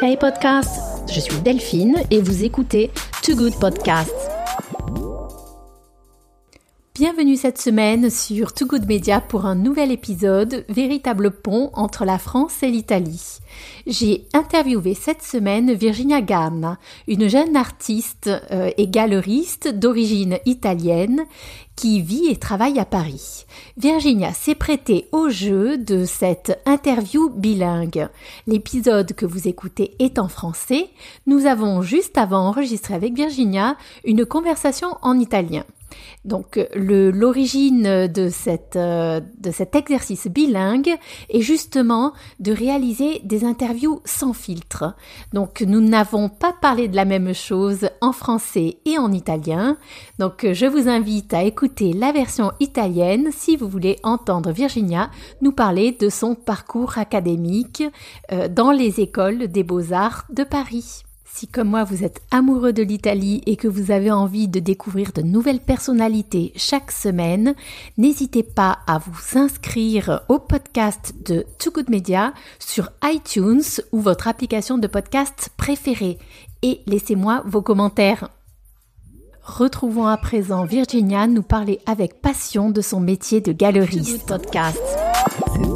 Hey 0.00 0.16
podcast, 0.16 0.80
je 1.12 1.20
suis 1.20 1.40
Delphine 1.40 1.96
et 2.10 2.20
vous 2.20 2.44
écoutez 2.44 2.90
Too 3.22 3.34
Good 3.36 3.58
Podcast. 3.58 4.21
Bienvenue 7.02 7.34
cette 7.36 7.60
semaine 7.60 8.10
sur 8.10 8.52
Too 8.52 8.64
Good 8.64 8.86
Media 8.86 9.20
pour 9.20 9.44
un 9.44 9.56
nouvel 9.56 9.90
épisode, 9.90 10.64
véritable 10.68 11.32
pont 11.32 11.70
entre 11.72 12.04
la 12.04 12.16
France 12.16 12.62
et 12.62 12.68
l'Italie. 12.68 13.40
J'ai 13.88 14.28
interviewé 14.32 14.94
cette 14.94 15.24
semaine 15.24 15.72
Virginia 15.72 16.20
Gamma, 16.20 16.78
une 17.08 17.26
jeune 17.26 17.56
artiste 17.56 18.30
euh, 18.52 18.70
et 18.76 18.86
galeriste 18.86 19.66
d'origine 19.66 20.38
italienne 20.46 21.24
qui 21.74 22.02
vit 22.02 22.28
et 22.28 22.36
travaille 22.36 22.78
à 22.78 22.84
Paris. 22.84 23.46
Virginia 23.76 24.32
s'est 24.32 24.54
prêtée 24.54 25.08
au 25.10 25.28
jeu 25.28 25.78
de 25.78 26.04
cette 26.04 26.62
interview 26.66 27.30
bilingue. 27.30 28.10
L'épisode 28.46 29.12
que 29.14 29.26
vous 29.26 29.48
écoutez 29.48 29.96
est 29.98 30.20
en 30.20 30.28
français. 30.28 30.88
Nous 31.26 31.46
avons 31.46 31.82
juste 31.82 32.16
avant 32.16 32.46
enregistré 32.46 32.94
avec 32.94 33.14
Virginia 33.14 33.76
une 34.04 34.24
conversation 34.24 34.96
en 35.02 35.18
italien. 35.18 35.64
Donc 36.24 36.58
l'origine 36.74 38.06
de, 38.06 38.28
cette, 38.28 38.76
euh, 38.76 39.20
de 39.38 39.50
cet 39.50 39.74
exercice 39.74 40.28
bilingue 40.28 40.94
est 41.28 41.40
justement 41.40 42.12
de 42.40 42.52
réaliser 42.52 43.20
des 43.24 43.44
interviews 43.44 44.00
sans 44.04 44.32
filtre. 44.32 44.94
Donc 45.32 45.62
nous 45.62 45.80
n'avons 45.80 46.28
pas 46.28 46.54
parlé 46.60 46.88
de 46.88 46.96
la 46.96 47.04
même 47.04 47.34
chose 47.34 47.88
en 48.00 48.12
français 48.12 48.78
et 48.84 48.98
en 48.98 49.12
italien. 49.12 49.76
Donc 50.18 50.46
je 50.52 50.66
vous 50.66 50.88
invite 50.88 51.34
à 51.34 51.42
écouter 51.42 51.92
la 51.92 52.12
version 52.12 52.52
italienne 52.60 53.30
si 53.32 53.56
vous 53.56 53.68
voulez 53.68 53.98
entendre 54.02 54.52
Virginia 54.52 55.10
nous 55.40 55.52
parler 55.52 55.92
de 55.92 56.08
son 56.08 56.34
parcours 56.34 56.98
académique 56.98 57.82
euh, 58.30 58.48
dans 58.48 58.70
les 58.70 59.00
écoles 59.00 59.48
des 59.48 59.62
beaux-arts 59.62 60.24
de 60.30 60.44
Paris. 60.44 61.02
Si 61.34 61.48
comme 61.48 61.70
moi 61.70 61.82
vous 61.82 62.04
êtes 62.04 62.20
amoureux 62.30 62.74
de 62.74 62.82
l'Italie 62.82 63.42
et 63.46 63.56
que 63.56 63.66
vous 63.66 63.90
avez 63.90 64.10
envie 64.10 64.48
de 64.48 64.60
découvrir 64.60 65.12
de 65.12 65.22
nouvelles 65.22 65.60
personnalités 65.60 66.52
chaque 66.56 66.92
semaine, 66.92 67.54
n'hésitez 67.96 68.42
pas 68.42 68.80
à 68.86 68.98
vous 68.98 69.38
inscrire 69.38 70.20
au 70.28 70.38
podcast 70.38 71.14
de 71.24 71.46
Too 71.58 71.72
Good 71.72 71.88
Media 71.88 72.34
sur 72.58 72.90
iTunes 73.02 73.62
ou 73.92 74.00
votre 74.00 74.28
application 74.28 74.76
de 74.76 74.86
podcast 74.86 75.48
préférée 75.56 76.18
et 76.60 76.82
laissez-moi 76.86 77.42
vos 77.46 77.62
commentaires. 77.62 78.28
Retrouvons 79.42 80.06
à 80.06 80.18
présent 80.18 80.66
Virginia 80.66 81.26
nous 81.26 81.42
parler 81.42 81.80
avec 81.86 82.20
passion 82.20 82.70
de 82.70 82.82
son 82.82 83.00
métier 83.00 83.40
de 83.40 83.52
galeriste. 83.52 84.28
Podcast. 84.28 84.78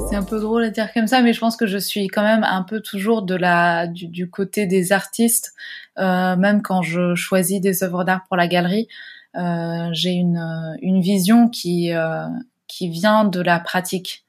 C'est 0.08 0.16
un 0.16 0.22
peu 0.22 0.40
drôle 0.40 0.64
à 0.64 0.70
dire 0.70 0.92
comme 0.92 1.06
ça, 1.06 1.20
mais 1.20 1.32
je 1.32 1.40
pense 1.40 1.56
que 1.56 1.66
je 1.66 1.78
suis 1.78 2.06
quand 2.08 2.22
même 2.22 2.44
un 2.44 2.62
peu 2.62 2.80
toujours 2.80 3.22
de 3.22 3.34
la 3.34 3.86
du, 3.86 4.30
côté 4.30 4.66
des 4.66 4.92
artistes, 4.92 5.52
euh, 5.98 6.36
même 6.36 6.62
quand 6.62 6.82
je 6.82 7.14
choisis 7.14 7.60
des 7.60 7.82
œuvres 7.82 8.04
d'art 8.04 8.24
pour 8.28 8.36
la 8.36 8.46
galerie. 8.46 8.88
Euh, 9.36 9.88
j'ai 9.92 10.12
une, 10.12 10.76
une 10.80 11.00
vision 11.00 11.48
qui 11.48 11.92
euh, 11.92 12.26
qui 12.68 12.88
vient 12.88 13.24
de 13.24 13.40
la 13.40 13.60
pratique. 13.60 14.24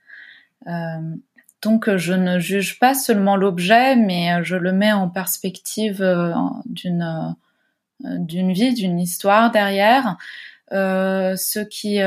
Euh, 0.68 1.16
donc 1.62 1.96
je 1.96 2.14
ne 2.14 2.40
juge 2.40 2.80
pas 2.80 2.94
seulement 2.94 3.36
l'objet, 3.36 3.96
mais 3.96 4.44
je 4.44 4.56
le 4.56 4.72
mets 4.74 4.92
en 4.92 5.10
perspective 5.10 6.02
euh, 6.02 6.34
d'une 6.66 7.36
d'une 8.02 8.54
vie, 8.54 8.74
d'une 8.74 9.00
histoire 9.00 9.52
derrière. 9.52 10.18
ce 10.72 11.60
qui 11.60 12.00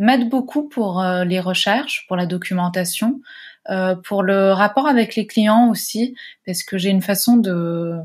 m'aide 0.00 0.30
beaucoup 0.30 0.66
pour 0.66 1.02
euh, 1.02 1.24
les 1.24 1.40
recherches, 1.40 2.06
pour 2.08 2.16
la 2.16 2.26
documentation, 2.26 3.20
euh, 3.68 3.94
pour 3.94 4.22
le 4.22 4.52
rapport 4.52 4.88
avec 4.88 5.14
les 5.14 5.26
clients 5.26 5.68
aussi, 5.68 6.16
parce 6.46 6.64
que 6.64 6.78
j'ai 6.78 6.88
une 6.88 7.02
façon 7.02 7.36
de 7.36 8.00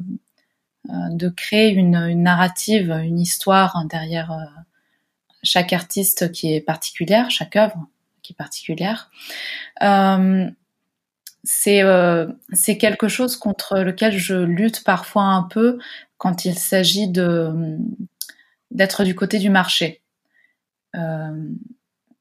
euh, 0.90 0.94
de 1.10 1.30
créer 1.30 1.72
une, 1.72 1.96
une, 1.96 2.22
narrative, 2.22 2.92
une 2.92 3.20
histoire 3.20 3.86
derrière 3.90 4.32
chaque 5.42 5.74
artiste 5.74 6.32
qui 6.32 6.54
est 6.54 6.62
particulière, 6.62 7.32
chaque 7.32 7.56
œuvre 7.56 7.88
qui 8.22 8.34
est 8.34 8.36
particulière. 8.36 9.10
C'est 11.44 12.78
quelque 12.78 13.08
chose 13.08 13.36
contre 13.36 13.80
lequel 13.80 14.18
je 14.18 14.36
lutte 14.36 14.84
parfois 14.84 15.24
un 15.24 15.44
peu 15.44 15.80
quand 16.18 16.46
il 16.46 16.56
s'agit 16.56 17.08
d'être 18.70 19.04
du 19.04 19.16
côté 19.16 19.40
du 19.40 19.50
marché. 19.50 20.04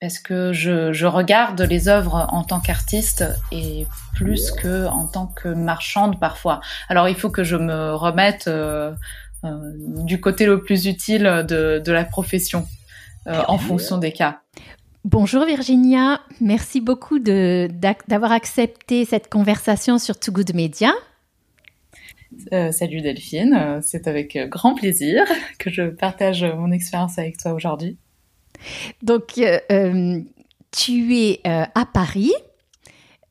Parce 0.05 0.19
que 0.19 0.53
je, 0.53 0.93
je, 0.93 1.07
regarde 1.07 1.63
les 1.63 1.89
œuvres 1.89 2.27
en 2.31 2.45
tant 2.45 2.61
qu'artiste 2.61 3.25
et 3.51 3.87
plus 4.15 4.51
que 4.51 4.87
en 4.87 5.07
tant 5.07 5.29
que 5.29 5.49
marchande 5.49 6.21
parfois. 6.21 6.61
Alors 6.91 7.09
il 7.09 7.15
faut 7.15 7.31
que 7.31 7.43
je 7.43 7.57
me 7.57 7.95
remette 7.95 8.47
euh, 8.47 8.93
euh, 9.45 9.73
du 10.05 10.21
côté 10.21 10.45
le 10.45 10.61
plus 10.61 10.85
utile 10.85 11.47
de, 11.49 11.81
de 11.83 11.91
la 11.93 12.05
profession 12.05 12.67
euh, 13.29 13.41
en 13.49 13.57
fonction 13.57 13.97
des 13.97 14.13
cas. 14.13 14.41
Bonjour 15.07 15.47
Virginia, 15.47 16.21
merci 16.39 16.83
beaucoup 16.83 17.19
d'avoir 17.19 18.31
accepté 18.31 19.07
cette 19.07 19.31
conversation 19.31 19.97
sur 19.97 20.21
Too 20.21 20.33
Good 20.33 20.55
Media. 20.55 20.93
Euh, 22.53 22.73
salut 22.73 23.01
Delphine, 23.01 23.81
c'est 23.83 24.07
avec 24.07 24.37
grand 24.51 24.75
plaisir 24.75 25.25
que 25.59 25.71
je 25.71 25.85
partage 25.85 26.45
mon 26.45 26.73
expérience 26.73 27.19
avec 27.19 27.39
toi 27.39 27.55
aujourd'hui. 27.55 27.97
Donc, 29.03 29.39
euh, 29.39 29.59
euh, 29.71 30.21
tu 30.71 31.17
es 31.17 31.41
euh, 31.47 31.65
à 31.75 31.87
Paris. 31.87 32.33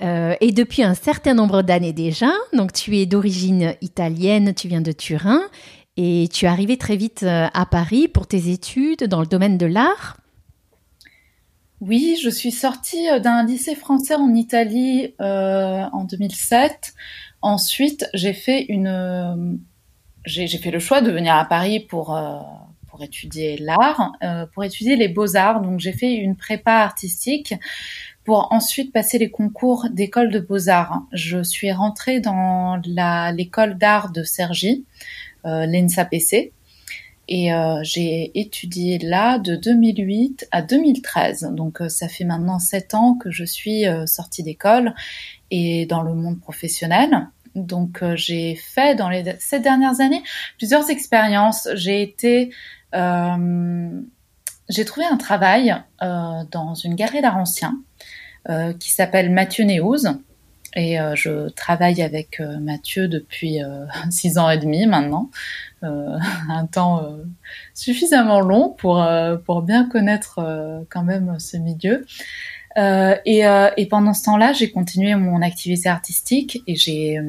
et 0.01 0.51
depuis 0.51 0.83
un 0.83 0.95
certain 0.95 1.33
nombre 1.33 1.61
d'années 1.61 1.93
déjà, 1.93 2.31
donc 2.51 2.73
tu 2.73 2.97
es 2.97 3.05
d'origine 3.05 3.75
italienne, 3.81 4.53
tu 4.53 4.67
viens 4.67 4.81
de 4.81 4.91
Turin, 4.91 5.41
et 5.95 6.27
tu 6.33 6.43
es 6.43 6.47
arrivé 6.49 6.75
très 6.77 6.97
vite 6.97 7.23
à 7.23 7.65
Paris 7.65 8.09
pour 8.09 8.27
tes 8.27 8.51
études 8.51 9.05
dans 9.05 9.21
le 9.21 9.27
domaine 9.27 9.57
de 9.57 9.65
l'art. 9.65 10.17
Oui, 11.79 12.17
je 12.21 12.29
suis 12.29 12.51
sortie 12.51 13.07
d'un 13.21 13.45
lycée 13.45 13.75
français 13.75 14.15
en 14.15 14.33
Italie 14.33 15.13
en 15.19 16.03
2007. 16.03 16.93
Ensuite, 17.41 18.05
j'ai 18.13 18.33
fait 18.33 18.65
une, 18.67 19.59
j'ai 20.25 20.47
fait 20.47 20.71
le 20.71 20.79
choix 20.79 20.99
de 20.99 21.11
venir 21.11 21.33
à 21.33 21.45
Paris 21.45 21.79
pour 21.79 22.13
pour 22.93 23.03
étudier 23.03 23.57
l'art, 23.57 24.11
euh, 24.21 24.45
pour 24.45 24.63
étudier 24.63 24.95
les 24.95 25.07
beaux-arts. 25.07 25.61
Donc 25.61 25.79
j'ai 25.79 25.93
fait 25.93 26.13
une 26.13 26.35
prépa 26.35 26.73
artistique 26.73 27.55
pour 28.23 28.49
ensuite 28.51 28.93
passer 28.93 29.17
les 29.17 29.31
concours 29.31 29.87
d'école 29.91 30.29
de 30.29 30.39
beaux-arts. 30.39 31.01
Je 31.11 31.41
suis 31.41 31.71
rentrée 31.71 32.19
dans 32.19 32.79
l'école 33.35 33.79
d'art 33.79 34.11
de 34.11 34.21
Cergy, 34.21 34.85
euh, 35.45 35.65
l'ENSA-PC, 35.65 36.53
et 37.29 37.51
euh, 37.51 37.79
j'ai 37.81 38.31
étudié 38.39 38.99
là 38.99 39.39
de 39.39 39.55
2008 39.55 40.47
à 40.51 40.61
2013. 40.61 41.49
Donc 41.53 41.81
euh, 41.81 41.89
ça 41.89 42.07
fait 42.07 42.25
maintenant 42.25 42.59
sept 42.59 42.93
ans 42.93 43.15
que 43.15 43.31
je 43.31 43.43
suis 43.43 43.85
sortie 44.05 44.43
d'école 44.43 44.93
et 45.49 45.87
dans 45.87 46.03
le 46.03 46.13
monde 46.13 46.39
professionnel. 46.39 47.27
Donc 47.55 48.03
j'ai 48.15 48.55
fait 48.55 48.95
dans 48.95 49.09
les 49.09 49.23
sept 49.39 49.61
dernières 49.61 50.01
années 50.01 50.23
plusieurs 50.57 50.89
expériences. 50.89 51.67
J'ai 51.75 52.01
été 52.01 52.51
euh, 52.93 54.01
j'ai 54.69 54.85
trouvé 54.85 55.05
un 55.05 55.17
travail 55.17 55.75
euh, 56.01 56.43
dans 56.51 56.73
une 56.73 56.95
galerie 56.95 57.21
d'art 57.21 57.37
ancien 57.37 57.79
euh, 58.49 58.73
qui 58.73 58.91
s'appelle 58.91 59.31
Mathieu 59.31 59.65
Néouz. 59.65 60.09
Et 60.75 60.97
je 61.13 61.49
travaille 61.49 62.01
avec 62.01 62.39
Mathieu 62.39 63.07
depuis 63.07 63.59
six 64.09 64.39
ans 64.39 64.49
et 64.49 64.57
demi 64.57 64.87
maintenant, 64.87 65.29
un 65.83 66.65
temps 66.65 67.15
suffisamment 67.75 68.39
long 68.39 68.69
pour 68.69 69.07
pour 69.45 69.61
bien 69.61 69.87
connaître 69.87 70.83
quand 70.89 71.03
même 71.03 71.39
ce 71.39 71.57
milieu. 71.57 72.07
Et, 72.75 73.43
et 73.77 73.85
pendant 73.87 74.13
ce 74.13 74.23
temps-là, 74.25 74.53
j'ai 74.53 74.71
continué 74.71 75.15
mon 75.15 75.41
activité 75.41 75.89
artistique 75.89 76.61
et 76.67 76.75
j'ai 76.75 77.19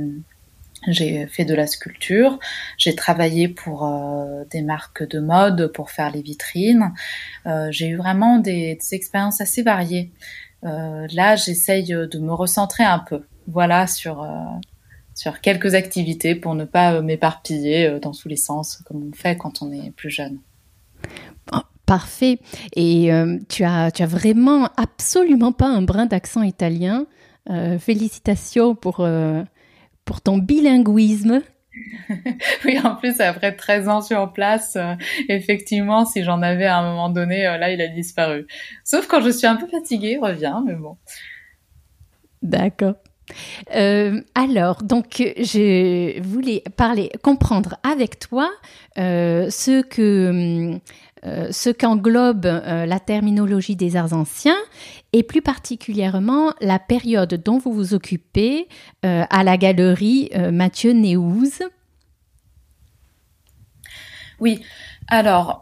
j'ai 0.89 1.27
fait 1.27 1.45
de 1.45 1.55
la 1.55 1.67
sculpture, 1.67 2.39
j'ai 2.77 2.95
travaillé 2.95 3.49
pour 3.49 3.87
euh, 3.87 4.45
des 4.51 4.63
marques 4.63 5.07
de 5.09 5.19
mode 5.19 5.69
pour 5.73 5.91
faire 5.91 6.11
les 6.11 6.23
vitrines. 6.23 6.93
Euh, 7.47 7.69
j'ai 7.71 7.89
eu 7.89 7.97
vraiment 7.97 8.39
des, 8.39 8.79
expériences 8.93 9.41
assez 9.41 9.63
variées. 9.63 10.13
Euh, 10.65 11.07
là, 11.13 11.37
j'essaye 11.37 11.85
de 11.85 12.19
me 12.19 12.33
recentrer 12.33 12.85
un 12.85 12.99
peu, 12.99 13.23
voilà, 13.47 13.87
sur 13.87 14.23
euh, 14.23 14.29
sur 15.15 15.41
quelques 15.41 15.75
activités 15.75 16.35
pour 16.35 16.55
ne 16.55 16.65
pas 16.65 17.01
m'éparpiller 17.01 17.87
euh, 17.87 18.01
dans 18.01 18.13
tous 18.13 18.29
les 18.29 18.37
sens 18.37 18.83
comme 18.85 19.11
on 19.11 19.15
fait 19.15 19.37
quand 19.37 19.63
on 19.63 19.73
est 19.73 19.91
plus 19.93 20.11
jeune. 20.11 20.39
Parfait. 21.87 22.39
Et 22.77 23.11
tu 23.49 23.65
as 23.65 23.91
tu 23.91 24.03
as 24.03 24.07
vraiment 24.07 24.71
absolument 24.77 25.53
pas 25.53 25.69
un 25.69 25.83
brin 25.83 26.07
d'accent 26.07 26.43
italien. 26.43 27.07
félicitations 27.79 28.75
pour 28.75 29.07
pour 30.05 30.21
ton 30.21 30.39
bilinguisme. 30.39 31.43
oui, 32.65 32.79
en 32.83 32.95
plus, 32.97 33.21
après 33.21 33.55
13 33.55 33.89
ans 33.89 34.01
sur 34.01 34.33
place, 34.33 34.77
euh, 34.77 34.95
effectivement, 35.29 36.05
si 36.05 36.23
j'en 36.23 36.43
avais 36.43 36.67
à 36.67 36.79
un 36.79 36.91
moment 36.91 37.11
donné, 37.11 37.47
euh, 37.47 37.59
là, 37.59 37.71
il 37.71 37.81
a 37.81 37.89
disparu. 37.89 38.47
Sauf 38.85 39.07
quand 39.07 39.21
je 39.21 39.31
suis 39.31 39.47
un 39.47 39.57
peu 39.57 39.67
fatiguée, 39.67 40.13
il 40.13 40.19
revient, 40.19 40.57
mais 40.65 40.75
bon. 40.75 40.97
D'accord. 42.43 42.95
Euh, 43.75 44.21
alors, 44.35 44.83
donc, 44.83 45.17
je 45.19 46.21
voulais 46.21 46.63
parler, 46.77 47.11
comprendre 47.23 47.77
avec 47.83 48.19
toi 48.19 48.51
euh, 48.99 49.49
ce 49.51 49.83
que 49.83 50.79
euh, 51.27 51.49
ce 51.51 51.71
qu'englobe 51.71 52.45
la 52.45 53.01
terminologie 53.01 53.77
des 53.77 53.97
arts 53.97 54.13
anciens 54.13 54.57
et 55.13 55.23
plus 55.23 55.43
particulièrement 55.43 56.53
la 56.61 56.79
période 56.79 57.35
dont 57.45 57.59
vous 57.59 57.73
vous 57.73 57.95
occupez 57.95 58.69
à 59.03 59.45
la 59.45 59.57
galerie 59.57 60.31
Mathieu 60.53 60.93
Néouze. 60.93 61.63
Oui, 64.41 64.63
alors, 65.09 65.61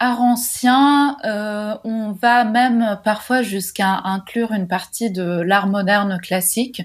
euh, 0.00 0.04
art 0.04 0.20
ancien, 0.20 1.16
euh, 1.24 1.76
on 1.84 2.12
va 2.12 2.44
même 2.44 2.98
parfois 3.04 3.42
jusqu'à 3.42 4.00
inclure 4.04 4.52
une 4.52 4.68
partie 4.68 5.10
de 5.10 5.40
l'art 5.40 5.66
moderne 5.66 6.18
classique, 6.20 6.82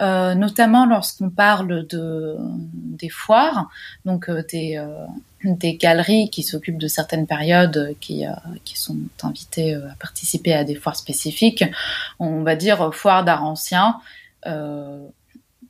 euh, 0.00 0.34
notamment 0.34 0.86
lorsqu'on 0.86 1.30
parle 1.30 1.86
de 1.86 2.36
des 2.38 3.08
foires, 3.08 3.68
donc 4.04 4.28
euh, 4.28 4.42
des, 4.50 4.76
euh, 4.78 5.06
des 5.44 5.76
galeries 5.76 6.30
qui 6.30 6.42
s'occupent 6.42 6.78
de 6.78 6.88
certaines 6.88 7.26
périodes, 7.26 7.94
qui, 8.00 8.24
qui 8.64 8.78
sont 8.78 8.96
invitées 9.22 9.74
à 9.74 9.94
participer 10.00 10.54
à 10.54 10.64
des 10.64 10.74
foires 10.74 10.96
spécifiques. 10.96 11.64
On 12.18 12.42
va 12.42 12.56
dire 12.56 12.92
foire 12.92 13.24
d'art 13.24 13.44
ancien. 13.44 14.00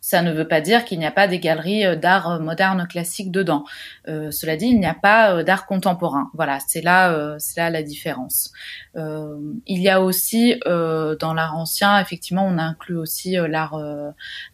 Ça 0.07 0.23
ne 0.23 0.31
veut 0.31 0.47
pas 0.47 0.61
dire 0.61 0.85
qu'il 0.85 1.01
n'y 1.01 1.05
a 1.05 1.11
pas 1.11 1.27
des 1.27 1.41
galeries 1.41 1.85
euh, 1.85 1.97
d'art 1.97 2.31
euh, 2.31 2.39
moderne 2.39 2.87
classique 2.87 3.33
dedans. 3.33 3.65
Euh, 4.07 4.31
cela 4.31 4.57
dit, 4.57 4.67
il 4.67 4.79
n'y 4.79 4.87
a 4.87 4.95
pas 4.95 5.43
d'art 5.43 5.67
contemporain. 5.67 6.31
Voilà, 6.33 6.61
c'est 6.65 6.81
là, 6.81 7.35
c'est 7.41 7.59
là 7.59 7.71
la 7.71 7.83
différence. 7.83 8.53
il 8.95 9.83
y 9.83 9.89
a 9.89 10.01
aussi 10.01 10.61
dans 10.65 11.35
l'art 11.35 11.57
ancien, 11.57 11.99
effectivement, 11.99 12.47
on 12.47 12.57
inclut 12.57 12.97
aussi 12.97 13.33
l'art, 13.33 13.77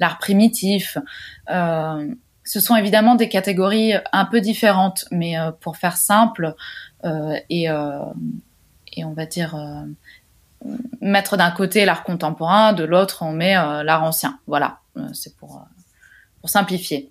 l'art 0.01 0.19
primitif. 0.19 0.97
ce 1.49 2.61
sont 2.61 2.77
évidemment 2.77 3.15
des 3.15 3.29
catégories 3.29 3.93
un 4.13 4.25
peu 4.25 4.41
différentes, 4.41 5.05
mais 5.11 5.35
pour 5.61 5.77
faire 5.77 5.99
simple 5.99 6.55
et, 7.05 7.65
et 7.65 9.05
on 9.05 9.13
va 9.13 9.27
dire 9.27 9.55
mettre 11.01 11.37
d'un 11.37 11.51
côté 11.51 11.85
l'art 11.85 12.05
contemporain, 12.05 12.73
de 12.73 12.85
l'autre 12.85 13.23
on 13.23 13.33
met 13.33 13.55
l'art 13.55 14.05
ancien. 14.05 14.39
Voilà. 14.47 14.79
Euh, 14.97 15.09
c'est 15.13 15.37
pour, 15.37 15.57
euh, 15.57 15.61
pour 16.41 16.49
simplifier. 16.51 17.11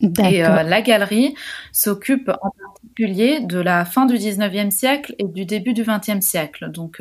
Et 0.00 0.44
euh, 0.44 0.62
la 0.62 0.82
galerie 0.82 1.34
s'occupe 1.72 2.30
en 2.42 2.50
particulier 2.50 3.40
de 3.40 3.58
la 3.58 3.86
fin 3.86 4.04
du 4.04 4.16
19e 4.16 4.70
siècle 4.70 5.14
et 5.18 5.24
du 5.24 5.46
début 5.46 5.72
du 5.72 5.84
20e 5.84 6.20
siècle, 6.20 6.70
donc 6.70 7.00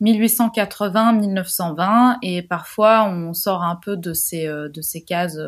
1880-1920, 0.00 2.18
et 2.22 2.42
parfois 2.42 3.08
on 3.08 3.34
sort 3.34 3.64
un 3.64 3.74
peu 3.74 3.96
de 3.96 4.12
ces, 4.12 4.46
de 4.46 4.80
ces 4.80 5.02
cases 5.02 5.40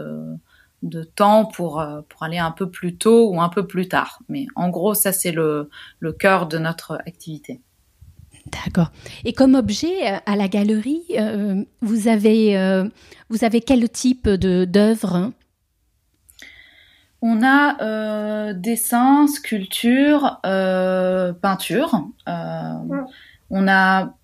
de 0.83 1.05
temps 1.05 1.45
pour, 1.45 1.87
pour 2.09 2.23
aller 2.25 2.39
un 2.39 2.51
peu 2.51 2.69
plus 2.69 2.97
tôt 2.97 3.31
ou 3.31 3.41
un 3.41 3.49
peu 3.49 3.65
plus 3.65 3.87
tard. 3.87 4.19
Mais 4.29 4.47
en 4.57 4.69
gros, 4.69 4.95
ça 4.95 5.13
c'est 5.13 5.31
le, 5.31 5.71
le 6.01 6.13
cœur 6.13 6.49
de 6.49 6.59
notre 6.59 6.95
activité. 7.07 7.61
D'accord. 8.47 8.91
Et 9.25 9.33
comme 9.33 9.55
objet 9.55 10.21
à 10.27 10.37
la 10.37 10.49
galerie, 10.49 11.05
vous 11.81 12.09
avez 12.09 12.89
vous 13.33 13.45
avez 13.45 13.63
quel 13.63 13.89
type 13.89 14.29
de 14.29 14.67
d'œuvre 14.67 15.33
On 17.23 17.43
a 17.43 17.83
euh, 17.83 18.53
dessin, 18.53 19.27
sculpture, 19.27 20.39
euh, 20.45 21.33
peinture. 21.33 22.09
Euh, 22.29 22.75
on 23.49 23.67
a 23.67 24.15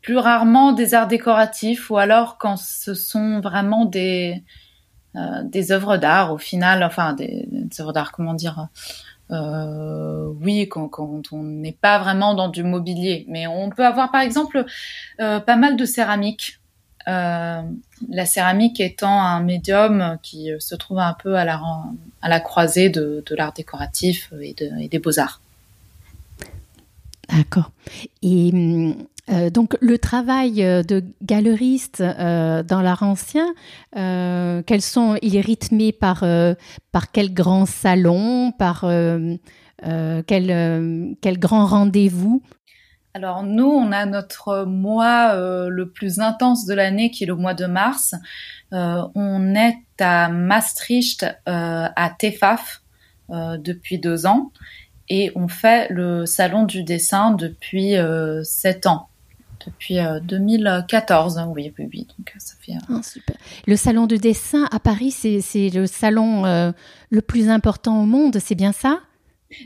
plus 0.00 0.16
rarement 0.16 0.72
des 0.72 0.94
arts 0.94 1.06
décoratifs 1.06 1.90
ou 1.90 1.98
alors 1.98 2.38
quand 2.38 2.56
ce 2.56 2.94
sont 2.94 3.40
vraiment 3.40 3.84
des 3.84 4.42
des 5.44 5.72
œuvres 5.72 5.96
d'art 5.96 6.32
au 6.32 6.38
final, 6.38 6.84
enfin 6.84 7.12
des, 7.12 7.48
œuvres 7.80 7.92
d'art, 7.92 8.12
comment 8.12 8.34
dire 8.34 8.68
oui, 9.30 10.68
quand, 10.68 10.88
quand 10.88 11.22
on 11.32 11.42
n'est 11.42 11.72
pas 11.72 11.98
vraiment 11.98 12.34
dans 12.34 12.48
du 12.48 12.62
mobilier. 12.62 13.24
Mais 13.28 13.46
on 13.46 13.70
peut 13.70 13.84
avoir 13.84 14.10
par 14.10 14.22
exemple 14.22 14.64
pas 15.18 15.56
mal 15.56 15.76
de 15.76 15.84
céramique. 15.84 16.58
Euh, 17.08 17.62
la 18.10 18.26
céramique 18.26 18.80
étant 18.80 19.22
un 19.22 19.40
médium 19.40 20.18
qui 20.22 20.50
se 20.58 20.74
trouve 20.74 20.98
un 20.98 21.14
peu 21.14 21.36
à 21.36 21.44
la, 21.46 21.60
à 22.20 22.28
la 22.28 22.38
croisée 22.38 22.90
de, 22.90 23.24
l'art 23.30 23.54
décoratif 23.54 24.32
et, 24.42 24.54
des 24.88 24.98
beaux-arts. 24.98 25.40
D'accord. 27.30 27.70
Et 28.22 28.52
euh, 29.30 29.50
donc 29.50 29.76
le 29.80 29.98
travail 29.98 30.56
de 30.56 31.04
galeriste 31.22 32.00
euh, 32.00 32.62
dans 32.62 32.80
l'art 32.80 33.02
ancien, 33.02 33.54
quels 33.94 34.82
sont, 34.82 35.16
il 35.22 35.36
est 35.36 35.40
rythmé 35.40 35.92
par, 35.92 36.24
par 36.92 37.10
quel 37.12 37.34
grand 37.34 37.66
salon, 37.66 38.52
par 38.52 38.84
quel, 39.82 41.16
grand 41.38 41.66
rendez-vous? 41.66 42.42
Alors 43.14 43.42
nous, 43.42 43.66
on 43.66 43.90
a 43.90 44.06
notre 44.06 44.64
mois 44.64 45.32
euh, 45.34 45.68
le 45.68 45.90
plus 45.90 46.20
intense 46.20 46.66
de 46.66 46.74
l'année 46.74 47.10
qui 47.10 47.24
est 47.24 47.26
le 47.26 47.34
mois 47.34 47.54
de 47.54 47.66
mars. 47.66 48.14
Euh, 48.72 49.02
on 49.16 49.56
est 49.56 49.78
à 49.98 50.28
Maastricht, 50.28 51.24
euh, 51.24 51.88
à 51.96 52.10
Tefaf, 52.16 52.82
depuis 53.28 53.98
deux 53.98 54.24
ans. 54.24 54.52
Et 55.08 55.32
on 55.34 55.48
fait 55.48 55.88
le 55.90 56.26
salon 56.26 56.64
du 56.64 56.82
dessin 56.82 57.32
depuis 57.32 57.94
sept 58.42 58.86
ans. 58.86 59.08
Depuis 59.66 59.98
2014, 60.22 61.40
oui, 61.48 61.72
oui, 61.78 61.88
oui. 61.92 62.06
Donc 62.16 62.32
ça 62.38 62.54
fait. 62.60 62.72
Ah, 62.88 63.00
super. 63.02 63.36
Le 63.66 63.76
salon 63.76 64.06
du 64.06 64.18
dessin 64.18 64.68
à 64.70 64.78
Paris, 64.78 65.10
c'est 65.10 65.70
le 65.70 65.86
salon 65.86 66.72
le 67.10 67.20
plus 67.20 67.48
important 67.48 68.02
au 68.02 68.06
monde, 68.06 68.38
c'est 68.38 68.54
bien 68.54 68.72
ça? 68.72 69.00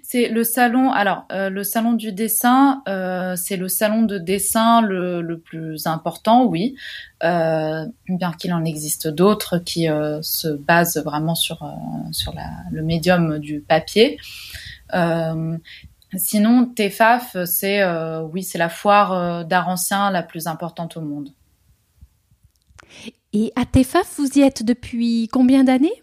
C'est 0.04 0.28
le 0.28 0.44
salon. 0.44 0.92
Alors, 0.92 1.24
euh, 1.32 1.50
le 1.50 1.64
salon 1.64 1.94
du 1.94 2.12
dessin, 2.12 2.82
euh, 2.88 3.34
c'est 3.34 3.56
le 3.56 3.66
salon 3.68 4.02
de 4.02 4.16
dessin 4.16 4.80
le, 4.80 5.38
plus 5.38 5.86
important, 5.86 6.44
oui. 6.44 6.76
Euh, 7.24 7.84
bien 8.08 8.32
qu'il 8.32 8.52
en 8.52 8.64
existe 8.64 9.08
d'autres 9.08 9.58
qui 9.58 9.86
se 10.22 10.48
basent 10.48 11.02
vraiment 11.04 11.34
sur 11.34 11.68
sur 12.12 12.34
le 12.70 12.82
médium 12.82 13.38
du 13.38 13.60
papier. 13.60 14.18
Sinon, 16.16 16.66
TEFAF, 16.66 17.36
c'est 17.44 17.82
oui, 18.32 18.42
c'est 18.42 18.58
la 18.58 18.68
foire 18.68 19.44
d'art 19.44 19.68
ancien 19.68 20.10
la 20.10 20.22
plus 20.22 20.46
importante 20.46 20.96
au 20.96 21.00
monde. 21.00 21.30
Et 23.32 23.52
à 23.56 23.64
TEFAF, 23.64 24.16
vous 24.18 24.38
y 24.38 24.42
êtes 24.42 24.62
depuis 24.62 25.28
combien 25.32 25.64
d'années? 25.64 26.02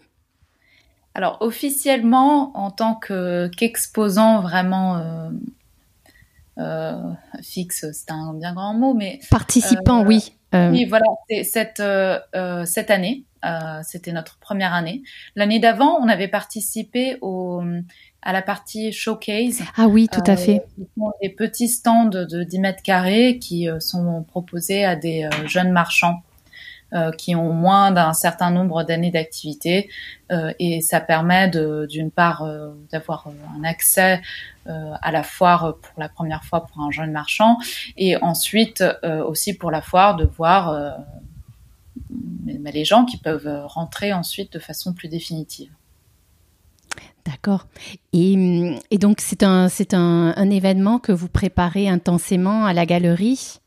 Alors 1.14 1.38
officiellement, 1.40 2.56
en 2.56 2.70
tant 2.70 2.94
qu'exposant 2.94 4.40
vraiment 4.40 4.96
euh, 4.98 5.30
euh, 6.58 7.12
fixe, 7.42 7.86
c'est 7.92 8.10
un 8.10 8.34
bien 8.34 8.54
grand 8.54 8.74
mot, 8.74 8.94
mais 8.94 9.20
participant, 9.30 10.04
oui. 10.04 10.34
Euh, 10.54 10.70
oui, 10.70 10.84
voilà, 10.84 11.06
cette 11.44 11.82
cette 12.66 12.90
année, 12.90 13.24
c'était 13.82 14.12
notre 14.12 14.38
première 14.38 14.74
année. 14.74 15.02
L'année 15.36 15.60
d'avant, 15.60 15.98
on 16.00 16.08
avait 16.08 16.28
participé 16.28 17.18
au 17.20 17.62
à 18.22 18.32
la 18.32 18.42
partie 18.42 18.92
showcase. 18.92 19.62
Ah 19.76 19.86
oui, 19.86 20.08
tout 20.10 20.22
à 20.26 20.36
fait. 20.36 20.64
Des 21.22 21.30
petits 21.30 21.68
stands 21.68 22.06
de 22.06 22.42
10 22.42 22.58
mètres 22.58 22.82
carrés 22.82 23.38
qui 23.38 23.68
sont 23.78 24.24
proposés 24.28 24.84
à 24.84 24.96
des 24.96 25.28
jeunes 25.46 25.72
marchands 25.72 26.22
euh, 26.92 27.12
qui 27.12 27.36
ont 27.36 27.52
moins 27.52 27.92
d'un 27.92 28.12
certain 28.12 28.50
nombre 28.50 28.82
d'années 28.82 29.12
d'activité 29.12 29.88
euh, 30.32 30.52
et 30.58 30.80
ça 30.80 31.00
permet 31.00 31.48
d'une 31.48 32.10
part 32.10 32.42
euh, 32.42 32.70
d'avoir 32.90 33.28
un 33.56 33.62
accès 33.62 34.20
à 34.66 35.10
la 35.10 35.22
foire 35.22 35.76
pour 35.80 36.00
la 36.00 36.08
première 36.08 36.44
fois 36.44 36.66
pour 36.66 36.82
un 36.82 36.90
jeune 36.90 37.10
marchand 37.10 37.56
et 37.96 38.16
ensuite 38.18 38.84
aussi 39.02 39.54
pour 39.54 39.72
la 39.72 39.82
foire 39.82 40.14
de 40.14 40.24
voir 40.24 40.96
les 42.46 42.84
gens 42.84 43.04
qui 43.04 43.16
peuvent 43.16 43.50
rentrer 43.64 44.12
ensuite 44.12 44.52
de 44.52 44.58
façon 44.60 44.92
plus 44.92 45.08
définitive. 45.08 45.72
D'accord. 47.26 47.66
Et, 48.12 48.78
et, 48.90 48.98
donc 48.98 49.20
c'est 49.20 49.42
un, 49.42 49.68
un, 49.92 50.34
un 50.36 50.50
événement 50.50 50.98
que 50.98 51.12
vous 51.12 51.28
préparez 51.28 51.88
intensément 51.88 52.64
à 52.64 52.72
la 52.72 52.86
galerie? 52.86 53.60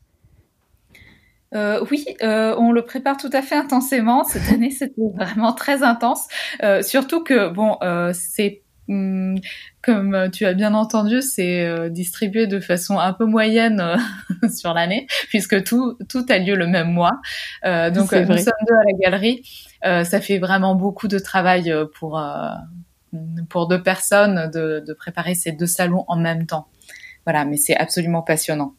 Euh, 1.54 1.84
oui, 1.90 2.04
euh, 2.22 2.54
on 2.58 2.72
le 2.72 2.82
prépare 2.82 3.16
tout 3.16 3.30
à 3.32 3.42
fait 3.42 3.54
intensément. 3.54 4.24
Cette 4.24 4.50
année, 4.52 4.70
c'était 4.78 5.08
vraiment 5.14 5.52
très 5.52 5.82
intense. 5.82 6.26
Euh, 6.62 6.82
surtout 6.82 7.22
que, 7.22 7.48
bon, 7.48 7.78
c'est 8.12 8.62
hum, 8.88 9.38
comme 9.82 10.30
tu 10.32 10.46
as 10.46 10.54
bien 10.54 10.74
entendu, 10.74 11.22
c'est 11.22 11.90
distribué 11.90 12.46
de 12.46 12.58
façon 12.60 12.98
un 12.98 13.12
peu 13.12 13.24
moyenne 13.24 13.82
sur 14.54 14.74
l'année, 14.74 15.06
puisque 15.28 15.62
tout, 15.64 15.96
tout 16.08 16.24
a 16.28 16.38
lieu 16.38 16.56
le 16.56 16.66
même 16.66 16.90
mois. 16.90 17.20
donc, 17.62 18.12
nous 18.12 18.38
sommes 18.38 18.64
deux 18.68 18.74
à 18.74 18.84
la 18.84 18.98
galerie. 19.00 19.42
ça 19.82 20.20
fait 20.20 20.38
vraiment 20.38 20.74
beaucoup 20.74 21.08
de 21.08 21.18
travail 21.18 21.72
pour, 21.94 22.20
pour 23.48 23.68
deux 23.68 23.82
personnes 23.82 24.50
de, 24.52 24.92
préparer 24.94 25.34
ces 25.34 25.52
deux 25.52 25.66
salons 25.66 26.04
en 26.08 26.16
même 26.16 26.46
temps. 26.46 26.68
Voilà, 27.26 27.44
mais 27.44 27.56
c'est 27.56 27.76
absolument 27.76 28.22
passionnant. 28.22 28.74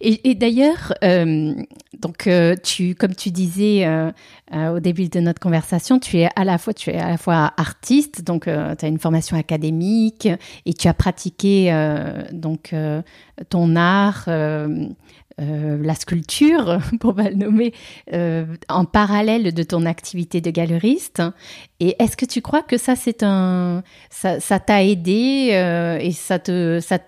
Et, 0.00 0.34
d'ailleurs, 0.34 0.92
euh, 1.02 1.54
donc 1.98 2.26
euh, 2.26 2.54
tu, 2.62 2.94
comme 2.94 3.14
tu 3.14 3.30
disais 3.30 3.86
euh, 3.86 4.12
au 4.52 4.80
début 4.80 5.08
de 5.08 5.20
notre 5.20 5.40
conversation, 5.40 5.98
tu 5.98 6.18
es 6.18 6.28
à 6.36 6.44
la 6.44 6.58
fois, 6.58 6.74
tu 6.74 6.90
es 6.90 6.98
à 6.98 7.08
la 7.08 7.16
fois 7.16 7.52
artiste, 7.56 8.22
donc 8.22 8.44
tu 8.44 8.50
as 8.50 8.88
une 8.88 8.98
formation 8.98 9.36
académique 9.36 10.28
et 10.66 10.74
tu 10.74 10.88
as 10.88 10.94
pratiqué 10.94 11.72
donc 12.32 12.74
ton 13.48 13.76
art. 13.76 14.28
La 15.38 15.94
sculpture, 15.94 16.78
pour 17.00 17.14
pas 17.14 17.30
le 17.30 17.36
nommer, 17.36 17.72
en 18.68 18.84
parallèle 18.84 19.52
de 19.52 19.62
ton 19.62 19.86
activité 19.86 20.40
de 20.40 20.50
galeriste. 20.50 21.22
Et 21.80 21.96
est-ce 22.02 22.16
que 22.16 22.26
tu 22.26 22.40
crois 22.42 22.62
que 22.62 22.76
ça, 22.76 22.96
c'est 22.96 23.22
un, 23.22 23.82
ça, 24.10 24.60
t'a 24.60 24.84
aidé 24.84 25.98
et 26.00 26.12
ça 26.12 26.38
te, 26.38 26.80
ça 26.80 26.98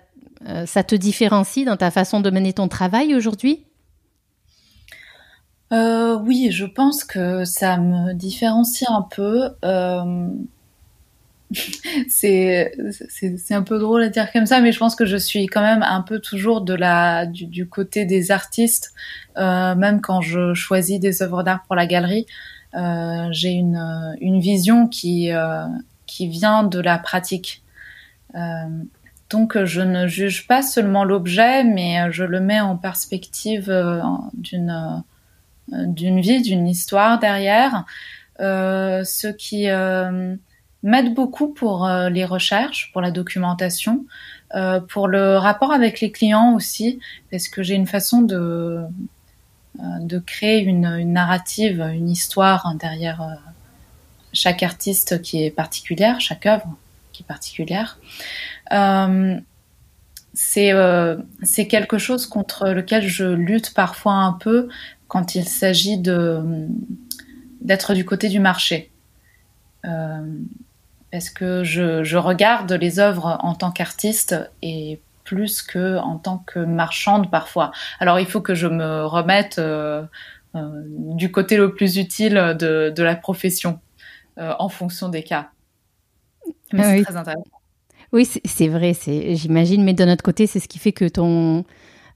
euh, 0.45 0.65
ça 0.65 0.83
te 0.83 0.95
différencie 0.95 1.65
dans 1.65 1.77
ta 1.77 1.91
façon 1.91 2.19
de 2.19 2.29
mener 2.29 2.53
ton 2.53 2.67
travail 2.67 3.15
aujourd'hui? 3.15 3.65
Euh, 5.73 6.17
Oui, 6.17 6.49
je 6.51 6.65
pense 6.65 7.03
que 7.03 7.43
ça 7.45 7.77
me 7.77 8.13
différencie 8.13 8.89
un 8.89 9.01
peu. 9.01 9.49
Euh, 12.23 12.65
c'est 13.09 13.53
un 13.53 13.63
peu 13.63 13.79
drôle 13.79 14.03
à 14.03 14.09
dire 14.09 14.31
comme 14.33 14.45
ça, 14.45 14.59
mais 14.59 14.71
je 14.73 14.79
pense 14.79 14.95
que 14.95 15.05
je 15.05 15.15
suis 15.15 15.45
quand 15.45 15.61
même 15.61 15.81
un 15.81 16.01
peu 16.01 16.19
toujours 16.19 16.61
de 16.61 16.73
la 16.73 17.25
du, 17.25 17.67
côté 17.67 18.05
des 18.05 18.31
artistes, 18.31 18.93
même 19.37 20.01
quand 20.01 20.19
je 20.21 20.53
choisis 20.53 20.99
des 20.99 21.21
œuvres 21.21 21.43
d'art 21.43 21.63
pour 21.63 21.75
la 21.75 21.85
galerie. 21.85 22.25
J'ai 22.73 23.51
une, 23.51 24.15
une 24.19 24.39
vision 24.39 24.87
qui 24.87 25.29
qui 26.05 26.27
vient 26.27 26.63
de 26.63 26.79
la 26.79 26.97
pratique. 26.97 27.63
Donc 29.29 29.61
je 29.61 29.81
ne 29.81 30.07
juge 30.07 30.47
pas 30.47 30.61
seulement 30.61 31.03
l'objet, 31.03 31.63
mais 31.63 32.01
euh, 32.01 32.11
je 32.11 32.23
le 32.23 32.39
mets 32.39 32.61
en 32.61 32.77
perspective 32.77 33.69
euh, 33.69 34.01
d'une 34.33 35.03
euh, 35.73 35.85
d'une 35.85 36.21
vie, 36.21 36.41
d'une 36.41 36.65
histoire 36.65 37.19
derrière, 37.19 37.83
ce 38.39 39.27
qui 39.27 39.67
m'aide 40.87 41.13
beaucoup 41.13 41.49
pour 41.49 41.87
les 41.87 42.25
recherches, 42.25 42.91
pour 42.91 43.01
la 43.01 43.11
documentation, 43.11 44.05
pour 44.89 45.07
le 45.07 45.37
rapport 45.37 45.71
avec 45.71 46.01
les 46.01 46.11
clients 46.11 46.53
aussi, 46.55 46.99
parce 47.31 47.47
que 47.49 47.63
j'ai 47.63 47.75
une 47.75 47.87
façon 47.87 48.21
de 48.21 48.81
de 49.99 50.17
créer 50.17 50.63
une, 50.63 50.85
une, 50.85 51.13
narrative, 51.13 51.81
une 51.93 52.09
histoire 52.09 52.73
derrière 52.79 53.21
chaque 54.33 54.63
artiste 54.63 55.21
qui 55.21 55.43
est 55.43 55.51
particulière, 55.51 56.19
chaque 56.21 56.45
œuvre 56.45 56.77
qui 57.11 57.23
est 57.23 57.25
particulière. 57.25 57.99
Euh, 58.71 59.39
euh, 60.57 61.17
c'est 61.41 61.67
quelque 61.67 61.97
chose 61.97 62.27
contre 62.27 62.69
lequel 62.69 63.07
je 63.07 63.25
lutte 63.25 63.73
parfois 63.73 64.13
un 64.13 64.33
peu 64.33 64.69
quand 65.07 65.35
il 65.35 65.47
s'agit 65.47 65.97
d'être 65.97 67.93
du 67.93 68.05
côté 68.05 68.29
du 68.29 68.39
marché. 68.39 68.91
Euh, 69.85 70.21
parce 71.17 71.31
que 71.31 71.63
je, 71.63 72.03
je, 72.03 72.15
regarde 72.15 72.71
les 72.71 72.99
œuvres 72.99 73.39
en 73.41 73.55
tant 73.55 73.71
qu'artiste 73.71 74.35
et 74.61 74.99
plus 75.23 75.63
que 75.63 75.97
en 75.97 76.19
tant 76.19 76.43
que 76.45 76.59
marchande 76.59 77.31
parfois. 77.31 77.71
Alors 77.99 78.19
il 78.19 78.27
faut 78.27 78.39
que 78.39 78.53
je 78.53 78.67
me 78.67 79.03
remette 79.03 79.57
euh, 79.57 80.03
euh 80.53 80.83
du 81.15 81.31
côté 81.31 81.57
le 81.57 81.73
plus 81.73 81.97
utile 81.97 82.55
de, 82.59 82.93
de 82.95 83.03
la 83.03 83.15
profession 83.15 83.79
en 84.37 84.69
fonction 84.69 85.09
des 85.09 85.23
cas. 85.23 85.49
Mais 86.71 86.83
ah 86.83 86.95
c'est 86.95 87.03
très 87.03 87.17
intéressant. 87.17 87.43
Oui, 88.13 88.29
c'est 88.45 88.67
vrai, 88.67 88.93
j'imagine, 89.33 89.83
mais 89.83 89.95
de 89.95 90.05
notre 90.05 90.23
côté, 90.23 90.45
c'est 90.45 90.59
ce 90.59 90.67
qui 90.67 90.77
fait 90.77 90.91
que 90.91 91.05
ton, 91.05 91.65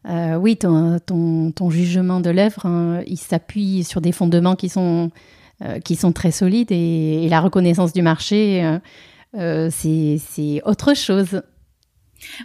euh, 0.07 0.35
oui, 0.35 0.57
ton, 0.57 0.99
ton, 0.99 1.69
jugement 1.71 2.19
de 2.19 2.29
l'œuvre, 2.29 2.67
hein, 2.67 3.01
il 3.07 3.17
s'appuie 3.17 3.83
sur 3.83 4.01
des 4.01 4.11
fondements 4.11 4.55
qui 4.55 4.69
sont, 4.69 5.07
euh, 5.07 5.09
qui 5.83 5.95
sont 5.95 6.11
très 6.11 6.31
solides 6.31 6.71
et, 6.71 7.27
la 7.29 7.39
reconnaissance 7.39 7.93
du 7.93 8.01
marché, 8.01 8.79
euh, 9.37 9.69
c'est 9.71 10.61
autre 10.65 10.95
chose. 10.95 11.41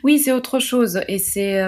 Oui, 0.04 0.18
c'est 0.18 0.32
autre 0.32 0.58
chose 0.58 1.00
et 1.08 1.18
c'est 1.18 1.62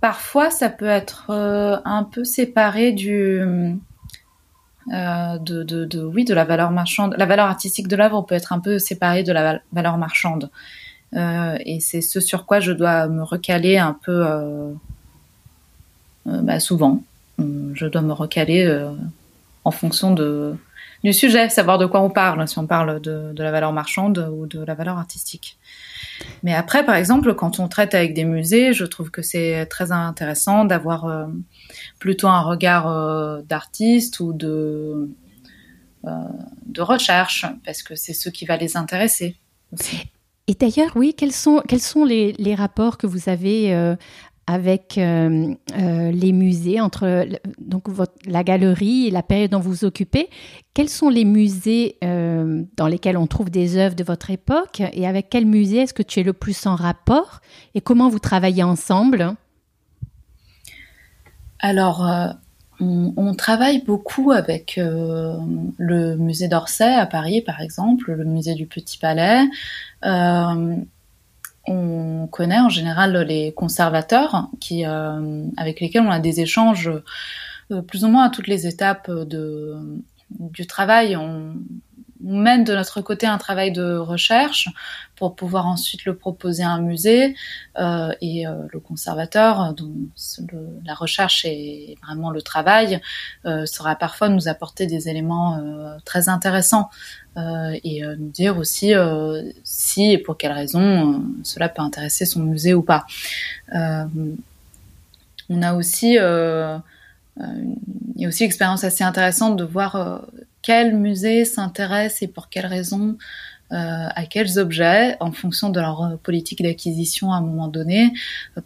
parfois 0.00 0.50
ça 0.50 0.68
peut 0.68 0.86
être 0.86 1.30
un 1.30 2.04
peu 2.04 2.24
séparé 2.24 2.92
du 2.92 3.40
euh, 4.92 5.38
de, 5.38 5.62
de, 5.62 6.04
oui, 6.04 6.24
de 6.24 6.34
la 6.34 6.44
valeur 6.44 6.72
marchande. 6.72 7.14
La 7.16 7.26
valeur 7.26 7.46
artistique 7.46 7.86
de 7.86 7.94
l'œuvre 7.94 8.22
peut 8.22 8.34
être 8.34 8.52
un 8.52 8.58
peu 8.58 8.78
séparée 8.80 9.22
de 9.22 9.32
la 9.32 9.60
valeur 9.72 9.96
marchande. 9.96 10.50
Euh, 11.14 11.56
et 11.64 11.78
c'est 11.78 12.00
ce 12.00 12.18
sur 12.20 12.46
quoi 12.46 12.58
je 12.58 12.72
dois 12.72 13.06
me 13.06 13.22
recaler 13.22 13.76
un 13.78 13.92
peu 13.92 14.26
euh, 14.26 14.72
euh 16.26 16.40
bah, 16.42 16.58
souvent. 16.58 17.02
Je 17.38 17.86
dois 17.86 18.02
me 18.02 18.12
recaler 18.12 18.64
euh, 18.64 18.90
en 19.64 19.70
fonction 19.70 20.12
de, 20.12 20.56
du 21.04 21.12
sujet, 21.12 21.48
savoir 21.48 21.78
de 21.78 21.86
quoi 21.86 22.00
on 22.00 22.10
parle, 22.10 22.46
si 22.46 22.58
on 22.58 22.66
parle 22.66 23.00
de, 23.00 23.32
de 23.32 23.42
la 23.42 23.50
valeur 23.50 23.72
marchande 23.72 24.30
ou 24.32 24.46
de 24.46 24.64
la 24.64 24.74
valeur 24.74 24.98
artistique. 24.98 25.58
Mais 26.42 26.54
après, 26.54 26.84
par 26.84 26.94
exemple, 26.94 27.34
quand 27.34 27.58
on 27.58 27.68
traite 27.68 27.94
avec 27.94 28.14
des 28.14 28.24
musées, 28.24 28.72
je 28.72 28.84
trouve 28.84 29.10
que 29.10 29.22
c'est 29.22 29.66
très 29.66 29.92
intéressant 29.92 30.64
d'avoir 30.64 31.06
euh, 31.06 31.26
plutôt 31.98 32.28
un 32.28 32.42
regard 32.42 32.86
euh, 32.86 33.42
d'artiste 33.42 34.20
ou 34.20 34.32
de, 34.32 35.10
euh, 36.04 36.10
de 36.66 36.82
recherche, 36.82 37.46
parce 37.64 37.82
que 37.82 37.94
c'est 37.94 38.14
ce 38.14 38.28
qui 38.28 38.44
va 38.44 38.56
les 38.56 38.76
intéresser. 38.76 39.36
Et 40.48 40.54
d'ailleurs, 40.54 40.92
oui, 40.96 41.14
quels 41.16 41.32
sont, 41.32 41.62
quels 41.66 41.80
sont 41.80 42.04
les, 42.04 42.32
les 42.38 42.54
rapports 42.54 42.98
que 42.98 43.06
vous 43.06 43.28
avez 43.28 43.94
avec 44.46 44.98
euh, 44.98 45.54
euh, 45.78 46.10
les 46.10 46.32
musées, 46.32 46.80
entre 46.80 47.26
donc 47.58 47.84
la 48.26 48.42
galerie 48.42 49.06
et 49.06 49.10
la 49.10 49.22
période 49.22 49.50
dont 49.50 49.60
vous 49.60 49.70
vous 49.70 49.84
occupez. 49.84 50.28
Quels 50.74 50.88
sont 50.88 51.08
les 51.08 51.24
musées 51.24 51.96
euh, 52.02 52.62
dans 52.76 52.88
lesquels 52.88 53.16
on 53.16 53.26
trouve 53.26 53.50
des 53.50 53.76
œuvres 53.76 53.94
de 53.94 54.04
votre 54.04 54.30
époque 54.30 54.82
et 54.92 55.06
avec 55.06 55.30
quel 55.30 55.46
musée 55.46 55.78
est-ce 55.78 55.94
que 55.94 56.02
tu 56.02 56.20
es 56.20 56.22
le 56.22 56.32
plus 56.32 56.66
en 56.66 56.74
rapport 56.74 57.40
et 57.74 57.80
comment 57.80 58.08
vous 58.08 58.18
travaillez 58.18 58.62
ensemble? 58.62 59.34
Alors, 61.60 62.04
on, 62.80 63.34
travaille 63.34 63.84
beaucoup 63.84 64.32
avec 64.32 64.74
le 64.76 66.16
musée 66.16 66.48
d'Orsay 66.48 66.92
à 66.92 67.06
Paris, 67.06 67.40
par 67.40 67.60
exemple, 67.60 68.12
le 68.12 68.24
musée 68.24 68.54
du 68.54 68.66
Petit 68.66 68.98
Palais 68.98 69.44
on 71.66 72.26
connaît 72.26 72.58
en 72.58 72.68
général 72.68 73.16
les 73.26 73.52
conservateurs 73.52 74.48
qui, 74.60 74.84
euh, 74.84 75.46
avec 75.56 75.80
lesquels 75.80 76.02
on 76.02 76.10
a 76.10 76.18
des 76.18 76.40
échanges 76.40 76.90
euh, 77.70 77.82
plus 77.82 78.04
ou 78.04 78.08
moins 78.08 78.24
à 78.24 78.30
toutes 78.30 78.48
les 78.48 78.66
étapes 78.66 79.10
de, 79.10 79.76
du 80.30 80.66
travail. 80.66 81.16
On, 82.24 82.40
mène 82.40 82.64
de 82.64 82.74
notre 82.74 83.00
côté 83.00 83.26
un 83.26 83.38
travail 83.38 83.72
de 83.72 83.96
recherche 83.96 84.68
pour 85.16 85.36
pouvoir 85.36 85.66
ensuite 85.66 86.04
le 86.04 86.16
proposer 86.16 86.62
à 86.62 86.70
un 86.70 86.80
musée 86.80 87.36
euh, 87.78 88.12
et 88.20 88.46
euh, 88.46 88.54
le 88.70 88.80
conservateur, 88.80 89.74
dont 89.74 89.92
le, 90.52 90.80
la 90.84 90.94
recherche 90.94 91.44
est 91.44 91.96
vraiment 92.02 92.30
le 92.30 92.42
travail, 92.42 93.00
euh, 93.44 93.66
sera 93.66 93.94
parfois 93.94 94.28
nous 94.28 94.48
apporter 94.48 94.86
des 94.86 95.08
éléments 95.08 95.60
très 96.04 96.28
intéressants 96.28 96.90
euh, 97.38 97.78
et 97.82 98.04
euh, 98.04 98.14
nous 98.18 98.28
dire 98.28 98.58
aussi 98.58 98.94
euh, 98.94 99.50
si 99.64 100.12
et 100.12 100.18
pour 100.18 100.36
quelles 100.36 100.52
raisons 100.52 101.24
cela 101.42 101.70
peut 101.70 101.80
intéresser 101.80 102.26
son 102.26 102.40
musée 102.40 102.74
ou 102.74 102.82
pas. 102.82 103.06
on 103.72 105.62
a 105.62 105.72
aussi, 105.74 106.12
il 106.12 106.18
y 108.16 108.24
a 108.24 108.28
aussi 108.28 108.42
l'expérience 108.44 108.84
assez 108.84 109.02
intéressante 109.02 109.56
de 109.56 109.64
voir 109.64 110.26
quel 110.62 110.96
musée 110.96 111.44
s'intéresse 111.44 112.22
et 112.22 112.28
pour 112.28 112.48
quelles 112.48 112.66
raisons 112.66 113.16
à 113.74 114.26
quels 114.26 114.58
objets 114.58 115.16
en 115.20 115.32
fonction 115.32 115.70
de 115.70 115.80
leur 115.80 116.18
politique 116.18 116.62
d'acquisition 116.62 117.32
à 117.32 117.36
un 117.36 117.40
moment 117.40 117.68
donné. 117.68 118.12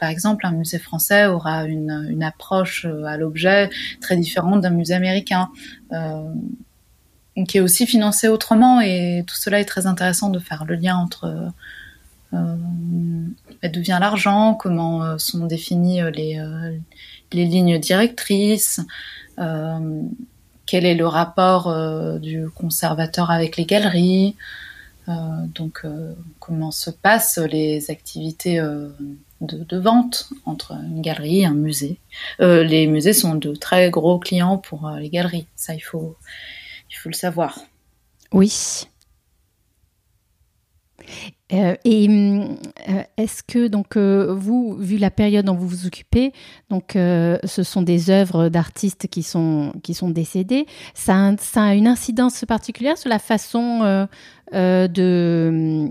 par 0.01 0.09
exemple, 0.09 0.45
un 0.45 0.51
musée 0.51 0.81
français 0.81 1.27
aura 1.27 1.63
une, 1.63 2.25
approche 2.25 2.87
à 3.07 3.17
l'objet 3.17 3.71
très 4.01 4.17
différente 4.17 4.63
d'un 4.63 4.71
musée 4.71 4.95
américain 4.95 5.49
qui 7.47 7.59
est 7.59 7.61
aussi 7.61 7.87
financé 7.87 8.27
autrement 8.27 8.81
et 8.81 9.23
tout 9.29 9.37
cela 9.37 9.61
est 9.61 9.65
très 9.65 9.87
intéressant 9.87 10.29
de 10.29 10.41
faire 10.41 10.65
le 10.65 10.75
lien 10.75 10.97
entre 10.97 11.53
euh, 12.33 12.57
d'où 13.69 13.81
vient 13.81 13.99
l'argent, 13.99 14.55
comment 14.55 15.05
euh, 15.05 15.19
sont 15.19 15.47
définies 15.47 16.01
euh, 16.03 16.11
les, 16.11 16.39
euh, 16.39 16.79
lignes 17.33 17.79
directrices, 17.79 18.81
euh, 19.39 20.03
quel 20.67 20.85
est 20.85 20.95
le 20.95 21.07
rapport 21.07 21.73
du 22.19 22.49
conservateur 22.51 23.31
avec 23.31 23.57
les 23.57 23.65
galeries, 23.65 24.37
donc 25.07 25.83
comment 26.41 26.73
se 26.73 26.91
passent 26.91 27.39
les 27.39 27.91
activités 27.91 28.59
de, 28.59 28.93
de, 29.41 29.79
vente 29.79 30.29
entre 30.45 30.73
une 30.73 31.01
galerie 31.01 31.41
et 31.41 31.47
un 31.47 31.55
musée. 31.55 31.99
les 32.41 32.87
musées 32.87 33.13
sont 33.13 33.37
de 33.37 33.55
très 33.55 33.91
gros 33.91 34.19
clients 34.19 34.59
pour 34.59 34.91
les 34.99 35.09
galeries, 35.09 35.47
ça 35.55 35.75
il 35.75 35.81
faut 35.81 36.17
il 36.91 36.97
faut 36.97 37.09
le 37.09 37.15
savoir. 37.15 37.61
Oui. 38.33 38.89
Euh, 41.53 41.77
et 41.85 42.09
euh, 42.09 43.03
est-ce 43.17 43.43
que 43.45 43.69
donc 43.69 43.97
euh, 43.97 44.35
vous, 44.35 44.77
vu 44.79 44.99
la 44.99 45.11
période 45.11 45.47
dont 45.47 45.55
vous 45.55 45.69
vous 45.69 45.87
occupez, 45.87 46.33
donc 46.71 46.93
ce 46.95 47.63
sont 47.63 47.83
des 47.83 48.11
œuvres 48.11 48.49
d'artistes 48.49 49.07
qui 49.07 49.23
sont 49.23 49.73
qui 49.83 49.95
sont 49.95 50.11
décédés, 50.11 50.67
ça 50.95 51.33
a, 51.55 51.75
une 51.75 51.87
incidence 51.87 52.45
particulière 52.47 52.99
sur 52.99 53.09
la 53.09 53.19
façon 53.19 54.09
de 54.53 55.89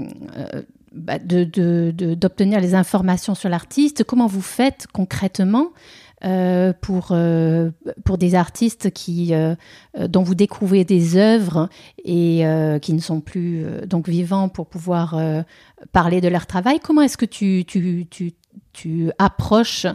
bah, 0.91 1.19
d'obtenir 1.19 2.60
les 2.60 2.75
informations 2.75 3.36
sur 3.36 3.50
l'artiste? 3.50 4.03
Comment 4.03 4.27
vous 4.27 4.41
faites 4.41 4.88
concrètement 4.93 5.69
euh, 6.24 6.72
pour, 6.72 7.10
euh, 7.12 7.72
pour 8.05 8.17
des 8.17 8.36
artistes 8.36 8.89
qui, 8.91 9.34
euh, 9.34 9.53
dont 10.07 10.24
vous 10.24 10.34
découvrez 10.34 10.86
des 10.86 11.17
œuvres 11.17 11.67
et 12.05 12.43
qui 12.81 12.93
ne 12.93 13.00
sont 13.00 13.19
plus 13.19 13.65
donc 13.86 14.07
vivants 14.07 14.48
pour 14.48 14.67
pouvoir 14.67 15.19
parler 15.91 16.22
de 16.22 16.27
leur 16.29 16.45
travail. 16.45 16.79
Comment 16.79 17.01
est-ce 17.01 17.17
que 17.17 17.25
tu, 17.25 17.65
tu, 17.67 18.07
tu, 18.10 18.34
tu, 18.72 19.12
approches 19.19 19.88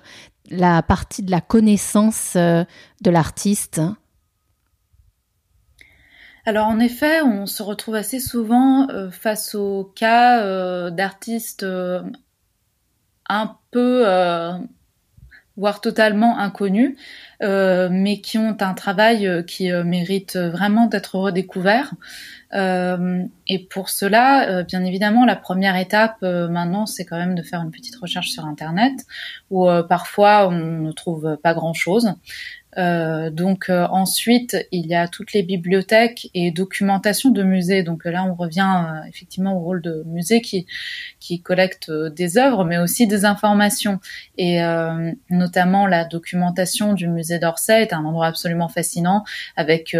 la 0.50 0.82
partie 0.82 1.22
de 1.22 1.30
la 1.30 1.40
connaissance 1.40 2.36
de 2.36 3.10
l'artiste? 3.10 3.80
Alors 6.44 6.66
en 6.66 6.80
effet, 6.80 7.22
on 7.22 7.46
se 7.46 7.62
retrouve 7.62 7.94
assez 7.94 8.20
souvent 8.20 8.88
face 9.10 9.54
au 9.54 9.84
cas 9.96 10.90
d'artistes 10.90 11.64
un 13.28 13.56
peu 13.70 14.04
voire 15.60 15.82
totalement 15.82 16.38
inconnus, 16.38 16.96
euh, 17.42 17.88
mais 17.92 18.20
qui 18.22 18.38
ont 18.38 18.56
un 18.60 18.74
travail 18.74 19.26
euh, 19.26 19.42
qui 19.42 19.70
euh, 19.70 19.84
mérite 19.84 20.36
vraiment 20.36 20.86
d'être 20.86 21.16
redécouvert. 21.16 21.92
et 22.52 23.58
pour 23.70 23.90
cela, 23.90 24.64
bien 24.64 24.84
évidemment, 24.84 25.24
la 25.24 25.36
première 25.36 25.76
étape 25.76 26.22
maintenant, 26.22 26.84
c'est 26.86 27.04
quand 27.04 27.16
même 27.16 27.36
de 27.36 27.42
faire 27.42 27.60
une 27.62 27.70
petite 27.70 27.94
recherche 27.94 28.30
sur 28.30 28.44
Internet, 28.44 28.94
où 29.50 29.68
parfois 29.88 30.48
on 30.48 30.80
ne 30.86 30.90
trouve 30.90 31.38
pas 31.44 31.54
grand-chose. 31.54 32.12
Euh, 32.78 33.30
donc 33.30 33.68
euh, 33.68 33.86
ensuite, 33.90 34.56
il 34.70 34.86
y 34.86 34.94
a 34.94 35.08
toutes 35.08 35.32
les 35.32 35.42
bibliothèques 35.42 36.30
et 36.34 36.50
documentations 36.50 37.30
de 37.30 37.42
musées. 37.42 37.82
Donc 37.82 38.04
là, 38.04 38.24
on 38.24 38.34
revient 38.34 38.84
euh, 38.86 39.08
effectivement 39.08 39.56
au 39.56 39.60
rôle 39.60 39.82
de 39.82 40.04
musée 40.06 40.40
qui 40.40 40.66
qui 41.18 41.40
collecte 41.42 41.90
des 41.90 42.38
œuvres, 42.38 42.64
mais 42.64 42.78
aussi 42.78 43.06
des 43.06 43.24
informations. 43.24 44.00
Et 44.38 44.60
notamment 45.28 45.86
la 45.86 46.04
documentation 46.04 46.94
du 46.94 47.08
musée 47.08 47.38
d'Orsay 47.38 47.82
est 47.82 47.92
un 47.92 48.04
endroit 48.04 48.26
absolument 48.26 48.68
fascinant 48.68 49.24
avec 49.56 49.96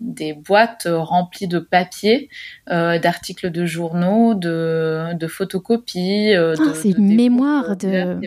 des 0.00 0.32
boîtes 0.32 0.88
remplies 0.90 1.46
de 1.46 1.58
papier, 1.60 2.28
d'articles 2.66 3.50
de 3.50 3.64
journaux, 3.64 4.34
de, 4.34 5.14
de 5.14 5.26
photocopies. 5.26 6.34
Ah, 6.34 6.54
c'est 6.74 6.90
une 6.90 7.14
mémoire 7.14 7.76
de. 7.76 8.18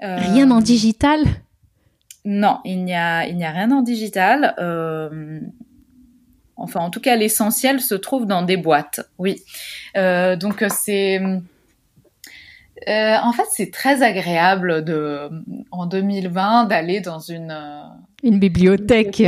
Rien 0.00 0.50
en 0.50 0.60
digital 0.60 1.24
non, 2.26 2.58
il 2.64 2.84
n'y 2.84 2.92
a, 2.92 3.18
a 3.20 3.50
rien 3.50 3.70
en 3.70 3.82
digital. 3.82 4.56
Euh, 4.58 5.40
enfin, 6.56 6.80
en 6.80 6.90
tout 6.90 7.00
cas, 7.00 7.14
l'essentiel 7.14 7.80
se 7.80 7.94
trouve 7.94 8.26
dans 8.26 8.42
des 8.42 8.56
boîtes. 8.56 9.08
Oui. 9.16 9.44
Euh, 9.96 10.34
donc 10.34 10.64
c'est, 10.68 11.20
euh, 12.88 13.16
en 13.22 13.32
fait, 13.32 13.46
c'est 13.52 13.70
très 13.70 14.02
agréable 14.02 14.82
de, 14.84 15.30
en 15.70 15.86
2020, 15.86 16.64
d'aller 16.64 17.00
dans 17.00 17.20
une 17.20 17.56
une 18.26 18.38
bibliothèque, 18.38 19.22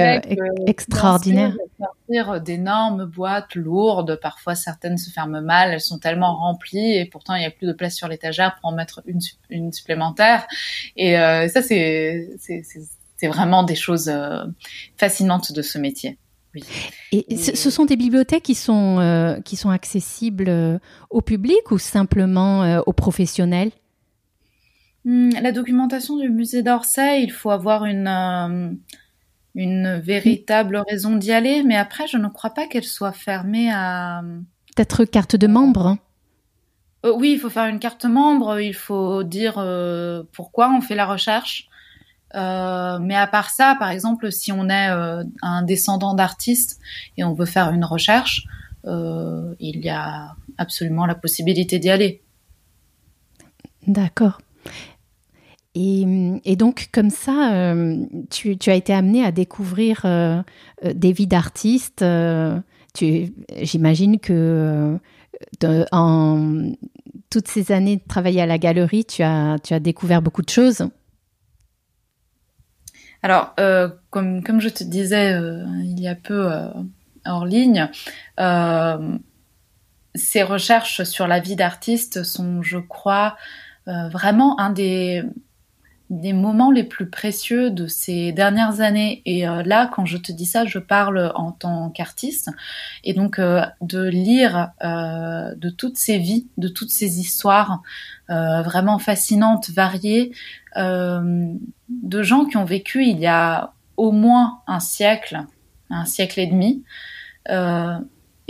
extraordinaire. 0.67 1.55
Sortir 1.79 2.41
d'énormes 2.41 3.05
boîtes 3.05 3.55
lourdes. 3.55 4.19
Parfois, 4.21 4.55
certaines 4.55 4.99
se 4.99 5.11
ferment 5.11 5.41
mal. 5.41 5.73
Elles 5.73 5.81
sont 5.81 5.99
tellement 5.99 6.35
remplies 6.35 6.97
et 6.97 7.07
pourtant 7.07 7.35
il 7.35 7.41
n'y 7.41 7.47
a 7.47 7.51
plus 7.51 7.67
de 7.67 7.73
place 7.73 7.95
sur 7.95 8.09
l'étagère 8.09 8.57
pour 8.61 8.71
en 8.71 8.75
mettre 8.75 9.03
une, 9.07 9.21
une 9.51 9.73
supplémentaire. 9.73 10.47
Et 10.97 11.15
ça, 11.49 11.63
c'est 13.19 13.27
vraiment 13.27 13.65
des 13.65 13.75
choses 13.75 14.09
euh, 14.09 14.45
fascinantes 14.97 15.53
de 15.53 15.63
ce 15.63 15.79
métier. 15.79 16.19
Oui. 16.55 16.65
Et, 17.13 17.37
ce 17.37 17.71
sont 17.71 17.85
des 17.85 17.97
bibliothèques 17.97 18.45
qui 18.45 18.55
sont, 18.55 18.99
euh, 19.01 19.41
qui 19.41 19.57
sont 19.57 19.71
accessibles 19.71 20.49
euh, 20.49 20.79
au 21.11 21.21
public 21.21 21.71
ou 21.71 21.79
simplement 21.79 22.81
aux 22.87 22.93
professionnels? 22.93 23.71
La 25.05 25.53
documentation 25.53 26.19
du 26.19 26.29
musée 26.29 26.63
d'Orsay, 26.63 27.23
il 27.23 27.33
faut 27.33 27.51
avoir 27.51 27.87
une, 27.87 28.79
une 29.55 29.99
véritable 29.99 30.83
raison 30.87 31.17
d'y 31.17 31.33
aller, 31.33 31.63
mais 31.63 31.77
après, 31.77 32.07
je 32.07 32.19
ne 32.19 32.29
crois 32.29 32.51
pas 32.51 32.67
qu'elle 32.67 32.85
soit 32.85 33.13
fermée 33.13 33.71
à... 33.73 34.23
Peut-être 34.77 35.05
carte 35.05 35.37
de 35.37 35.47
membre 35.47 35.87
hein 35.87 35.99
Oui, 37.05 37.33
il 37.33 37.39
faut 37.39 37.49
faire 37.49 37.67
une 37.67 37.79
carte 37.79 38.05
membre, 38.05 38.61
il 38.61 38.75
faut 38.75 39.23
dire 39.23 39.55
pourquoi 40.33 40.71
on 40.71 40.81
fait 40.81 40.95
la 40.95 41.07
recherche. 41.07 41.69
Euh, 42.35 42.99
mais 43.01 43.15
à 43.15 43.27
part 43.27 43.51
ça, 43.51 43.77
par 43.79 43.91
exemple, 43.91 44.31
si 44.31 44.53
on 44.53 44.69
est 44.69 44.91
euh, 44.91 45.25
un 45.43 45.63
descendant 45.63 46.15
d'artiste 46.15 46.81
et 47.17 47.25
on 47.25 47.33
veut 47.33 47.47
faire 47.47 47.71
une 47.71 47.85
recherche, 47.85 48.45
euh, 48.85 49.55
il 49.61 49.85
y 49.85 49.89
a 49.89 50.37
absolument 50.59 51.07
la 51.07 51.15
possibilité 51.15 51.79
d'y 51.79 51.91
aller. 51.91 52.23
D'accord. 53.87 54.41
Et, 55.75 56.57
donc, 56.57 56.89
comme 56.93 57.11
ça, 57.11 57.75
tu, 58.31 58.57
as 58.67 58.75
été 58.75 58.93
amené 58.93 59.25
à 59.25 59.31
découvrir 59.31 60.05
des 60.83 61.13
vies 61.13 61.29
d'artistes. 61.29 62.05
J'imagine 62.99 64.19
que 64.19 64.99
en 65.93 66.73
toutes 67.31 67.49
ces 67.49 67.73
années 67.73 67.97
de 67.97 68.03
travail 68.09 68.41
à 68.41 68.47
la 68.47 68.59
galerie, 68.59 69.05
tu 69.05 69.23
as, 69.23 69.59
découvert 69.81 70.23
beaucoup 70.23 70.43
de 70.43 70.51
choses. 70.51 70.89
Alors, 73.23 73.55
euh, 73.59 73.89
comme, 74.11 74.61
je 74.61 74.69
te 74.69 74.85
disais 74.85 75.33
euh, 75.33 75.65
il 75.81 76.01
y 76.01 76.09
a 76.09 76.15
peu 76.15 76.53
euh, 76.53 76.69
hors 77.27 77.47
ligne, 77.47 77.89
ces 80.15 80.43
recherches 80.43 81.05
sur 81.05 81.27
la 81.27 81.41
vie 81.41 81.57
d'artiste 81.57 82.23
sont, 82.23 82.63
je 82.63 82.79
crois, 82.79 83.37
vraiment 84.11 84.61
un 84.61 84.71
des, 84.71 85.23
des 86.11 86.33
moments 86.33 86.71
les 86.71 86.85
plus 86.85 87.09
précieux 87.09 87.71
de 87.71 87.87
ces 87.87 88.33
dernières 88.33 88.81
années. 88.81 89.23
Et 89.25 89.43
là, 89.43 89.91
quand 89.95 90.05
je 90.05 90.19
te 90.19 90.31
dis 90.31 90.47
ça, 90.47 90.67
je 90.67 90.79
parle 90.79 91.33
en 91.35 91.53
tant 91.53 91.91
qu'artiste. 91.91 92.51
Et 93.05 93.15
donc, 93.15 93.41
de 93.41 94.03
lire 94.05 94.73
de 94.83 95.71
toutes 95.71 95.97
ces 95.97 96.19
vies, 96.19 96.47
de 96.59 96.69
toutes 96.69 96.93
ces 96.93 97.19
histoires 97.19 97.83
vraiment 98.29 98.99
fascinantes, 98.99 99.71
variées, 99.71 100.33
euh, 100.79 101.55
de 101.89 102.23
gens 102.23 102.45
qui 102.45 102.57
ont 102.57 102.65
vécu 102.65 103.05
il 103.05 103.19
y 103.19 103.27
a 103.27 103.73
au 103.97 104.13
moins 104.13 104.61
un 104.67 104.79
siècle, 104.81 105.45
un 105.91 106.05
siècle 106.05 106.39
et 106.39 106.47
demi, 106.47 106.85
euh, 107.49 107.99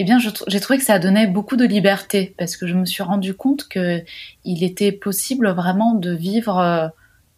eh 0.00 0.04
bien, 0.04 0.18
j'ai 0.20 0.61
trouvé 0.61 0.78
que 0.78 0.84
ça 0.84 1.00
donnait 1.00 1.26
beaucoup 1.26 1.56
de 1.56 1.64
liberté 1.64 2.32
parce 2.38 2.56
que 2.56 2.68
je 2.68 2.74
me 2.74 2.87
suis 2.87 3.02
rendu 3.02 3.34
compte 3.34 3.66
que 3.66 4.04
il 4.44 4.62
était 4.62 4.92
possible 4.92 5.48
vraiment 5.50 5.94
de 5.94 6.12
vivre 6.14 6.58
euh, 6.58 6.88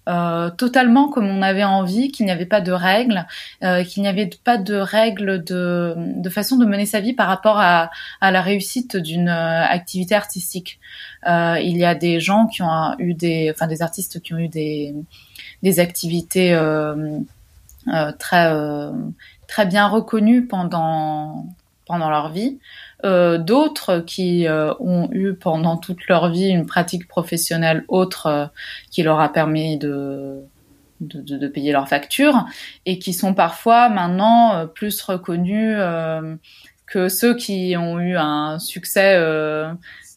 euh 0.09 0.51
totalement 0.51 1.09
comme 1.09 1.27
on 1.27 1.41
avait 1.41 1.65
envie, 1.65 2.11
qu'il 2.13 2.27
n'y 2.27 2.33
avait 2.33 2.45
pas 2.45 2.61
de 2.61 2.73
règles, 2.73 3.27
euh, 3.65 3.83
qu'il 3.83 4.03
n'y 4.03 4.11
avait 4.11 4.29
pas 4.45 4.59
de 4.59 4.75
règles 4.75 5.43
de, 5.43 6.29
façon 6.31 6.59
de 6.59 6.67
mener 6.67 6.85
sa 6.85 7.01
vie 7.01 7.15
par 7.15 7.29
rapport 7.29 7.59
à, 7.59 7.91
la 8.21 8.43
réussite 8.43 8.97
d'une 8.99 9.31
activité 9.31 10.15
artistique. 10.15 10.81
Il 11.27 11.77
y 11.79 11.85
a 11.85 11.95
des 11.95 12.21
gens 12.21 12.47
qui 12.47 12.63
ont 12.63 12.95
eu 12.99 13.15
des, 13.15 13.51
enfin 13.55 13.69
des 13.69 13.81
artistes 13.81 14.21
qui 14.21 14.35
ont 14.35 14.39
eu 14.39 14.49
des, 14.49 14.95
des 15.63 15.81
activités 15.81 16.55
très 18.19 18.53
très 19.49 19.67
bien 19.67 19.89
reconnues 19.89 20.47
pendant 20.47 21.47
pendant 21.91 22.11
leur 22.11 22.31
vie. 22.31 22.59
Euh, 23.05 23.39
d'autres 23.39 24.01
qui 24.01 24.47
ont 24.49 25.09
eu 25.13 25.35
pendant 25.35 25.77
toute 25.77 26.07
leur 26.07 26.31
vie 26.31 26.49
une 26.49 26.67
pratique 26.67 27.09
professionnelle 27.09 27.85
autre 27.89 28.51
qui 28.91 29.03
leur 29.03 29.21
a 29.21 29.33
permis 29.33 29.79
de, 29.79 30.41
de, 31.01 31.49
payer 31.49 31.73
leurs 31.73 31.89
factures 31.89 32.45
et 32.87 32.99
qui 32.99 33.13
sont 33.13 33.33
parfois 33.33 33.89
maintenant 33.89 34.67
plus 34.67 35.01
reconnus 35.01 35.79
que 36.87 37.09
ceux 37.09 37.35
qui 37.35 37.75
ont 37.79 37.99
eu 37.99 38.17
un 38.17 38.59
succès 38.59 39.17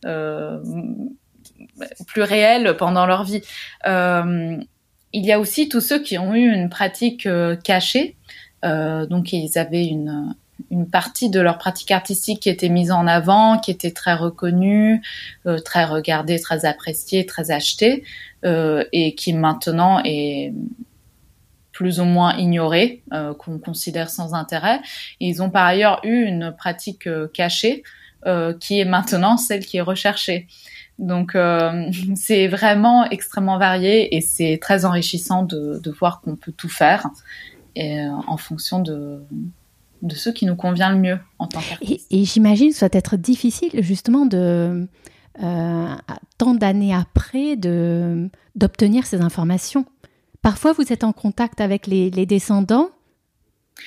euh, 0.05 0.59
plus 2.07 2.21
réels 2.21 2.75
pendant 2.77 3.05
leur 3.05 3.23
vie. 3.23 3.41
Euh, 3.87 4.57
il 5.13 5.25
y 5.25 5.31
a 5.31 5.39
aussi 5.39 5.69
tous 5.69 5.81
ceux 5.81 6.01
qui 6.01 6.17
ont 6.17 6.35
eu 6.35 6.51
une 6.51 6.69
pratique 6.69 7.25
euh, 7.25 7.55
cachée, 7.55 8.17
donc 8.63 9.33
ils 9.33 9.57
avaient 9.57 9.85
une, 9.85 10.35
une 10.69 10.89
partie 10.89 11.29
de 11.29 11.39
leur 11.39 11.57
pratique 11.57 11.91
artistique 11.91 12.41
qui 12.41 12.49
était 12.49 12.69
mise 12.69 12.91
en 12.91 13.07
avant, 13.07 13.59
qui 13.59 13.71
était 13.71 13.91
très 13.91 14.13
reconnue, 14.13 15.01
très 15.65 15.85
regardée, 15.85 16.39
très 16.39 16.65
appréciée, 16.65 17.25
très 17.25 17.51
achetée, 17.51 18.03
euh, 18.45 18.83
et 18.91 19.15
qui 19.15 19.33
maintenant 19.33 20.01
est 20.03 20.53
plus 21.71 21.99
ou 21.99 22.05
moins 22.05 22.35
ignorée, 22.37 23.01
euh, 23.13 23.33
qu'on 23.33 23.57
considère 23.57 24.09
sans 24.09 24.33
intérêt. 24.33 24.79
ils 25.19 25.41
ont 25.41 25.49
par 25.49 25.65
ailleurs 25.65 25.99
eu 26.03 26.23
une 26.23 26.53
pratique 26.55 27.07
cachée 27.33 27.83
qui 28.61 28.79
est 28.79 28.85
maintenant 28.85 29.35
celle 29.35 29.65
qui 29.65 29.77
est 29.77 29.81
recherchée. 29.81 30.47
Donc 30.97 31.35
c'est 32.15 32.47
vraiment 32.47 33.03
extrêmement 33.09 33.57
varié 33.57 34.15
et 34.15 34.21
c'est 34.21 34.59
très 34.61 34.85
enrichissant 34.85 35.43
de, 35.43 35.81
voir 35.99 36.21
qu'on 36.21 36.37
peut 36.37 36.53
tout 36.53 36.69
faire 36.69 37.07
en 37.75 38.37
fonction 38.37 38.79
de, 38.79 39.21
de 40.03 40.15
ce 40.15 40.29
qui 40.29 40.45
nous 40.45 40.55
convient 40.55 40.91
le 40.91 40.99
mieux 40.99 41.19
en 41.39 41.47
tant 41.47 41.61
qu'artiste. 41.61 42.07
Et, 42.11 42.25
j'imagine 42.25 42.69
que 42.69 42.75
ça 42.75 42.89
doit 42.89 42.99
être 42.99 43.15
difficile 43.15 43.71
justement 43.81 44.25
de 44.25 44.87
euh, 45.41 45.95
tant 46.37 46.53
d'années 46.53 46.93
après 46.93 47.55
de 47.55 48.29
d'obtenir 48.55 49.05
ces 49.07 49.21
informations. 49.21 49.85
Parfois, 50.43 50.73
vous 50.73 50.91
êtes 50.91 51.05
en 51.05 51.13
contact 51.13 51.61
avec 51.61 51.87
les, 51.87 52.11
descendants. 52.25 52.89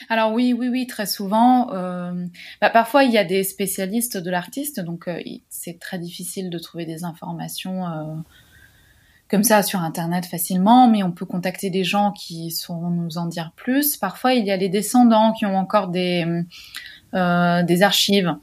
Alors 0.09 0.33
oui, 0.33 0.55
oui, 0.59 0.69
oui, 0.69 0.87
très 0.87 1.07
souvent. 1.07 1.73
Euh, 1.73 2.13
bah, 2.61 2.71
parfois, 2.71 3.05
il 3.05 3.13
y 3.13 3.19
a 3.19 3.25
des 3.25 3.45
spécialistes 3.45 4.17
de 4.17 4.31
l'artiste, 4.31 4.81
donc 4.81 5.07
euh, 5.07 5.21
c'est 5.51 5.79
très 5.79 5.99
difficile 5.99 6.49
de 6.51 6.59
trouver 6.59 6.87
des 6.87 7.05
informations 7.05 7.85
comme 9.29 9.43
ça 9.43 9.63
sur 9.63 9.81
Internet 9.81 10.27
facilement, 10.27 10.89
mais 10.89 11.03
on 11.03 11.11
peut 11.11 11.27
contacter 11.27 11.71
des 11.71 11.85
gens 11.85 12.13
qui 12.13 12.51
sauront 12.51 12.91
nous 12.91 13.19
en 13.19 13.27
dire 13.27 13.53
plus. 13.57 13.97
Parfois, 13.97 14.35
il 14.35 14.47
y 14.47 14.51
a 14.51 14.57
les 14.57 14.69
descendants 14.69 15.33
qui 15.33 15.47
ont 15.47 15.57
encore 15.57 15.89
des, 15.89 16.25
euh, 17.15 17.63
des 17.63 17.83
archives 17.83 18.37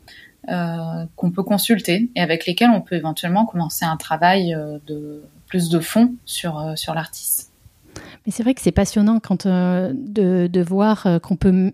euh, 0.50 1.06
qu'on 1.16 1.32
peut 1.32 1.44
consulter 1.44 2.10
et 2.16 2.22
avec 2.22 2.46
lesquelles 2.46 2.72
on 2.72 2.82
peut 2.82 2.96
éventuellement 2.96 3.46
commencer 3.46 3.86
un 3.86 3.96
travail 3.96 4.54
euh, 4.54 4.78
de 4.88 5.24
plus 5.48 5.70
de 5.70 5.80
fond 5.80 6.16
sur, 6.26 6.74
sur 6.76 6.94
l'artiste. 6.94 7.52
Mais 8.26 8.32
c'est 8.32 8.44
vrai 8.44 8.54
que 8.54 8.62
c'est 8.62 8.72
passionnant 8.72 9.20
quand 9.20 9.48
de, 9.48 10.48
de, 10.48 10.62
voir 10.62 11.08
qu'on 11.22 11.36
peut 11.36 11.72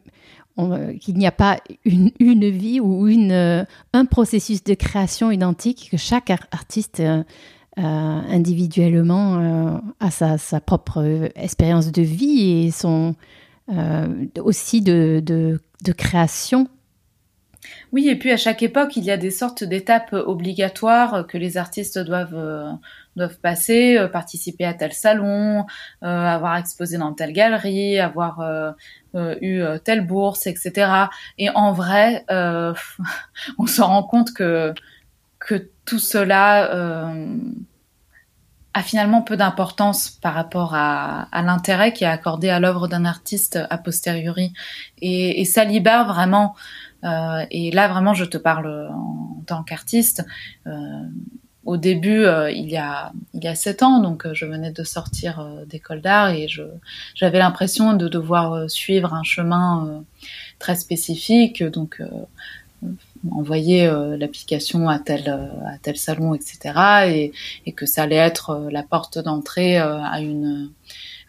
qu'il 0.99 1.15
n'y 1.15 1.25
a 1.25 1.31
pas 1.31 1.57
une, 1.85 2.11
une, 2.19 2.49
vie 2.49 2.81
ou 2.81 3.07
une, 3.07 3.65
un 3.93 4.05
processus 4.05 4.61
de 4.65 4.73
création 4.73 5.31
identique, 5.31 5.87
que 5.89 5.95
chaque 5.95 6.31
artiste 6.51 7.01
individuellement 7.85 9.39
euh, 9.39 9.77
à 9.99 10.11
sa, 10.11 10.59
propre 10.59 11.29
expérience 11.35 11.91
de 11.91 12.01
vie 12.01 12.65
et 12.65 12.71
son 12.71 13.15
euh, 13.69 14.25
aussi 14.39 14.81
de 14.81 15.59
création 15.97 16.67
oui, 17.91 18.07
et 18.07 18.15
puis 18.15 18.31
à 18.31 18.37
chaque 18.37 18.63
époque, 18.63 18.95
il 18.95 19.03
y 19.03 19.11
a 19.11 19.17
des 19.17 19.31
sortes 19.31 19.63
d'étapes 19.63 20.13
obligatoires 20.13 21.27
que 21.27 21.37
les 21.37 21.57
artistes 21.57 21.99
doivent 21.99 22.77
doivent 23.15 23.39
passer, 23.39 23.97
participer 24.13 24.63
à 24.63 24.73
tel 24.73 24.93
salon, 24.93 25.65
avoir 26.01 26.57
exposé 26.57 26.97
dans 26.97 27.13
telle 27.13 27.33
galerie, 27.33 27.99
avoir 27.99 28.75
eu 29.15 29.61
telle 29.83 30.07
bourse, 30.07 30.47
etc. 30.47 30.91
Et 31.37 31.49
en 31.49 31.73
vrai, 31.73 32.23
on 32.29 33.67
se 33.67 33.81
rend 33.81 34.03
compte 34.03 34.33
que 34.33 34.73
que 35.39 35.69
tout 35.85 35.99
cela 35.99 37.11
a 38.73 38.83
finalement 38.83 39.21
peu 39.21 39.35
d'importance 39.35 40.09
par 40.09 40.33
rapport 40.33 40.75
à, 40.75 41.23
à 41.31 41.41
l'intérêt 41.41 41.91
qui 41.93 42.03
est 42.03 42.07
accordé 42.07 42.49
à 42.49 42.59
l'œuvre 42.59 42.87
d'un 42.87 43.05
artiste 43.05 43.59
a 43.69 43.77
posteriori. 43.77 44.53
Et, 45.01 45.41
et 45.41 45.45
ça 45.45 45.63
libère 45.63 46.05
vraiment. 46.05 46.55
Euh, 47.03 47.45
et 47.49 47.71
là, 47.71 47.87
vraiment, 47.87 48.13
je 48.13 48.25
te 48.25 48.37
parle 48.37 48.89
en, 48.91 49.41
tant 49.47 49.63
qu'artiste. 49.63 50.25
Euh, 50.67 50.71
au 51.69 51.77
début, 51.77 52.23
euh, 52.23 52.49
il 52.49 52.67
y 52.69 52.77
a 52.77 53.11
il 53.35 53.43
y 53.43 53.47
a 53.47 53.53
sept 53.53 53.83
ans, 53.83 53.99
donc 53.99 54.25
euh, 54.25 54.33
je 54.33 54.45
venais 54.45 54.71
de 54.71 54.83
sortir 54.83 55.39
euh, 55.39 55.65
d'école 55.65 56.01
d'art 56.01 56.31
et 56.31 56.47
je 56.47 56.63
j'avais 57.13 57.37
l'impression 57.37 57.93
de 57.93 58.07
devoir 58.07 58.69
suivre 58.69 59.13
un 59.13 59.23
chemin 59.23 60.03
très 60.57 60.75
spécifique, 60.75 61.63
donc 61.63 62.01
envoyer 63.31 63.87
euh, 63.87 64.17
l'application 64.17 64.89
à 64.89 64.99
tel 64.99 65.29
à 65.65 65.77
tel 65.81 65.97
salon, 65.97 66.33
etc. 66.33 67.07
Et, 67.07 67.31
et 67.65 67.71
que 67.73 67.85
ça 67.85 68.03
allait 68.03 68.15
être 68.15 68.51
euh, 68.51 68.69
la 68.71 68.83
porte 68.83 69.19
d'entrée 69.19 69.79
euh, 69.79 70.01
à 70.01 70.21
une 70.21 70.71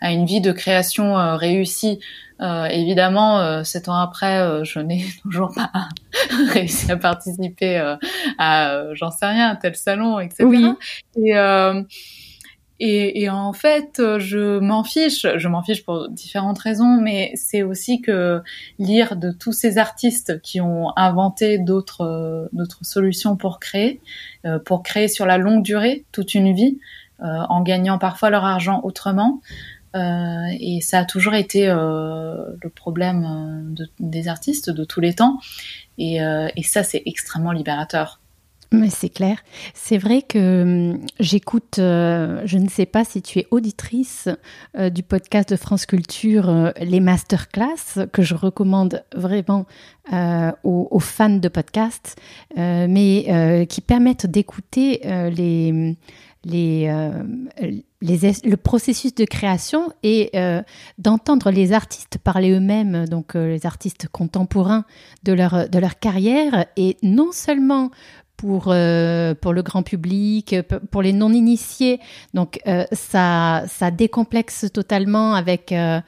à 0.00 0.12
une 0.12 0.24
vie 0.24 0.40
de 0.40 0.50
création 0.50 1.14
réussie. 1.36 2.00
évidemment, 2.40 3.62
sept 3.64 3.86
ans 3.90 3.96
après, 4.00 4.64
je 4.64 4.78
n'ai 4.78 5.04
toujours 5.22 5.52
pas 5.54 5.70
réussi 6.54 6.90
à 6.90 6.96
participer 6.96 7.96
à, 8.38 8.94
j'en 8.94 9.10
sais 9.10 9.26
rien, 9.26 9.50
à 9.50 9.56
tel 9.56 9.76
salon, 9.76 10.18
etc. 10.18 10.44
Oui. 10.46 10.66
Et 11.16 11.34
et, 12.80 13.28
en 13.28 13.52
fait, 13.52 14.00
je 14.18 14.58
m'en 14.58 14.82
fiche. 14.84 15.26
Je 15.36 15.48
m'en 15.48 15.62
fiche 15.62 15.84
pour 15.84 16.08
différentes 16.08 16.58
raisons, 16.58 17.00
mais 17.00 17.32
c'est 17.34 17.62
aussi 17.62 18.00
que 18.00 18.42
lire 18.78 19.16
de 19.16 19.30
tous 19.32 19.52
ces 19.52 19.78
artistes 19.78 20.40
qui 20.40 20.60
ont 20.60 20.96
inventé 20.96 21.58
d'autres 21.58 22.48
d'autres 22.52 22.84
solutions 22.84 23.36
pour 23.36 23.60
créer, 23.60 24.00
euh, 24.46 24.58
pour 24.58 24.82
créer 24.82 25.08
sur 25.08 25.26
la 25.26 25.38
longue 25.38 25.62
durée, 25.62 26.04
toute 26.12 26.34
une 26.34 26.54
vie, 26.54 26.78
euh, 27.22 27.26
en 27.48 27.62
gagnant 27.62 27.98
parfois 27.98 28.30
leur 28.30 28.44
argent 28.44 28.80
autrement. 28.82 29.40
Euh, 29.96 30.46
et 30.60 30.80
ça 30.80 31.00
a 31.00 31.04
toujours 31.04 31.34
été 31.34 31.68
euh, 31.68 32.44
le 32.62 32.70
problème 32.70 33.74
de, 33.74 33.88
des 33.98 34.28
artistes 34.28 34.70
de 34.70 34.84
tous 34.84 35.00
les 35.00 35.14
temps. 35.14 35.38
Euh, 35.98 36.48
et 36.56 36.62
ça, 36.62 36.82
c'est 36.82 37.02
extrêmement 37.06 37.52
libérateur. 37.52 38.20
C'est 38.90 39.08
clair. 39.08 39.38
C'est 39.74 39.98
vrai 39.98 40.22
que 40.22 40.62
hum, 40.62 41.00
j'écoute, 41.18 41.78
euh, 41.78 42.42
je 42.44 42.58
ne 42.58 42.68
sais 42.68 42.86
pas 42.86 43.04
si 43.04 43.20
tu 43.20 43.40
es 43.40 43.46
auditrice 43.50 44.28
euh, 44.78 44.90
du 44.90 45.02
podcast 45.02 45.50
de 45.50 45.56
France 45.56 45.86
Culture, 45.86 46.48
euh, 46.48 46.70
les 46.80 47.00
masterclass, 47.00 48.06
que 48.12 48.22
je 48.22 48.34
recommande 48.34 49.04
vraiment 49.14 49.66
aux, 50.64 50.98
fans 50.98 51.28
de 51.28 51.48
podcasts, 51.48 52.20
mais 52.56 53.66
qui 53.68 53.80
permettent 53.80 54.26
d'écouter 54.26 55.00
le 55.04 55.94
processus 58.56 59.14
de 59.14 59.24
création 59.24 59.92
et 60.02 60.32
d'entendre 60.98 61.52
les 61.52 61.72
artistes 61.72 62.18
parler 62.18 62.50
eux-mêmes, 62.50 63.06
donc 63.06 63.34
les 63.34 63.66
artistes 63.66 64.08
contemporains 64.08 64.84
de 65.22 65.32
leur, 65.32 65.68
de 65.68 65.78
leur 65.78 66.00
carrière, 66.00 66.66
et 66.76 66.96
non 67.04 67.30
seulement 67.30 67.92
pour, 68.40 68.68
euh, 68.68 69.34
pour 69.34 69.52
le 69.52 69.60
grand 69.60 69.82
public, 69.82 70.56
pour 70.90 71.02
les 71.02 71.12
non-initiés. 71.12 72.00
Donc 72.32 72.58
euh, 72.66 72.86
ça, 72.90 73.64
ça 73.68 73.90
décomplexe 73.90 74.64
totalement 74.72 75.34
avec, 75.34 75.72
euh, 75.72 76.00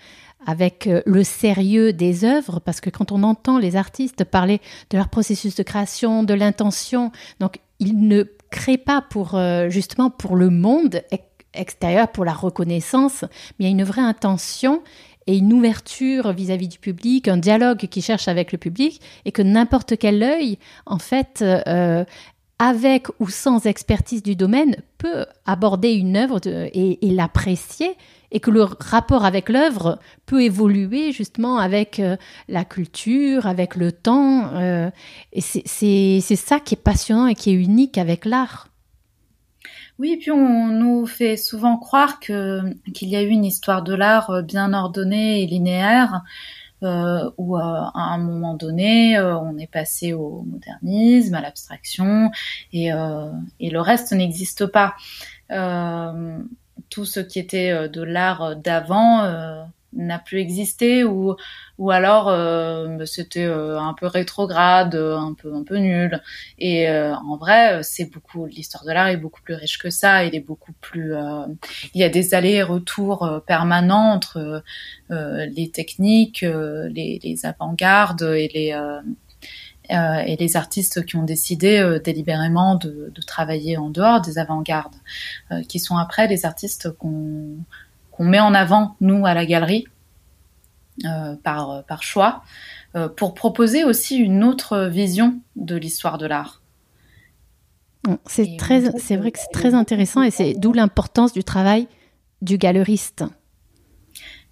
avec 0.46 0.88
le 1.04 1.24
sérieux 1.24 1.92
des 1.92 2.24
œuvres, 2.24 2.58
parce 2.58 2.80
que 2.80 2.88
quand 2.88 3.12
on 3.12 3.22
entend 3.22 3.58
les 3.58 3.76
artistes 3.76 4.24
parler 4.24 4.62
de 4.88 4.96
leur 4.96 5.10
processus 5.10 5.56
de 5.56 5.62
création, 5.62 6.22
de 6.22 6.32
l'intention, 6.32 7.12
donc 7.38 7.58
ils 7.78 8.08
ne 8.08 8.24
créent 8.50 8.78
pas 8.78 9.02
pour 9.02 9.38
justement 9.68 10.08
pour 10.08 10.34
le 10.34 10.48
monde 10.48 11.02
extérieur, 11.54 12.08
pour 12.08 12.24
la 12.24 12.32
reconnaissance, 12.32 13.24
mais 13.58 13.64
il 13.64 13.66
y 13.66 13.68
a 13.68 13.72
une 13.72 13.84
vraie 13.84 14.02
intention 14.02 14.82
et 15.26 15.36
une 15.36 15.52
ouverture 15.52 16.32
vis-à-vis 16.32 16.68
du 16.68 16.78
public, 16.78 17.28
un 17.28 17.36
dialogue 17.36 17.86
qui 17.88 18.02
cherche 18.02 18.28
avec 18.28 18.52
le 18.52 18.58
public, 18.58 19.00
et 19.24 19.32
que 19.32 19.42
n'importe 19.42 19.96
quel 19.98 20.22
œil, 20.22 20.58
en 20.86 20.98
fait, 20.98 21.42
euh, 21.42 22.04
avec 22.58 23.08
ou 23.18 23.28
sans 23.28 23.66
expertise 23.66 24.22
du 24.22 24.36
domaine, 24.36 24.76
peut 24.98 25.26
aborder 25.46 25.92
une 25.92 26.16
œuvre 26.16 26.40
et, 26.44 26.98
l'apprécier, 27.02 27.96
et 28.30 28.40
que 28.40 28.50
le 28.50 28.62
rapport 28.62 29.24
avec 29.24 29.48
l'œuvre 29.48 29.98
peut 30.26 30.42
évoluer 30.42 31.12
justement 31.12 31.58
avec 31.58 31.98
euh, 31.98 32.16
la 32.48 32.64
culture, 32.64 33.46
avec 33.46 33.76
le 33.76 33.92
temps. 33.92 34.54
Euh, 34.54 34.90
et 35.32 35.40
c'est 35.40 36.36
ça 36.36 36.60
qui 36.60 36.74
est 36.74 36.82
passionnant 36.82 37.26
et 37.26 37.34
qui 37.34 37.50
est 37.50 37.54
unique 37.54 37.98
avec 37.98 38.24
l'art. 38.24 38.71
Oui, 39.98 40.16
puis 40.16 40.30
on 40.30 40.68
nous 40.68 41.06
fait 41.06 41.36
souvent 41.36 41.76
croire 41.76 42.18
que 42.18 42.60
qu'il 42.92 43.08
y 43.08 43.16
a 43.16 43.22
eu 43.22 43.28
une 43.28 43.44
histoire 43.44 43.82
de 43.82 43.94
l'art 43.94 44.30
euh, 44.30 44.42
bien 44.42 44.72
ordonnée 44.72 45.42
et 45.42 45.46
linéaire, 45.46 46.22
euh, 46.82 47.30
où 47.36 47.56
euh, 47.56 47.60
à 47.60 47.92
un 47.94 48.18
moment 48.18 48.54
donné, 48.54 49.20
on 49.20 49.56
est 49.58 49.70
passé 49.70 50.12
au 50.14 50.42
modernisme, 50.42 51.34
à 51.34 51.40
l'abstraction, 51.40 52.30
et, 52.72 52.88
et 53.60 53.70
le 53.70 53.80
reste 53.80 54.12
n'existe 54.12 54.66
pas. 54.66 54.94
tout 56.90 57.04
ce 57.04 57.20
qui 57.20 57.38
était 57.38 57.88
de 57.88 58.02
l'art 58.02 58.56
d'avant 58.56 59.68
n'a 59.94 60.18
plus 60.18 60.38
existé 60.38 61.04
ou 61.04 61.36
ou 61.78 61.90
alors 61.90 62.28
euh, 62.28 63.04
c'était 63.06 63.44
euh, 63.44 63.78
un 63.78 63.94
peu 63.94 64.06
rétrograde, 64.06 64.94
un 64.94 65.34
peu 65.34 65.54
un 65.54 65.64
peu 65.64 65.78
nul. 65.78 66.22
Et 66.58 66.88
euh, 66.88 67.14
en 67.16 67.36
vrai, 67.36 67.82
c'est 67.82 68.04
beaucoup 68.12 68.46
l'histoire 68.46 68.84
de 68.84 68.92
l'art 68.92 69.08
est 69.08 69.16
beaucoup 69.16 69.42
plus 69.42 69.54
riche 69.54 69.78
que 69.78 69.90
ça. 69.90 70.24
Il 70.24 70.34
est 70.34 70.40
beaucoup 70.40 70.72
plus. 70.80 71.14
il 71.94 72.00
y 72.00 72.04
a 72.04 72.08
des 72.08 72.34
allers-retours 72.34 73.42
permanents 73.46 74.12
entre 74.12 74.62
les 75.10 75.70
techniques, 75.70 76.42
les, 76.42 77.20
les 77.22 77.46
avant-gardes 77.46 78.22
et 78.22 78.48
les 78.54 78.76
et 79.90 80.36
les 80.36 80.56
artistes 80.56 81.04
qui 81.04 81.16
ont 81.16 81.24
décidé 81.24 81.98
délibérément 82.02 82.76
de, 82.76 83.12
de, 83.14 83.22
travailler 83.22 83.76
en 83.76 83.90
dehors 83.90 84.22
des 84.22 84.38
avant-gardes, 84.38 84.94
qui 85.68 85.80
sont 85.80 85.96
après 85.96 86.28
les 86.28 86.46
artistes 86.46 86.90
qu'on 86.96 87.56
qu'on 88.12 88.24
met 88.24 88.40
en 88.40 88.54
avant, 88.54 88.96
nous, 89.00 89.26
à 89.26 89.34
la 89.34 89.44
galerie, 89.44 89.86
euh, 91.04 91.34
par, 91.42 91.84
par 91.84 92.02
choix, 92.02 92.44
euh, 92.94 93.08
pour 93.08 93.34
proposer 93.34 93.84
aussi 93.84 94.16
une 94.18 94.44
autre 94.44 94.86
vision 94.86 95.40
de 95.56 95.74
l'histoire 95.74 96.18
de 96.18 96.26
l'art. 96.26 96.62
C'est 98.26 98.56
très, 98.58 98.98
c'est 98.98 99.16
vrai 99.16 99.30
que 99.32 99.38
c'est 99.38 99.52
très 99.52 99.74
intéressant 99.74 100.22
et 100.22 100.30
c'est 100.30 100.54
d'où 100.54 100.72
l'importance 100.72 101.32
du 101.32 101.44
travail 101.44 101.88
du 102.42 102.58
galeriste. 102.58 103.24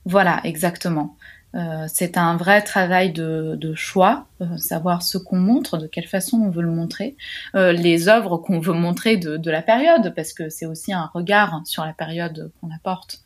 Voilà, 0.04 0.40
exactement. 0.44 1.16
Euh, 1.56 1.86
c'est 1.88 2.16
un 2.16 2.36
vrai 2.36 2.62
travail 2.62 3.12
de, 3.12 3.74
choix, 3.74 4.26
euh, 4.40 4.56
savoir 4.56 5.02
ce 5.02 5.18
qu'on 5.18 5.38
montre, 5.38 5.78
de 5.78 5.86
quelle 5.86 6.06
façon 6.06 6.38
on 6.38 6.50
veut 6.50 6.62
le 6.62 6.70
montrer, 6.70 7.16
euh, 7.54 7.72
les 7.72 8.08
œuvres 8.08 8.38
qu'on 8.38 8.60
veut 8.60 8.72
montrer 8.72 9.16
de, 9.16 9.50
la 9.50 9.62
période, 9.62 10.12
parce 10.14 10.32
que 10.32 10.48
c'est 10.48 10.66
aussi 10.66 10.92
un 10.92 11.10
regard 11.12 11.60
sur 11.64 11.84
la 11.84 11.92
période 11.92 12.52
qu'on 12.60 12.70
apporte. 12.70 13.22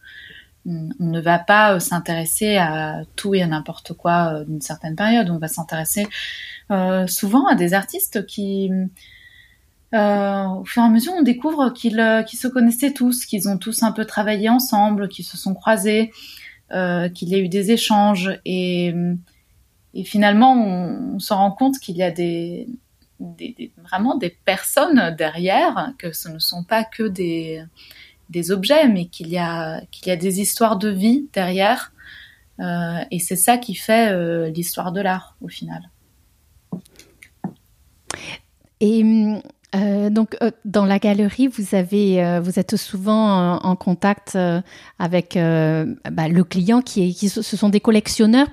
On, 0.67 0.89
ne 0.99 1.21
va 1.21 1.39
pas 1.39 1.79
s'intéresser 1.79 2.57
à 2.57 3.03
tout 3.17 3.35
et 3.35 3.43
à 3.43 3.47
n'importe 3.47 3.93
quoi 3.93 4.45
d'une 4.47 4.63
certaine 4.63 4.97
période, 4.97 5.29
on 5.29 5.37
va 5.37 5.49
s'intéresser 5.49 6.07
souvent 7.07 7.47
à 7.47 7.55
des 7.55 7.75
artistes 7.75 8.25
qui, 8.25 8.71
au 9.93 10.65
fur 10.65 10.83
et 10.83 10.87
à 10.87 10.89
mesure, 10.89 11.13
on 11.13 11.23
découvre 11.23 11.69
qu'ils 11.75 11.99
se 12.39 12.49
connaissaient 12.49 12.95
tous, 12.95 13.27
qu'ils 13.27 13.47
ont 13.51 13.59
tous 13.59 13.83
un 13.83 13.93
peu 13.93 14.07
travaillé 14.07 14.49
ensemble, 14.49 15.09
qu'ils 15.09 15.27
se 15.27 15.37
sont 15.37 15.53
croisés, 15.53 16.11
euh, 16.11 16.13
qu'il 16.71 17.29
y 17.29 17.35
a 17.35 17.39
eu 17.39 17.49
des 17.49 17.71
échanges 17.71 18.39
et, 18.45 18.95
finalement 20.05 20.55
on, 20.55 21.19
se 21.21 21.33
rend 21.33 21.53
compte 21.53 21.79
qu'il 21.79 21.97
y 21.97 22.03
a 22.03 22.11
des, 22.11 22.67
des, 23.21 23.71
vraiment 23.83 24.17
des 24.17 24.31
personnes 24.31 25.15
derrière, 25.17 25.93
que 25.99 26.13
ce 26.13 26.29
ne 26.29 26.39
sont 26.41 26.65
pas 26.65 26.83
que 26.83 27.05
des, 27.05 27.63
des 28.31 28.51
objets, 28.51 28.89
mais 28.89 29.07
qu'il 29.07 29.29
y 29.29 29.39
a 29.39 29.83
qu'il 29.91 30.09
y 30.09 30.11
a 30.11 30.17
des 30.17 30.41
histoires 30.41 30.77
de 30.77 30.89
vie 30.89 31.29
derrière. 31.33 31.93
Euh, 32.61 33.05
et 33.11 33.19
c'est 33.19 33.37
ça 33.37 33.59
qui 33.59 33.75
fait 33.75 34.13
euh, 34.13 34.49
l'histoire 34.51 34.93
de 34.93 35.01
l'art 35.01 35.37
au 35.41 35.49
final. 35.49 35.91
Et 38.81 39.03
euh, 39.75 40.11
donc, 40.11 40.37
euh, 40.43 40.51
dans 40.65 40.85
la 40.85 40.99
galerie, 40.99 41.49
vous 41.49 41.75
avez, 41.75 42.25
euh, 42.25 42.41
vous 42.41 42.59
êtes 42.59 42.77
souvent 42.77 43.59
en, 43.59 43.77
contact 43.77 44.39
avec 44.99 45.35
bah, 45.35 46.29
le 46.29 46.45
client 46.45 46.81
qui 46.81 47.09
est, 47.09 47.13
qui, 47.13 47.29
ce 47.29 47.43
sont 47.43 47.69
des 47.69 47.81
collectionneurs. 47.81 48.49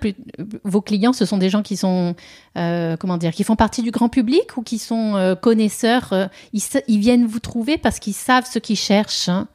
vos 0.64 0.82
clients, 0.82 1.14
ce 1.14 1.26
sont 1.26 1.38
des 1.38 1.50
gens 1.50 1.62
qui 1.62 1.78
sont, 1.78 2.16
comment 2.56 3.18
dire, 3.18 3.32
qui 3.32 3.44
font 3.44 3.56
partie 3.56 3.84
du 3.84 3.92
grand 3.92 4.10
public 4.10 4.58
ou 4.58 4.64
qui 4.64 4.80
sont 4.80 5.38
connaisseurs. 5.42 6.14
Ils, 6.54 6.62
ils, 6.88 7.00
viennent 7.00 7.26
vous 7.26 7.40
trouver 7.40 7.78
parce 7.78 8.00
qu'ils 8.00 8.14
savent 8.14 8.48
ce 8.52 8.60
qu'ils 8.60 8.78
cherchent. 8.78 9.30
Hein? 9.30 9.48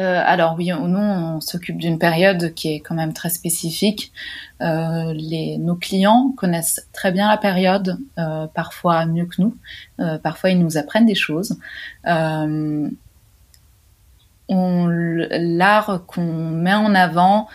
Euh, 0.00 0.20
alors 0.24 0.56
oui 0.58 0.72
ou 0.72 0.88
non, 0.88 1.36
on 1.36 1.40
s'occupe 1.40 1.78
d'une 1.78 2.00
période 2.00 2.52
qui 2.54 2.74
est 2.74 2.80
quand 2.80 2.96
même 2.96 3.12
très 3.12 3.30
spécifique. 3.30 4.12
Euh, 4.60 5.14
nos 5.58 5.76
clients 5.76 6.32
connaissent 6.36 6.88
très 6.92 7.12
bien 7.12 7.28
la 7.28 7.36
période, 7.36 7.98
euh, 8.18 8.48
parfois 8.48 9.06
mieux 9.06 9.26
que 9.26 9.40
nous. 9.40 9.56
Parfois, 10.22 10.50
ils 10.50 10.58
nous 10.58 10.76
apprennent 10.76 11.06
des 11.06 11.14
choses. 11.14 11.56
L'art 12.04 12.90
qu'on 16.06 16.50
met 16.50 16.74
en 16.74 16.94
avant 16.94 17.48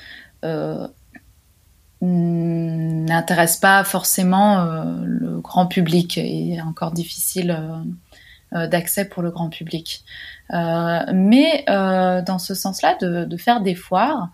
n'intéresse 2.02 3.58
pas 3.58 3.84
forcément 3.84 4.64
le 5.04 5.42
grand 5.42 5.68
public 5.68 6.18
et 6.18 6.54
est 6.54 6.62
encore 6.62 6.92
difficile 6.92 7.60
d'accès 8.52 9.06
pour 9.06 9.22
le 9.22 9.32
grand 9.32 9.50
public. 9.50 10.04
Euh, 10.54 11.00
mais 11.14 11.64
euh, 11.70 12.22
dans 12.22 12.40
ce 12.40 12.54
sens-là, 12.54 12.96
de, 13.00 13.38
faire 13.38 13.62
des 13.62 13.76
foires, 13.76 14.32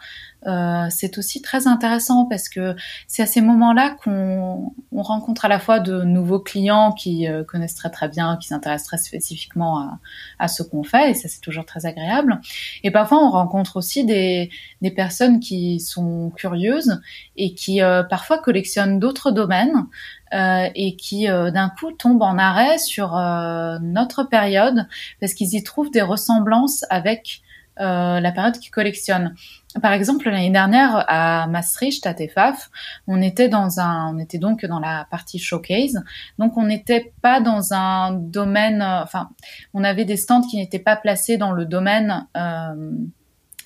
euh, 0.48 0.88
c'est 0.90 1.18
aussi 1.18 1.42
très 1.42 1.68
intéressant 1.68 2.26
parce 2.26 2.50
que 2.50 2.76
c'est 3.08 3.24
à 3.24 3.26
ces 3.26 3.42
moments-là 3.42 3.96
qu'on 4.04 4.74
on 4.92 5.02
rencontre 5.02 5.46
à 5.46 5.48
la 5.48 5.60
fois 5.60 5.80
de 5.80 6.04
nouveaux 6.04 6.40
clients 6.40 6.92
qui 6.92 7.28
euh, 7.28 7.44
connaissent 7.44 7.76
très 7.76 7.90
très 7.90 8.08
bien, 8.08 8.38
qui 8.38 8.48
s'intéressent 8.48 8.88
très 8.88 8.98
spécifiquement 8.98 9.80
à, 9.80 10.00
à 10.40 10.48
ce 10.48 10.64
qu'on 10.64 10.84
fait, 10.84 11.12
et 11.12 11.14
ça 11.14 11.28
c'est 11.28 11.42
toujours 11.42 11.66
très 11.66 11.86
agréable. 11.86 12.40
Et 12.84 12.92
parfois 12.92 13.24
on 13.26 13.30
rencontre 13.30 13.78
aussi 13.78 14.06
des, 14.06 14.50
des 14.82 14.92
personnes 14.92 15.40
qui 15.40 15.80
sont 15.80 16.32
curieuses 16.36 17.02
et 17.36 17.54
qui 17.54 17.82
euh, 17.82 18.04
parfois 18.04 18.38
collectionnent 18.38 19.00
d'autres 19.00 19.32
domaines 19.32 19.86
euh, 20.34 20.68
et 20.76 20.96
qui 20.96 21.30
euh, 21.30 21.52
d'un 21.52 21.70
coup 21.70 21.92
tombent 21.92 22.24
en 22.24 22.38
arrêt 22.38 22.78
sur 22.80 23.16
euh, 23.16 23.78
notre 23.80 24.24
période 24.24 24.88
parce 25.22 25.34
qu'ils 25.34 25.54
y 25.54 25.64
trouvent 25.64 25.92
des 25.92 26.02
ressemblances 26.02 26.84
avec 26.90 27.42
la 27.78 28.32
période 28.32 28.58
qu'ils 28.58 28.72
collectionnent. 28.72 29.36
Par 29.82 29.94
exemple, 29.94 30.30
l'année 30.30 30.52
dernière 30.52 31.06
à 31.08 31.48
Maastricht, 31.48 32.06
à 32.06 32.14
TEFAF, 32.14 32.70
on 33.08 33.22
était 33.22 33.50
dans 33.50 33.80
un, 33.80 34.14
on 34.14 34.20
était 34.20 34.38
donc 34.38 34.66
dans 34.66 34.80
la 34.80 35.08
partie 35.12 35.40
showcase. 35.40 36.04
Donc, 36.40 36.58
on 36.58 36.64
n'était 36.64 37.14
pas 37.22 37.42
dans 37.42 37.74
un 37.74 38.14
domaine, 38.14 38.82
enfin, 38.82 39.30
on 39.74 39.84
avait 39.84 40.06
des 40.06 40.18
stands 40.18 40.42
qui 40.42 40.58
n'étaient 40.58 40.80
pas 40.80 40.96
placés 40.96 41.38
dans 41.38 41.52
le 41.52 41.66
domaine 41.66 42.28
euh, 42.38 42.92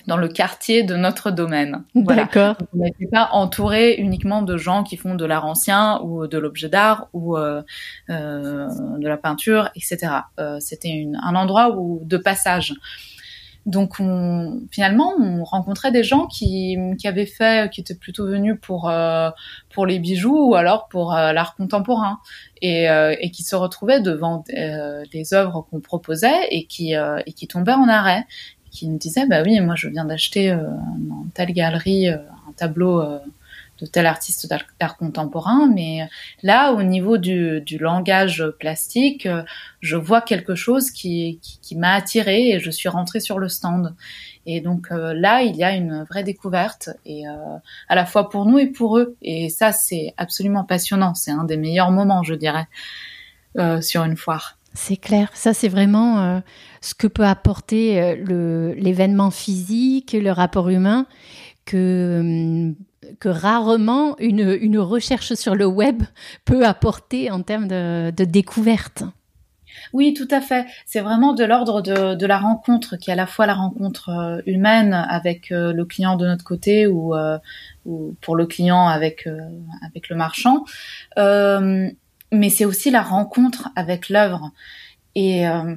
dans 0.06 0.16
le 0.16 0.28
quartier 0.28 0.82
de 0.82 0.96
notre 0.96 1.30
domaine. 1.30 1.84
D'accord. 1.94 2.56
On 2.74 2.78
n'était 2.78 3.06
pas 3.06 3.28
entouré 3.32 3.94
uniquement 3.94 4.42
de 4.42 4.56
gens 4.56 4.82
qui 4.82 4.96
font 4.96 5.14
de 5.14 5.24
l'art 5.24 5.46
ancien 5.46 6.00
ou 6.02 6.26
de 6.26 6.38
l'objet 6.38 6.68
d'art 6.68 7.08
ou 7.12 7.36
euh, 7.36 7.62
euh, 8.08 8.66
de 8.98 9.08
la 9.08 9.16
peinture, 9.16 9.70
etc. 9.76 10.12
Euh, 10.38 10.58
C'était 10.60 11.06
un 11.22 11.34
endroit 11.34 11.76
où 11.76 12.00
de 12.04 12.16
passage. 12.16 12.74
Donc 13.66 14.00
on, 14.00 14.62
finalement, 14.70 15.12
on 15.18 15.44
rencontrait 15.44 15.92
des 15.92 16.02
gens 16.02 16.26
qui, 16.26 16.76
qui 16.98 17.06
avaient 17.06 17.26
fait, 17.26 17.70
qui 17.70 17.80
étaient 17.80 17.94
plutôt 17.94 18.26
venus 18.26 18.56
pour 18.60 18.88
euh, 18.88 19.30
pour 19.72 19.86
les 19.86 19.98
bijoux 19.98 20.50
ou 20.50 20.54
alors 20.54 20.88
pour 20.88 21.14
euh, 21.14 21.32
l'art 21.32 21.54
contemporain. 21.56 22.18
Et, 22.62 22.90
euh, 22.90 23.14
et 23.20 23.30
qui 23.30 23.42
se 23.42 23.56
retrouvaient 23.56 24.00
devant 24.00 24.44
des 24.48 25.34
œuvres 25.34 25.66
qu'on 25.70 25.80
proposait 25.80 26.48
et 26.50 26.66
qui 26.66 26.92
et 26.92 27.32
qui 27.32 27.46
tombaient 27.46 27.72
en 27.72 27.88
arrêt. 27.88 28.26
Qui 28.70 28.88
me 28.88 28.98
disait 28.98 29.26
bah 29.26 29.42
oui 29.44 29.60
moi 29.60 29.74
je 29.74 29.88
viens 29.88 30.04
d'acheter 30.04 30.50
euh, 30.52 30.62
dans 30.98 31.26
telle 31.34 31.52
galerie 31.52 32.08
euh, 32.08 32.18
un 32.48 32.52
tableau 32.52 33.00
euh, 33.00 33.18
de 33.80 33.86
tel 33.86 34.06
artiste 34.06 34.48
d'art 34.78 34.96
contemporain 34.96 35.70
mais 35.72 36.08
là 36.42 36.72
au 36.72 36.82
niveau 36.82 37.18
du, 37.18 37.62
langage 37.78 38.44
plastique 38.58 39.28
je 39.80 39.96
vois 39.96 40.20
quelque 40.20 40.54
chose 40.54 40.90
qui, 40.90 41.40
m'a 41.76 41.94
attiré 41.94 42.50
et 42.50 42.58
je 42.58 42.70
suis 42.70 42.88
rentrée 42.88 43.20
sur 43.20 43.38
le 43.38 43.48
stand. 43.48 43.94
Et 44.44 44.60
donc 44.60 44.88
là 44.90 45.42
il 45.42 45.56
y 45.56 45.64
a 45.64 45.74
une 45.74 46.04
vraie 46.04 46.24
découverte 46.24 46.90
et 47.06 47.24
à 47.88 47.94
la 47.94 48.04
fois 48.04 48.28
pour 48.28 48.44
nous 48.44 48.58
et 48.58 48.66
pour 48.66 48.98
eux. 48.98 49.16
Et 49.22 49.48
ça 49.48 49.72
c'est 49.72 50.12
absolument 50.16 50.64
passionnant. 50.64 51.14
C'est 51.14 51.30
un 51.30 51.44
des 51.44 51.56
meilleurs 51.56 51.90
moments 51.90 52.22
je 52.22 52.34
dirais 52.34 52.66
sur 53.80 54.04
une 54.04 54.16
foire. 54.16 54.58
C'est 54.72 54.96
clair, 54.96 55.30
ça 55.34 55.52
c'est 55.52 55.68
vraiment 55.68 56.20
euh, 56.20 56.40
ce 56.80 56.94
que 56.94 57.08
peut 57.08 57.24
apporter 57.24 58.00
euh, 58.00 58.74
l'événement 58.76 59.32
physique, 59.32 60.12
le 60.12 60.30
rapport 60.30 60.68
humain, 60.68 61.06
que, 61.64 62.20
hum, 62.20 62.74
que 63.18 63.28
rarement 63.28 64.16
une, 64.18 64.56
une, 64.60 64.78
recherche 64.78 65.34
sur 65.34 65.54
le 65.54 65.66
web 65.66 66.02
peut 66.44 66.64
apporter 66.66 67.30
en 67.30 67.42
termes 67.42 67.68
de, 67.68 68.10
de 68.10 68.24
découverte. 68.24 69.04
Oui, 69.92 70.14
tout 70.14 70.28
à 70.30 70.40
fait. 70.40 70.66
C'est 70.84 71.00
vraiment 71.00 71.32
de 71.32 71.44
l'ordre 71.44 71.80
de, 71.80 72.14
de, 72.14 72.26
la 72.26 72.38
rencontre, 72.38 72.96
qui 72.96 73.10
est 73.10 73.12
à 73.12 73.16
la 73.16 73.26
fois 73.26 73.46
la 73.46 73.54
rencontre 73.54 74.10
euh, 74.10 74.40
humaine 74.46 74.92
avec 74.92 75.50
le 75.50 75.82
client 75.84 76.16
de 76.16 76.26
notre 76.26 76.44
côté 76.44 76.86
ou, 76.86 77.14
ou 77.86 78.14
pour 78.20 78.36
le 78.36 78.46
client 78.46 78.88
avec, 78.88 79.28
avec 79.82 80.08
le 80.08 80.16
marchand, 80.16 80.64
mais 82.32 82.50
c'est 82.50 82.64
aussi 82.64 82.90
la 82.90 83.02
rencontre 83.02 83.70
avec 83.76 84.08
l'œuvre. 84.08 84.52
Et 85.14 85.48
euh, 85.48 85.74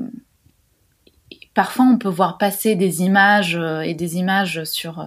parfois, 1.54 1.86
on 1.86 1.98
peut 1.98 2.10
voir 2.10 2.38
passer 2.38 2.76
des 2.76 3.02
images 3.02 3.56
euh, 3.56 3.82
et 3.82 3.94
des 3.94 4.18
images 4.18 4.64
sur 4.66 5.00
euh, 5.00 5.06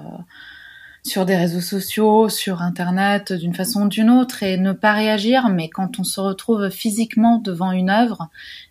sur 1.06 1.24
des 1.24 1.36
réseaux 1.36 1.60
sociaux, 1.60 2.28
sur 2.28 2.62
Internet, 2.62 3.32
d'une 3.32 3.54
façon 3.54 3.82
ou 3.82 3.88
d'une 3.88 4.10
autre, 4.10 4.42
et 4.42 4.56
ne 4.58 4.72
pas 4.72 4.92
réagir. 4.92 5.48
Mais 5.48 5.68
quand 5.68 5.98
on 5.98 6.04
se 6.04 6.20
retrouve 6.20 6.68
physiquement 6.70 7.38
devant 7.38 7.72
une 7.72 7.90
œuvre 7.90 8.28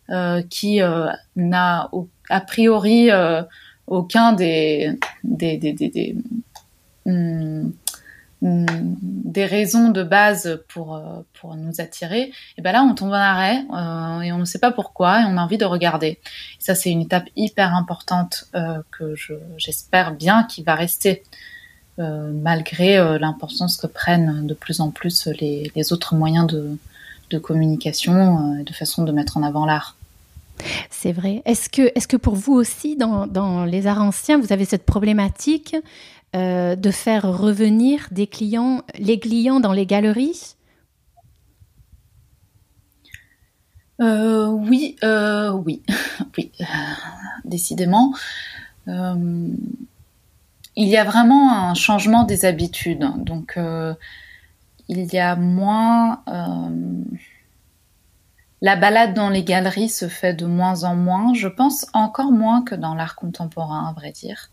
euh, 0.10 0.42
qui 0.50 0.80
n'a 1.36 1.90
a 2.30 2.42
priori 2.42 3.10
aucun 3.88 4.34
des 4.34 4.98
des, 5.24 5.58
des, 5.58 5.74
des, 5.74 5.90
des 5.90 6.16
hmm, 7.06 7.70
des 8.42 9.46
raisons 9.46 9.90
de 9.90 10.04
base 10.04 10.62
pour, 10.68 10.96
euh, 10.96 11.22
pour 11.34 11.56
nous 11.56 11.82
attirer, 11.82 12.32
et 12.58 12.62
ben 12.62 12.74
là 12.74 12.84
on 12.84 12.94
tombe 12.94 13.10
en 13.10 13.14
arrêt 13.14 13.66
euh, 13.74 14.22
et 14.22 14.32
on 14.32 14.38
ne 14.38 14.46
sait 14.46 14.60
pas 14.60 14.72
pourquoi 14.72 15.22
et 15.22 15.24
on 15.26 15.38
a 15.38 15.42
envie 15.42 15.58
de 15.58 15.66
regarder. 15.66 16.20
ça 16.60 16.76
c'est 16.76 16.92
une 16.92 17.02
étape 17.02 17.26
hyper 17.36 17.74
importante 17.74 18.46
euh, 18.56 18.82
que 18.92 19.16
j'espère 19.58 20.14
bien 20.14 20.44
qui 20.44 20.64
va 20.64 20.76
rester 20.76 21.24
malgré 21.98 22.98
l'importance 23.20 23.78
que 23.78 23.88
prennent 23.88 24.46
de 24.46 24.54
plus 24.54 24.82
en 24.82 24.92
plus 24.92 25.28
les, 25.40 25.72
les 25.76 25.94
autres 25.94 26.16
moyens 26.16 26.48
de, 26.48 26.78
de 27.30 27.38
communication 27.38 28.58
et 28.60 28.64
de 28.64 28.74
façon 28.74 29.04
de 29.04 29.12
mettre 29.12 29.38
en 29.38 29.44
avant 29.44 29.66
l'art. 29.66 29.96
C'est 30.90 31.12
vrai. 31.12 31.42
Est-ce 31.46 31.70
que, 31.70 31.82
est 31.96 32.08
que 32.08 32.18
pour 32.18 32.36
vous 32.36 32.54
aussi, 32.54 32.96
dans, 32.96 33.28
dans 33.28 33.66
les 33.66 33.88
arts 33.88 34.02
anciens, 34.02 34.40
vous 34.40 34.54
avez 34.54 34.66
cette 34.66 34.86
problématique 34.86 35.76
euh, 36.36 36.76
de 36.76 36.92
faire 36.92 37.24
revenir 37.24 38.08
des 38.12 38.28
clients, 38.28 38.84
les 38.98 39.20
clients 39.20 39.60
dans 39.60 39.74
les 39.74 39.86
galeries? 39.86 40.56
Oui, 44.00 44.96
oui, 45.02 45.82
oui, 46.38 46.52
décidément. 47.46 48.14
Il 50.76 50.88
y 50.88 50.98
a 50.98 51.04
vraiment 51.04 51.54
un 51.54 51.74
changement 51.74 52.24
des 52.24 52.46
habitudes. 52.46 53.08
Donc, 53.18 53.58
il 54.88 55.14
y 55.14 55.20
a 55.20 55.36
moins 55.36 56.24
la 58.66 58.76
balade 58.76 59.14
dans 59.14 59.30
les 59.30 59.44
galeries 59.44 59.90
se 59.90 60.08
fait 60.08 60.34
de 60.34 60.48
moins 60.48 60.86
en 60.86 60.96
moins, 60.96 61.36
je 61.36 61.48
pense 61.48 61.86
encore 61.94 62.32
moins 62.32 62.64
que 62.64 62.74
dans 62.74 62.96
l'art 62.96 63.16
contemporain, 63.16 63.88
à 63.88 63.94
vrai 63.94 64.12
dire, 64.12 64.50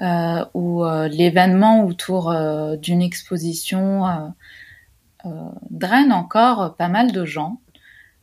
euh, 0.00 0.44
où 0.54 0.82
euh, 0.84 1.08
l'événement 1.08 1.84
autour 1.84 2.30
euh, 2.30 2.76
d'une 2.76 3.02
exposition 3.02 4.32
draine 5.68 6.10
encore 6.10 6.76
pas 6.76 6.88
mal 6.88 7.12
de 7.12 7.26
gens. 7.26 7.60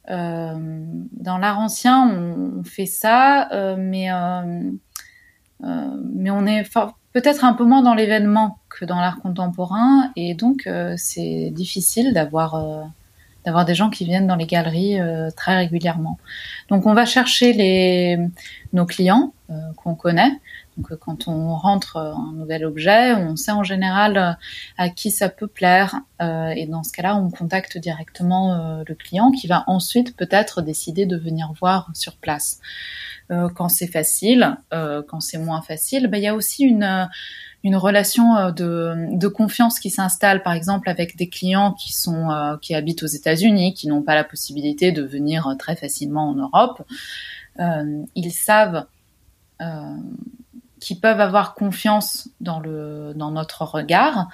dans 0.07 1.37
l'art 1.37 1.59
ancien, 1.59 2.09
on, 2.09 2.63
fait 2.63 2.87
ça, 2.87 3.49
mais 3.77 4.09
mais 5.59 6.29
on 6.31 6.45
est 6.47 6.63
peut-être 7.15 7.43
un 7.45 7.53
peu 7.53 7.63
moins 7.63 7.81
dans 7.81 7.95
l'événement 7.95 8.59
que 8.69 8.83
dans 8.83 8.99
l'art 8.99 9.19
contemporain, 9.21 10.11
et 10.15 10.35
donc 10.35 10.69
c'est 10.97 11.49
difficile 11.51 12.13
d'avoir 12.13 12.55
d'avoir 13.45 13.65
des 13.65 13.75
gens 13.75 13.89
qui 13.89 14.05
viennent 14.05 14.27
dans 14.27 14.35
les 14.35 14.47
galeries 14.47 14.99
euh, 14.99 15.29
très 15.31 15.55
régulièrement. 15.55 16.17
Donc 16.69 16.85
on 16.85 16.93
va 16.93 17.05
chercher 17.05 17.53
les, 17.53 18.17
nos 18.73 18.85
clients 18.85 19.33
euh, 19.49 19.53
qu'on 19.77 19.95
connaît. 19.95 20.31
Donc 20.77 20.91
euh, 20.91 20.97
quand 20.97 21.27
on 21.27 21.55
rentre 21.55 21.97
un 21.97 22.33
nouvel 22.33 22.65
objet, 22.65 23.13
on 23.13 23.35
sait 23.35 23.51
en 23.51 23.63
général 23.63 24.37
à 24.77 24.89
qui 24.89 25.11
ça 25.11 25.29
peut 25.29 25.47
plaire. 25.47 25.95
et 26.19 26.67
dans 26.67 26.83
ce 26.83 26.91
cas-là, 26.91 27.15
on 27.15 27.29
contacte 27.29 27.77
directement 27.77 28.83
le 28.87 28.95
client 28.95 29.31
qui 29.31 29.47
va 29.47 29.63
ensuite 29.67 30.15
peut-être 30.15 30.61
décider 30.61 31.05
de 31.05 31.17
venir 31.17 31.53
voir 31.59 31.89
sur 31.93 32.15
place. 32.15 32.59
quand 33.29 33.69
c'est 33.69 33.87
facile, 33.87 34.57
quand 34.71 35.19
c'est 35.19 35.37
moins 35.37 35.61
facile, 35.61 36.07
ben, 36.07 36.17
il 36.17 36.23
y 36.23 36.27
a 36.27 36.35
aussi 36.35 36.63
une 36.63 37.07
une 37.65 37.75
relation 37.75 38.37
euh, 38.37 38.51
de, 38.51 39.27
confiance 39.27 39.79
qui 39.79 39.89
s'installe, 39.89 40.43
par 40.43 40.53
exemple, 40.53 40.87
avec 40.87 41.17
des 41.17 41.27
clients 41.27 41.73
qui 41.73 41.93
sont 41.93 42.29
euh, 42.29 42.57
qui 42.61 42.75
habitent 42.75 43.01
aux 43.01 43.07
États-Unis, 43.07 43.73
qui 43.73 43.87
n'ont 43.87 44.03
pas 44.03 44.13
la 44.13 44.23
possibilité 44.23 44.91
de 44.91 45.01
venir 45.01 45.47
euh, 45.47 45.55
très 45.55 45.75
facilement 45.75 46.29
en 46.29 46.35
Europe. 46.35 46.83
ils 48.15 48.31
savent 48.31 48.85
qu'ils 50.85 50.99
peuvent 50.99 51.19
avoir 51.19 51.55
confiance 51.55 52.29
dans 52.41 52.59
le 52.59 53.13
dans 53.15 53.31
notre 53.31 53.63
regard 53.63 54.27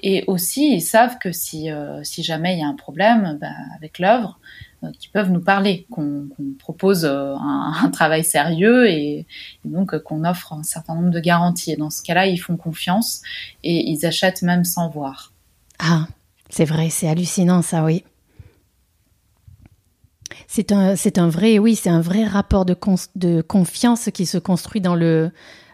et 0.00 0.24
aussi 0.26 0.74
ils 0.74 0.80
savent 0.80 1.18
que 1.18 1.32
si 1.32 1.68
si 2.02 2.22
jamais 2.22 2.54
il 2.54 2.60
y 2.60 2.62
a 2.62 2.68
un 2.68 2.74
problème 2.74 3.38
ben, 3.40 3.54
avec 3.76 3.98
l'œuvre 3.98 4.38
euh, 4.84 4.92
qui 4.98 5.08
peuvent 5.08 5.30
nous 5.30 5.40
parler, 5.40 5.86
qu'on 5.90 6.28
propose 6.58 7.06
euh, 7.06 7.34
un, 7.36 7.90
travail 7.92 8.24
sérieux 8.24 8.88
et, 8.90 9.26
donc 9.64 9.94
euh, 9.94 9.98
qu'on 9.98 10.24
offre 10.24 10.52
un 10.52 10.62
certain 10.62 10.94
nombre 10.94 11.10
de 11.10 11.20
garanties. 11.20 11.72
Et 11.72 11.76
dans 11.76 11.88
ce 11.88 12.02
cas-là, 12.02 12.26
ils 12.26 12.36
font 12.36 12.56
confiance 12.56 13.22
et 13.64 13.88
ils 13.90 14.04
achètent 14.04 14.42
même 14.42 14.64
sans 14.64 14.90
voir. 14.90 15.32
Ah, 15.78 16.06
c'est 16.50 16.66
vrai, 16.66 16.90
c'est 16.90 17.08
hallucinant 17.08 17.62
ça, 17.62 17.84
oui. 17.84 18.04
C'est 20.46 20.72
un, 20.72 20.94
un 20.94 21.28
vrai, 21.28 21.58
oui, 21.58 21.74
c'est 21.74 21.88
un 21.88 22.00
vrai 22.00 22.24
rapport 22.24 22.66
de, 22.66 22.76
de 23.14 23.40
confiance 23.40 24.10
qui 24.12 24.26
se 24.26 24.36
construit 24.36 24.80
dans 24.82 24.94
le, 24.94 25.30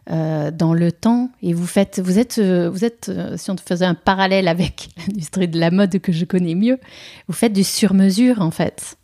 dans 0.08 0.74
le 0.74 0.90
temps. 0.90 1.30
Et 1.42 1.52
vous 1.52 1.66
faites, 1.66 2.00
vous 2.00 2.18
êtes, 2.18 2.40
vous 2.40 2.84
êtes, 2.84 3.10
si 3.36 3.50
on 3.50 3.56
faisait 3.56 3.84
un 3.84 3.94
parallèle 3.94 4.48
avec 4.48 4.88
l'industrie 4.98 5.48
de 5.48 5.58
la 5.58 5.70
mode 5.70 5.98
que 5.98 6.12
je 6.12 6.24
connais 6.24 6.54
mieux, 6.54 6.78
vous 7.28 7.34
faites 7.34 7.52
du 7.52 7.64
sur-mesure 7.64 8.40
en 8.40 8.50
fait. 8.50 8.96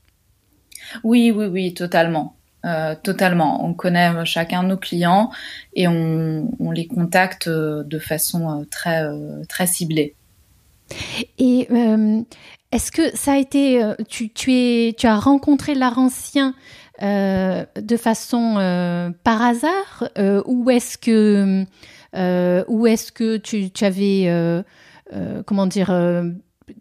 Oui, 1.04 1.32
oui, 1.34 1.46
oui, 1.46 1.74
totalement. 1.74 2.34
Euh, 2.64 2.96
totalement. 3.00 3.64
On 3.64 3.72
connaît 3.72 4.24
chacun 4.24 4.64
nos 4.64 4.76
clients 4.76 5.30
et 5.74 5.86
on, 5.86 6.70
les 6.72 6.88
contacte 6.88 7.46
euh, 7.46 7.84
de 7.84 8.00
façon 8.00 8.50
euh, 8.50 8.64
très, 8.68 9.06
très 9.48 9.66
ciblée. 9.66 10.14
Et 11.38 11.68
est-ce 12.72 12.90
que 12.90 13.14
ça 13.14 13.32
a 13.32 13.36
été, 13.36 13.82
tu, 14.08 14.30
tu, 14.30 14.52
es, 14.54 14.94
tu 14.96 15.06
as 15.06 15.18
rencontré 15.18 15.74
l'art 15.74 15.98
ancien 17.00 17.66
de 17.80 17.96
façon 17.96 19.14
par 19.24 19.42
hasard 19.42 20.08
ou 20.46 20.70
est-ce 20.70 20.98
que, 20.98 21.64
ou 22.68 22.86
est-ce 22.86 23.12
que 23.12 23.36
tu, 23.36 23.70
tu 23.70 23.84
avais, 23.84 24.62
comment 25.46 25.66
dire, 25.66 25.90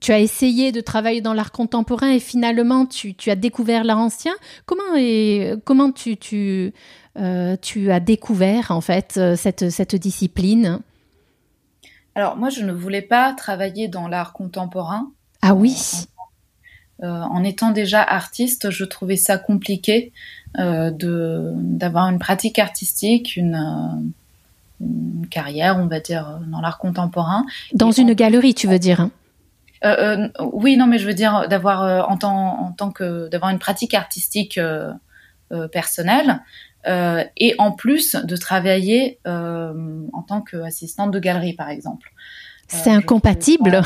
tu 0.02 0.12
as 0.12 0.20
essayé 0.20 0.72
de 0.72 0.82
travailler 0.82 1.22
dans 1.22 1.34
l'art 1.34 1.52
contemporain 1.52 2.10
et 2.10 2.20
finalement 2.20 2.86
tu, 2.86 3.16
as 3.28 3.36
découvert 3.36 3.84
l'art 3.84 4.00
ancien? 4.00 4.34
Comment, 4.66 4.96
et, 4.96 5.54
comment 5.66 5.92
tu, 5.92 6.18
tu, 6.18 6.74
euh, 7.18 7.56
tu 7.62 7.92
as 7.92 8.00
découvert 8.00 8.72
en 8.72 8.82
fait 8.82 9.16
euh, 9.18 9.36
cette, 9.36 9.70
cette 9.70 9.96
discipline? 9.96 10.80
Alors 12.16 12.38
moi 12.38 12.50
je 12.50 12.64
ne 12.64 12.72
voulais 12.72 13.02
pas 13.02 13.34
travailler 13.34 13.88
dans 13.88 14.08
l'art 14.08 14.34
contemporain. 14.34 15.12
Ah 15.42 15.54
oui 15.54 15.76
euh, 15.76 16.17
en 17.04 17.44
étant 17.44 17.72
déjà 17.72 18.02
artiste, 18.02 18.70
je 18.72 18.84
trouvais 18.84 19.18
ça 19.18 19.38
compliqué 19.38 20.12
de 20.58 21.54
d'avoir 21.56 22.10
une 22.10 22.18
pratique 22.18 22.58
artistique, 22.58 23.38
une, 23.38 24.10
une, 24.82 25.28
carrière, 25.30 25.78
on 25.78 25.86
va 25.86 26.00
dire, 26.00 26.40
dans 26.48 26.60
l'art 26.60 26.80
contemporain. 26.80 27.46
Dans 27.74 27.92
une 27.92 28.14
galerie, 28.14 28.56
tu 28.56 28.68
veux 28.68 28.80
dire 28.80 29.02
hein? 29.02 29.12
Euh, 29.86 30.28
euh, 30.40 30.50
oui, 30.54 30.78
non, 30.78 30.88
mais 30.88 30.98
je 30.98 31.06
veux 31.06 31.14
dire 31.14 31.48
d'avoir 31.50 31.84
euh, 31.84 32.02
en 32.02 32.18
tant 32.18 32.60
en 32.60 32.72
tant 32.72 32.92
que 32.92 33.28
d'avoir 33.30 33.52
une 33.52 33.60
pratique 33.60 33.94
artistique 33.94 34.60
personnelle 35.72 36.42
et 36.86 37.56
en 37.58 37.72
plus 37.74 38.16
de 38.16 38.36
travailler 38.38 39.20
en 39.26 40.24
tant 40.28 40.42
qu'assistante 40.42 41.12
de 41.12 41.20
galerie, 41.20 41.54
par 41.54 41.70
exemple. 41.70 42.12
C'est 42.68 42.92
incompatible. 42.92 43.82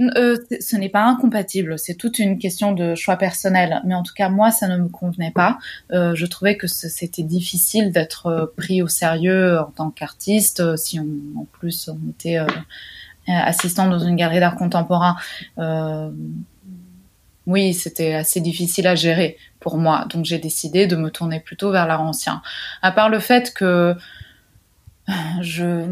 Ce 0.00 0.76
n'est 0.76 0.88
pas 0.88 1.04
incompatible, 1.04 1.78
c'est 1.78 1.94
toute 1.94 2.18
une 2.18 2.38
question 2.38 2.72
de 2.72 2.94
choix 2.94 3.16
personnel. 3.16 3.82
Mais 3.84 3.94
en 3.94 4.02
tout 4.02 4.14
cas, 4.14 4.28
moi, 4.28 4.50
ça 4.50 4.68
ne 4.68 4.76
me 4.76 4.88
convenait 4.88 5.32
pas. 5.32 5.58
je 5.90 6.26
trouvais 6.26 6.56
que 6.56 6.66
c'était 6.66 7.22
difficile 7.22 7.92
d'être 7.92 8.52
pris 8.56 8.82
au 8.82 8.88
sérieux 8.88 9.58
en 9.58 9.70
tant 9.70 9.90
qu'artiste 9.90 10.76
si 10.76 10.98
en 11.00 11.44
plus 11.52 11.88
on 11.88 12.10
était 12.10 12.38
euh, 13.28 13.32
assistant 13.32 13.86
dans 13.86 13.98
une 13.98 14.16
galerie 14.16 14.40
d'art 14.40 14.56
contemporain, 14.56 15.16
euh, 15.58 16.10
oui, 17.46 17.74
c'était 17.74 18.14
assez 18.14 18.40
difficile 18.40 18.86
à 18.86 18.94
gérer 18.94 19.36
pour 19.60 19.76
moi. 19.76 20.06
Donc 20.08 20.24
j'ai 20.24 20.38
décidé 20.38 20.86
de 20.86 20.96
me 20.96 21.10
tourner 21.10 21.38
plutôt 21.38 21.70
vers 21.70 21.86
l'art 21.86 22.02
ancien. 22.02 22.42
À 22.82 22.92
part 22.92 23.08
le 23.08 23.20
fait 23.20 23.52
que 23.52 23.94
je 25.42 25.84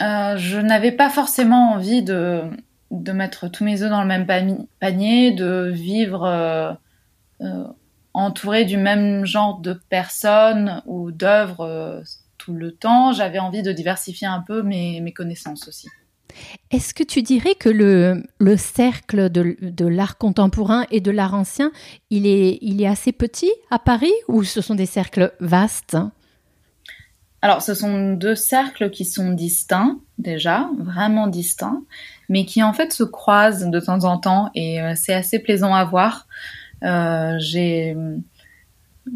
euh, 0.00 0.36
je 0.36 0.58
n'avais 0.58 0.92
pas 0.92 1.10
forcément 1.10 1.72
envie 1.72 2.02
de, 2.02 2.42
de 2.90 3.12
mettre 3.12 3.48
tous 3.48 3.64
mes 3.64 3.82
œufs 3.82 3.90
dans 3.90 4.02
le 4.02 4.08
même 4.08 4.26
panier, 4.80 5.32
de 5.32 5.70
vivre 5.72 6.24
euh, 7.40 7.64
entouré 8.12 8.64
du 8.64 8.76
même 8.76 9.24
genre 9.26 9.60
de 9.60 9.74
personnes 9.88 10.82
ou 10.86 11.10
d'œuvres 11.10 12.02
le 12.52 12.72
temps. 12.72 13.12
J'avais 13.12 13.38
envie 13.38 13.62
de 13.62 13.72
diversifier 13.72 14.26
un 14.26 14.40
peu 14.40 14.62
mes, 14.62 15.00
mes 15.00 15.12
connaissances 15.12 15.68
aussi. 15.68 15.88
Est-ce 16.70 16.92
que 16.92 17.02
tu 17.02 17.22
dirais 17.22 17.54
que 17.54 17.68
le, 17.68 18.22
le 18.38 18.56
cercle 18.56 19.30
de, 19.30 19.56
de 19.62 19.86
l'art 19.86 20.18
contemporain 20.18 20.84
et 20.90 21.00
de 21.00 21.10
l'art 21.10 21.34
ancien, 21.34 21.72
il 22.10 22.26
est, 22.26 22.58
il 22.60 22.82
est 22.82 22.86
assez 22.86 23.12
petit 23.12 23.52
à 23.70 23.78
Paris 23.78 24.12
ou 24.28 24.44
ce 24.44 24.60
sont 24.60 24.74
des 24.74 24.86
cercles 24.86 25.32
vastes? 25.40 25.96
Alors, 27.42 27.62
ce 27.62 27.74
sont 27.74 28.14
deux 28.14 28.34
cercles 28.34 28.90
qui 28.90 29.04
sont 29.04 29.32
distincts 29.32 29.98
déjà, 30.18 30.68
vraiment 30.78 31.26
distincts, 31.26 31.82
mais 32.28 32.44
qui 32.44 32.62
en 32.62 32.72
fait 32.72 32.92
se 32.92 33.04
croisent 33.04 33.70
de 33.70 33.80
temps 33.80 34.04
en 34.04 34.18
temps 34.18 34.50
et 34.54 34.80
euh, 34.80 34.94
c'est 34.96 35.14
assez 35.14 35.38
plaisant 35.38 35.74
à 35.74 35.84
voir. 35.84 36.26
Euh, 36.82 37.36
j'ai 37.38 37.96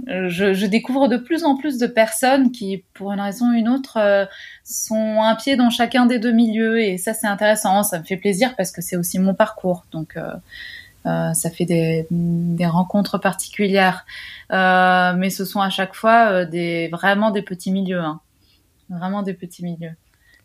je, 0.06 0.66
découvre 0.66 1.08
de 1.08 1.16
plus 1.16 1.44
en 1.44 1.56
plus 1.56 1.78
de 1.78 1.86
personnes 1.86 2.52
qui, 2.52 2.84
pour 2.94 3.12
une 3.12 3.20
raison 3.20 3.50
ou 3.50 3.54
une 3.54 3.68
autre, 3.68 3.98
euh, 3.98 4.24
sont 4.64 5.20
un 5.22 5.34
pied 5.34 5.56
dans 5.56 5.70
chacun 5.70 6.06
des 6.06 6.18
deux 6.18 6.32
milieux. 6.32 6.80
Et 6.80 6.98
ça, 6.98 7.14
c'est 7.14 7.26
intéressant. 7.26 7.82
Ça 7.82 7.98
me 7.98 8.04
fait 8.04 8.16
plaisir 8.16 8.54
parce 8.56 8.70
que 8.70 8.82
c'est 8.82 8.96
aussi 8.96 9.18
mon 9.18 9.34
parcours. 9.34 9.84
Donc, 9.90 10.16
euh, 10.16 10.32
euh 11.06 11.32
ça 11.32 11.50
fait 11.50 11.64
des, 11.64 12.06
des 12.10 12.66
rencontres 12.66 13.18
particulières. 13.18 14.04
Euh, 14.52 15.12
mais 15.16 15.30
ce 15.30 15.44
sont 15.44 15.60
à 15.60 15.70
chaque 15.70 15.94
fois 15.94 16.44
des, 16.44 16.88
vraiment 16.88 17.30
des 17.30 17.42
petits 17.42 17.72
milieux. 17.72 18.00
Hein. 18.00 18.20
Vraiment 18.88 19.22
des 19.22 19.34
petits 19.34 19.64
milieux. 19.64 19.92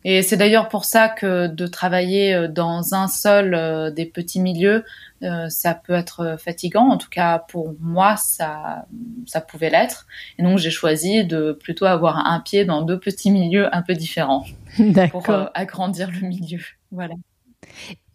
Et 0.07 0.21
c'est 0.21 0.37
d'ailleurs 0.37 0.69
pour 0.69 0.85
ça 0.85 1.09
que 1.09 1.47
de 1.47 1.65
travailler 1.65 2.47
dans 2.47 2.93
un 2.93 3.07
seul 3.07 3.91
des 3.95 4.05
petits 4.05 4.39
milieux, 4.39 4.83
euh, 5.23 5.49
ça 5.49 5.73
peut 5.73 5.93
être 5.93 6.35
fatigant. 6.39 6.89
En 6.89 6.97
tout 6.97 7.09
cas, 7.09 7.39
pour 7.39 7.73
moi, 7.79 8.17
ça, 8.17 8.85
ça 9.25 9.41
pouvait 9.41 9.69
l'être. 9.69 10.07
Et 10.37 10.43
donc, 10.43 10.59
j'ai 10.59 10.69
choisi 10.69 11.25
de 11.25 11.51
plutôt 11.53 11.85
avoir 11.85 12.17
un 12.27 12.39
pied 12.39 12.65
dans 12.65 12.81
deux 12.81 12.99
petits 12.99 13.31
milieux 13.31 13.73
un 13.75 13.81
peu 13.81 13.93
différents 13.93 14.45
pour 15.11 15.29
euh, 15.29 15.45
agrandir 15.53 16.11
le 16.11 16.27
milieu. 16.27 16.61
Voilà. 16.91 17.15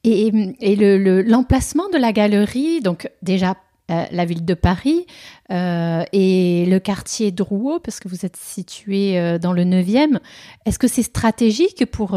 Et, 0.04 0.32
et 0.60 0.76
l'emplacement 1.22 1.86
le, 1.88 1.92
de 1.92 1.98
la 1.98 2.12
galerie, 2.12 2.80
donc 2.80 3.10
déjà 3.22 3.56
la 3.88 4.24
ville 4.24 4.44
de 4.44 4.54
Paris 4.54 5.04
et 5.50 6.64
le 6.68 6.78
quartier 6.78 7.32
Drouot, 7.32 7.80
parce 7.80 7.98
que 7.98 8.08
vous 8.08 8.24
êtes 8.24 8.36
situé 8.36 9.38
dans 9.40 9.52
le 9.52 9.64
9e. 9.64 10.20
Est-ce 10.64 10.78
que 10.78 10.86
c'est 10.86 11.02
stratégique 11.02 11.84
pour, 11.90 12.16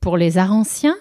pour 0.00 0.16
les 0.16 0.36
arts 0.36 0.52
anciens 0.52 0.96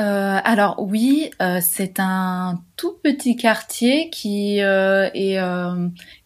euh, 0.00 0.40
alors 0.44 0.76
oui, 0.78 1.30
euh, 1.42 1.58
c'est 1.60 2.00
un 2.00 2.62
tout 2.76 2.94
petit 3.02 3.36
quartier 3.36 4.08
qui 4.08 4.62
euh, 4.62 5.10
est 5.12 5.38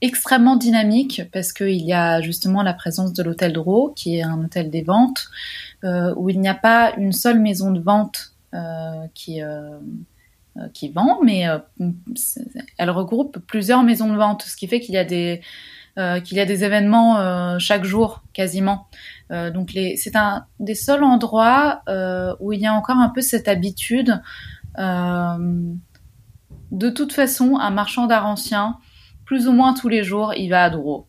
extrêmement 0.01 0.57
dynamique 0.57 1.23
parce 1.33 1.53
qu'il 1.53 1.85
y 1.85 1.93
a 1.93 2.21
justement 2.21 2.63
la 2.63 2.73
présence 2.73 3.13
de 3.13 3.23
l'hôtel 3.25 3.53
Dro, 3.53 3.93
qui 3.97 4.19
est 4.19 4.23
un 4.23 4.45
hôtel 4.45 4.71
des 4.71 4.83
ventes, 4.83 5.27
où 5.83 6.31
il 6.31 6.41
n'y 6.41 6.49
a 6.49 6.55
pas 6.55 6.95
une 6.97 7.13
seule 7.13 7.41
maison 7.41 7.73
de 7.73 7.81
vente 7.81 8.35
qui 9.15 9.41
qui 10.73 10.89
vend, 10.91 11.19
mais 11.25 11.47
elle 12.79 12.91
regroupe 12.91 13.41
plusieurs 13.41 13.83
maisons 13.83 14.13
de 14.13 14.17
vente, 14.17 14.43
ce 14.43 14.57
qui 14.57 14.69
fait 14.69 14.79
qu'il 14.79 14.95
y 14.95 14.99
a 14.99 15.05
des 15.05 15.41
qu'il 15.97 16.37
y 16.37 16.41
a 16.41 16.45
des 16.45 16.65
événements 16.65 17.59
chaque 17.59 17.85
jour 17.85 18.25
quasiment. 18.33 18.89
Euh, 19.31 19.51
donc 19.51 19.71
c'est 19.97 20.17
un 20.17 20.47
des 20.61 20.75
seuls 20.75 21.03
endroits 21.03 21.83
euh, 21.89 22.35
où 22.41 22.53
il 22.53 22.61
y 22.61 22.67
a 22.67 22.75
encore 22.75 22.99
un 22.99 23.09
peu 23.09 23.21
cette 23.21 23.49
habitude. 23.49 24.21
Euh, 24.79 25.73
de 26.71 26.91
toute 26.91 27.13
façon, 27.13 27.57
un 27.57 27.71
marchand 27.71 28.07
d'art 28.07 28.27
ancien, 28.27 28.79
plus 29.25 29.49
ou 29.49 29.53
moins 29.53 29.75
tous 29.75 29.89
les 29.89 30.03
jours, 30.03 30.35
il 30.35 30.49
va 30.49 30.65
à 30.65 30.71
Douro. 30.71 31.07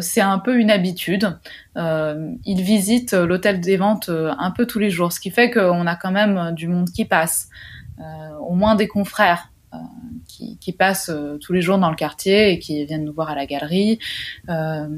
c'est 0.00 0.20
un 0.20 0.38
peu 0.38 0.58
une 0.58 0.70
habitude. 0.70 1.38
il 1.76 2.62
visite 2.62 3.12
l'hôtel 3.12 3.60
des 3.60 3.76
ventes 3.76 4.10
un 4.10 4.50
peu 4.50 4.66
tous 4.66 4.78
les 4.78 4.90
jours, 4.90 5.12
ce 5.12 5.20
qui 5.20 5.30
fait 5.30 5.50
qu'on 5.50 5.86
a 5.86 5.96
quand 5.96 6.10
même 6.10 6.52
du 6.54 6.66
monde 6.66 6.90
qui 6.90 7.04
passe, 7.04 7.48
au 8.40 8.54
moins 8.54 8.74
des 8.74 8.88
confrères. 8.88 9.52
Euh, 10.40 10.54
qui, 10.60 10.72
passent 10.72 11.10
euh, 11.10 11.38
tous 11.38 11.52
les 11.52 11.62
jours 11.62 11.78
dans 11.78 11.90
le 11.90 11.96
quartier 11.96 12.52
et 12.52 12.58
qui 12.58 12.84
viennent 12.84 13.04
nous 13.04 13.12
voir 13.12 13.30
à 13.30 13.34
la 13.34 13.46
galerie, 13.46 13.98
euh, 14.48 14.88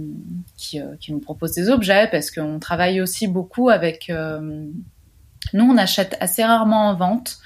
qui, 0.56 0.80
qui, 1.00 1.12
nous 1.12 1.20
proposent 1.20 1.54
des 1.54 1.70
objets 1.70 2.08
parce 2.10 2.30
qu'on 2.30 2.58
travaille 2.58 3.00
aussi 3.00 3.26
beaucoup 3.26 3.68
avec. 3.68 4.10
nous, 4.10 5.64
on 5.64 5.76
achète 5.76 6.16
assez 6.20 6.44
rarement 6.44 6.88
en 6.88 6.94
vente. 6.94 7.38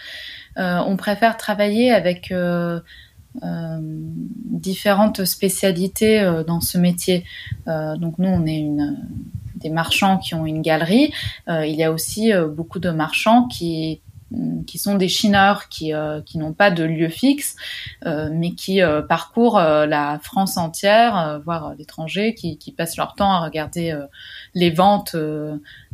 on 0.57 0.97
préfère 0.97 1.37
travailler 1.37 1.93
avec 1.93 2.33
différentes 3.43 5.25
spécialités 5.25 6.43
dans 6.47 6.61
ce 6.61 6.79
métier. 6.79 7.25
donc 7.67 8.19
nous, 8.19 8.29
on 8.29 8.47
est 8.47 8.59
une, 8.59 8.99
des 9.57 9.71
marchands 9.71 10.19
qui 10.19 10.35
ont 10.35 10.47
une 10.47 10.63
galerie. 10.63 11.13
il 11.49 11.75
y 11.75 11.85
a 11.85 11.93
aussi 11.93 12.33
beaucoup 12.55 12.81
de 12.81 12.91
marchands 12.91 13.47
qui 13.49 14.01
qui 14.67 14.79
sont 14.79 14.97
des 14.97 15.09
chineurs 15.09 15.69
qui, 15.69 15.93
euh, 15.93 16.21
qui 16.23 16.39
n'ont 16.39 16.53
pas 16.53 16.71
de 16.71 16.85
lieu 16.85 17.09
fixe, 17.09 17.57
euh, 18.05 18.29
mais 18.33 18.53
qui 18.53 18.83
euh, 18.83 19.03
parcourent 19.03 19.59
la 19.59 20.19
France 20.23 20.57
entière, 20.57 21.41
voire 21.45 21.75
l'étranger, 21.79 22.35
qui, 22.35 22.59
qui, 22.59 22.73
passent 22.73 22.97
leur 22.97 23.15
temps 23.15 23.33
à 23.33 23.41
regarder 23.41 23.99
les 24.55 24.71
ventes 24.71 25.17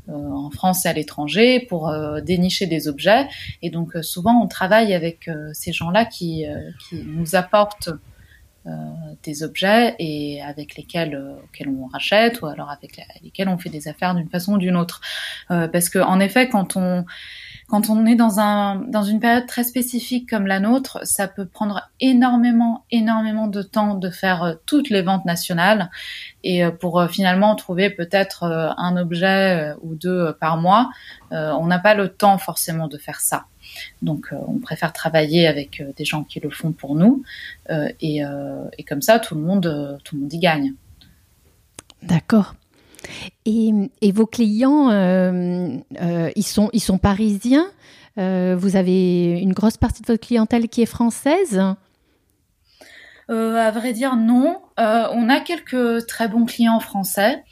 en 0.09 0.51
France 0.51 0.85
et 0.85 0.89
à 0.89 0.93
l'étranger 0.93 1.61
pour 1.61 1.93
dénicher 2.23 2.67
des 2.67 2.89
objets. 2.89 3.29
Et 3.63 3.71
donc 3.71 3.97
souvent 4.03 4.43
on 4.43 4.49
travaille 4.49 4.95
avec 4.95 5.31
ces 5.53 5.73
gens-là 5.73 6.05
qui, 6.05 6.45
qui 6.89 7.03
nous 7.05 7.37
apportent 7.37 7.91
des 9.23 9.43
objets 9.43 9.95
et 9.99 10.43
avec 10.43 10.77
lesquels, 10.77 11.21
auxquels 11.45 11.69
on 11.69 11.87
rachète 11.87 12.41
ou 12.43 12.47
alors 12.47 12.71
avec 12.71 13.01
lesquels 13.23 13.49
on 13.49 13.59
fait 13.59 13.71
des 13.71 13.89
affaires 13.89 14.15
d'une 14.15 14.29
façon 14.29 14.55
ou 14.55 14.59
d'une 14.59 14.77
autre. 14.77 15.01
parce 15.49 15.89
que 15.89 15.99
en 15.99 16.21
effet, 16.21 16.49
quand 16.49 16.77
on 16.77 17.05
quand 17.73 17.89
on 17.89 18.05
est 18.05 18.17
dans 18.17 18.39
un 18.39 18.77
dans 18.77 19.03
une 19.03 19.19
période 19.19 19.47
très 19.47 19.65
spécifique 19.65 20.29
comme 20.29 20.47
la 20.47 20.61
nôtre, 20.61 20.99
ça 21.05 21.27
peut 21.27 21.47
prendre 21.47 21.91
énormément 22.01 22.85
énormément 22.91 23.47
de 23.47 23.63
temps 23.63 23.95
de 23.95 24.11
faire 24.11 24.43
euh, 24.43 24.55
toutes 24.67 24.91
les 24.91 25.01
ventes 25.01 25.25
nationales 25.25 25.91
et 26.45 26.67
euh, 26.67 26.71
pour 26.71 27.01
euh, 27.01 27.09
finalement 27.09 27.57
trouver 27.57 27.89
peut-être 27.89 28.45
un 28.77 28.99
objet 28.99 29.73
ou 29.81 29.95
deux 29.95 30.35
par 30.39 30.59
mois, 30.59 30.91
on 31.31 31.67
n'a 31.67 31.79
pas 31.79 31.95
le 31.95 32.09
temps 32.11 32.37
forcément 32.37 32.89
de 32.89 32.99
faire 32.99 33.21
ça. 33.21 33.47
Donc, 34.03 34.29
on 34.33 34.59
préfère 34.59 34.93
travailler 34.93 35.47
avec 35.47 35.83
des 35.97 36.05
gens 36.05 36.25
qui 36.25 36.41
le 36.41 36.51
font 36.51 36.73
pour 36.73 36.95
nous, 36.95 37.23
et, 37.71 38.23
et, 38.79 38.85
comme 38.85 39.01
ça, 39.03 39.19
tout 39.19 39.35
le 39.35 39.41
monde, 39.41 39.99
tout 40.05 40.17
le 40.17 40.23
monde 40.23 40.33
y 40.33 40.39
gagne. 40.39 40.75
D'accord. 42.03 42.55
Et, 43.45 44.13
vos 44.13 44.27
clients, 44.27 44.91
euh, 44.91 45.77
euh, 46.01 46.31
ils, 46.37 46.47
sont, 46.47 46.71
ils 46.73 46.81
sont 46.81 46.99
parisiens 46.99 47.67
euh, 48.19 48.57
Vous 48.59 48.77
avez 48.77 49.41
une 49.41 49.53
grosse 49.53 49.77
partie 49.77 50.03
de 50.03 50.07
votre 50.07 50.25
clientèle 50.25 50.69
qui 50.69 50.83
est 50.83 50.87
française 50.87 51.61
À 53.29 53.71
vrai 53.71 53.93
dire, 53.93 54.17
non. 54.17 54.59
on 54.79 55.29
a 55.29 55.41
quelques 55.41 56.07
très 56.07 56.29
bons 56.29 56.45
clients 56.45 56.81
français. 56.81 57.43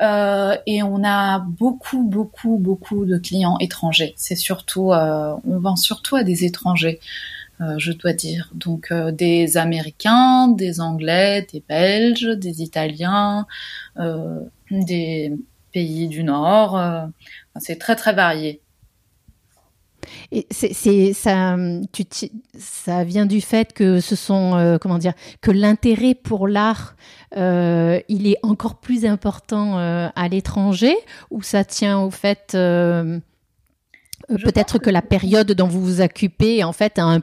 et 0.00 0.82
on 0.82 1.04
a 1.04 1.38
beaucoup, 1.40 2.04
beaucoup, 2.04 2.58
beaucoup 2.58 3.04
de 3.04 3.18
clients 3.18 3.56
étrangers. 3.60 4.14
C'est 4.16 4.36
surtout, 4.36 4.92
on 4.92 5.58
vend 5.58 5.76
surtout 5.76 6.16
à 6.16 6.24
des 6.24 6.44
étrangers. 6.44 7.00
Je 7.78 7.92
dois 7.92 8.12
dire. 8.12 8.50
Donc 8.54 8.92
des 8.92 9.56
Américains, 9.56 10.48
des 10.48 10.80
Anglais, 10.80 11.46
des 11.52 11.62
Belges, 11.68 12.26
des 12.36 12.62
Italiens, 12.62 13.46
des 14.72 15.32
pays 15.72 16.08
du 16.08 16.24
Nord. 16.24 16.80
c'est 17.58 17.78
très 17.78 17.96
très 17.96 18.12
varié. 18.12 18.60
Et 20.32 20.46
c'est 20.50 21.12
ça, 21.12 21.56
tu, 21.92 22.04
ça 22.58 23.04
vient 23.04 23.24
du 23.24 23.40
fait 23.40 23.72
que 23.72 24.00
ce 24.00 24.16
sont 24.16 24.78
comment 24.80 24.98
dire 24.98 25.14
que 25.40 25.50
l'intérêt 25.52 26.14
pour 26.14 26.48
l'art 26.48 26.96
il 27.34 28.26
est 28.26 28.38
encore 28.42 28.80
plus 28.80 29.06
important 29.06 29.78
à 29.78 30.28
l'étranger 30.28 30.96
ou 31.30 31.42
ça 31.42 31.64
tient 31.64 32.00
au 32.00 32.10
fait 32.10 32.56
euh, 34.30 34.38
peut-être 34.38 34.78
que, 34.78 34.90
la 34.90 35.02
période 35.02 35.52
dont 35.52 35.66
vous 35.66 35.82
vous 35.82 36.00
occupez, 36.00 36.64
en 36.64 36.72
fait, 36.72 36.98
un 36.98 37.20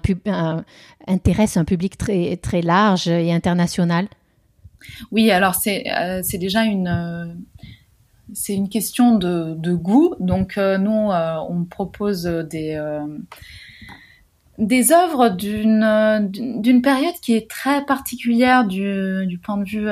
intéresse 1.08 1.58
un 1.58 1.66
public 1.66 1.98
très, 1.98 2.38
très 2.38 2.62
large 2.62 3.08
et 3.08 3.32
international? 3.32 4.08
Oui, 5.12 5.32
alors 5.32 5.56
c'est 5.56 5.86
euh, 5.92 6.22
déjà 6.34 6.64
une, 6.64 6.88
euh, 6.88 7.26
c'est 8.34 8.54
une 8.54 8.70
question 8.70 9.16
de, 9.16 9.74
goût. 9.74 10.16
Donc, 10.20 10.58
nous, 10.58 11.10
on 11.12 11.66
propose 11.66 12.24
des, 12.24 12.80
des 14.58 14.92
œuvres 14.92 15.30
d'une 15.30 16.82
période 16.84 17.16
qui 17.22 17.36
est 17.36 17.50
très 17.50 17.86
particulière 17.86 18.66
du, 18.66 19.40
point 19.44 19.58
de 19.58 19.64
vue 19.64 19.88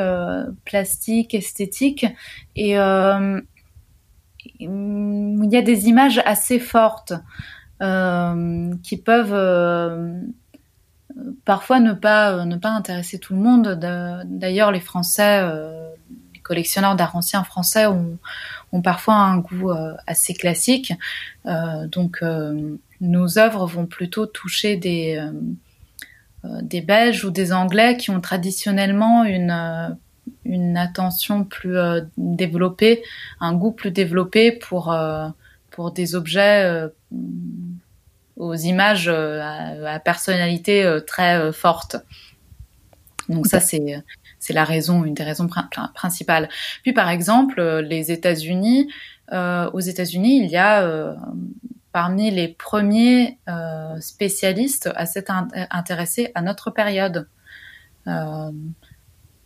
plastique, 0.66 1.34
esthétique. 1.34 2.06
Et 2.56 2.76
il 4.60 5.50
y 5.52 5.58
a 5.58 5.62
des 5.62 5.88
images 5.88 6.22
assez 6.26 6.60
fortes 6.60 7.14
euh, 7.82 8.74
qui 8.82 8.98
peuvent 8.98 9.34
euh, 9.34 10.20
parfois 11.46 11.80
ne 11.80 11.94
pas 11.94 12.46
ne 12.46 12.56
pas 12.56 12.70
intéresser 12.70 13.20
tout 13.20 13.34
le 13.34 13.42
monde. 13.42 13.80
D'ailleurs, 14.26 14.72
les 14.72 14.80
Français, 14.80 15.40
euh, 15.42 15.90
les 16.34 16.40
collectionneurs 16.40 16.96
d'art 16.96 17.16
ancien 17.16 17.44
français 17.44 17.86
ont, 17.88 18.18
parfois 18.84 19.16
un 19.16 19.40
goût 19.40 19.72
assez 20.06 20.34
classique. 20.34 20.94
donc, 21.46 22.24
nos 23.02 23.40
œuvres 23.40 23.66
vont 23.66 23.86
plutôt 23.88 24.26
toucher 24.28 24.78
des 24.78 25.20
des 26.62 26.82
Belges 26.82 27.26
ou 27.26 27.32
des 27.32 27.52
Anglais 27.52 27.98
qui 27.98 28.12
ont 28.12 28.22
traditionnellement 28.22 29.26
une 29.26 29.98
une 30.46 30.78
attention 30.78 31.44
plus 31.44 31.78
euh, 31.78 32.02
développée, 32.18 33.04
un 33.40 33.54
goût 33.54 33.72
plus 33.72 33.92
développé 33.92 34.52
pour 34.52 34.92
euh, 34.92 35.28
pour 35.72 35.92
des 35.92 36.16
objets 36.16 36.64
euh, 36.64 36.88
aux 38.38 38.56
images 38.56 39.10
à, 39.10 40.00
personnalité 40.00 41.00
très 41.06 41.52
forte. 41.52 41.98
Donc 43.30 43.48
ça 43.48 43.60
c'est 43.60 44.04
c'est 44.40 44.54
la 44.54 44.64
raison, 44.64 45.04
une 45.04 45.14
des 45.14 45.24
raisons 45.24 45.50
principales. 45.94 46.48
Puis 46.84 46.94
par 46.94 47.10
exemple, 47.10 47.62
les 47.80 48.12
États-Unis, 48.12 48.92
aux 49.32 49.80
États-Unis, 49.80 50.44
il 50.44 50.50
y 50.50 50.58
a 50.58 51.16
parmi 51.92 52.32
les 52.32 52.48
premiers 52.48 53.40
spécialistes 54.00 54.90
à 54.96 55.06
s'être 55.06 55.34
intéressés 55.72 56.32
à 56.36 56.42
notre 56.42 56.72
période 56.72 57.28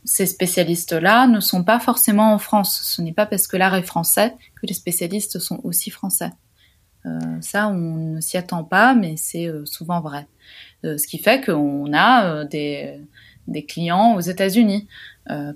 ces 0.04 0.26
spécialistes-là 0.26 1.28
ne 1.28 1.40
sont 1.40 1.64
pas 1.64 1.80
forcément 1.80 2.34
en 2.34 2.38
France. 2.38 2.82
Ce 2.84 3.02
n'est 3.02 3.14
pas 3.14 3.26
parce 3.26 3.48
que 3.48 3.58
l'art 3.58 3.76
est 3.76 3.84
français 3.84 4.36
que 4.56 4.66
les 4.66 4.74
spécialistes 4.74 5.40
sont 5.40 5.60
aussi 5.64 5.90
français. 5.90 6.32
Euh, 7.06 7.20
ça, 7.42 7.68
on 7.68 7.96
ne 7.96 8.22
s'y 8.22 8.38
attend 8.38 8.64
pas, 8.64 8.94
mais 8.94 9.16
c'est 9.18 9.48
euh, 9.48 9.66
souvent 9.66 10.02
vrai. 10.02 10.28
Euh, 10.86 10.98
ce 10.98 11.08
qui 11.08 11.18
fait 11.18 11.44
qu'on 11.44 11.94
a 11.94 12.46
des, 12.46 13.00
des, 13.48 13.66
clients 13.66 14.16
aux 14.16 14.22
États-Unis, 14.22 14.88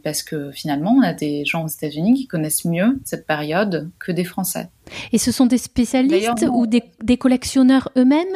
parce 0.04 0.24
que 0.24 0.52
finalement, 0.52 0.92
on 0.92 1.02
a 1.02 1.14
des 1.14 1.44
gens 1.44 1.66
aux 1.66 1.68
États-Unis 1.68 2.14
qui 2.14 2.28
connaissent 2.28 2.64
mieux 2.64 3.00
cette 3.04 3.28
période 3.28 3.90
que 4.00 4.12
des 4.12 4.24
Français. 4.24 4.70
Et 5.12 5.18
ce 5.18 5.32
sont 5.32 5.48
des 5.48 5.58
spécialistes 5.58 6.46
ou 6.50 6.66
des, 6.66 6.84
des 7.04 7.18
collectionneurs 7.18 7.92
eux-mêmes? 7.98 8.28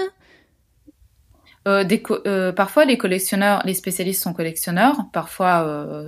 Parfois, 2.55 2.83
les 2.85 2.97
collectionneurs, 2.97 3.61
les 3.63 3.75
spécialistes 3.75 4.23
sont 4.23 4.33
collectionneurs. 4.33 5.05
Parfois, 5.13 6.03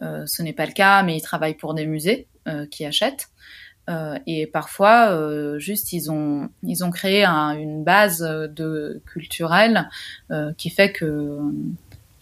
ce 0.00 0.42
n'est 0.42 0.52
pas 0.52 0.66
le 0.66 0.72
cas, 0.72 1.02
mais 1.02 1.16
ils 1.16 1.22
travaillent 1.22 1.56
pour 1.56 1.74
des 1.74 1.84
musées 1.84 2.28
qui 2.70 2.86
achètent. 2.86 3.28
Et 3.88 4.46
parfois, 4.46 5.58
juste, 5.58 5.92
ils 5.92 6.10
ont, 6.10 6.48
ils 6.62 6.84
ont 6.84 6.90
créé 6.90 7.24
une 7.24 7.84
base 7.84 8.20
de 8.20 9.02
culturelle 9.06 9.88
qui 10.56 10.70
fait 10.70 10.92
que 10.92 11.40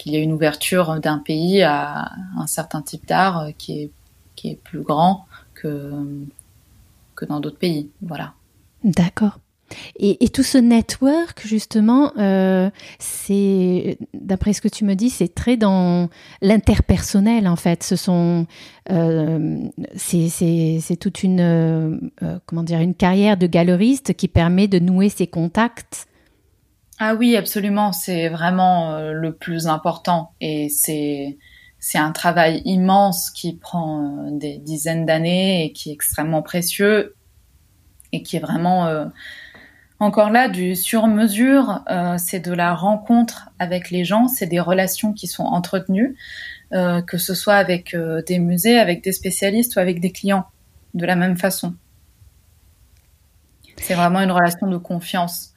qu'il 0.03 0.11
y 0.11 0.17
a 0.17 0.19
une 0.19 0.33
ouverture 0.33 0.99
d'un 0.99 1.19
pays 1.19 1.63
à 1.63 2.11
un 2.37 2.45
certain 2.45 2.81
type 2.81 3.07
d'art 3.07 3.47
qui 3.57 3.83
est, 3.83 3.91
qui 4.35 4.49
est 4.49 4.59
plus 4.61 4.81
grand 4.81 5.25
que, 5.53 5.93
que 7.15 7.23
dans 7.23 7.39
d'autres 7.39 7.57
pays. 7.57 7.89
Voilà. 8.01 8.33
D'accord. 8.83 9.39
Et, 9.97 10.29
tout 10.29 10.43
ce 10.43 10.57
network, 10.57 11.45
justement, 11.45 12.11
euh, 12.17 12.69
c'est, 12.99 13.97
d'après 14.13 14.53
ce 14.53 14.61
que 14.61 14.67
tu 14.67 14.85
me 14.85 14.95
dis, 14.95 15.09
c'est 15.09 15.33
très 15.33 15.57
dans 15.57 16.09
l'interpersonnel, 16.41 17.47
en 17.47 17.55
fait. 17.55 17.83
Ce 17.83 17.95
sont, 17.95 18.47
euh, 18.91 19.59
c'est 19.95 20.97
toute 20.99 21.23
une, 21.23 21.39
euh, 21.39 21.97
comment 22.45 22.63
dire, 22.63 22.79
une 22.79 22.95
carrière 22.95 23.37
de 23.37 23.47
galeriste 23.47 24.13
qui 24.13 24.27
permet 24.27 24.67
de 24.67 24.79
nouer 24.79 25.09
ses 25.09 25.27
contacts. 25.27 26.07
Ah 26.99 27.15
oui, 27.15 27.35
absolument. 27.35 27.91
C'est 27.91 28.29
vraiment 28.29 28.97
le 29.11 29.33
plus 29.33 29.67
important. 29.67 30.31
Et 30.41 30.69
c'est, 30.69 31.37
c'est 31.79 31.97
un 31.97 32.11
travail 32.11 32.61
immense 32.65 33.29
qui 33.29 33.57
prend 33.57 34.31
des 34.31 34.57
dizaines 34.57 35.05
d'années 35.05 35.65
et 35.65 35.71
qui 35.73 35.89
est 35.89 35.93
extrêmement 35.93 36.41
précieux 36.41 37.13
et 38.13 38.23
qui 38.23 38.37
est 38.37 38.39
vraiment 38.39 38.87
euh, 38.87 39.05
encore 39.99 40.29
là 40.29 40.49
du 40.49 40.75
sur-mesure. 40.75 41.83
Euh, 41.89 42.15
c'est 42.17 42.39
de 42.39 42.53
la 42.53 42.73
rencontre 42.73 43.49
avec 43.59 43.89
les 43.89 44.05
gens, 44.05 44.27
c'est 44.27 44.47
des 44.47 44.59
relations 44.59 45.13
qui 45.13 45.27
sont 45.27 45.43
entretenues, 45.43 46.15
euh, 46.73 47.01
que 47.01 47.17
ce 47.17 47.33
soit 47.33 47.55
avec 47.55 47.95
des 48.27 48.39
musées, 48.39 48.77
avec 48.77 49.03
des 49.03 49.11
spécialistes 49.11 49.75
ou 49.75 49.79
avec 49.79 49.99
des 49.99 50.11
clients, 50.11 50.45
de 50.93 51.05
la 51.05 51.15
même 51.15 51.37
façon. 51.37 51.75
C'est 53.77 53.95
vraiment 53.95 54.21
une 54.21 54.31
relation 54.31 54.67
de 54.67 54.77
confiance. 54.77 55.49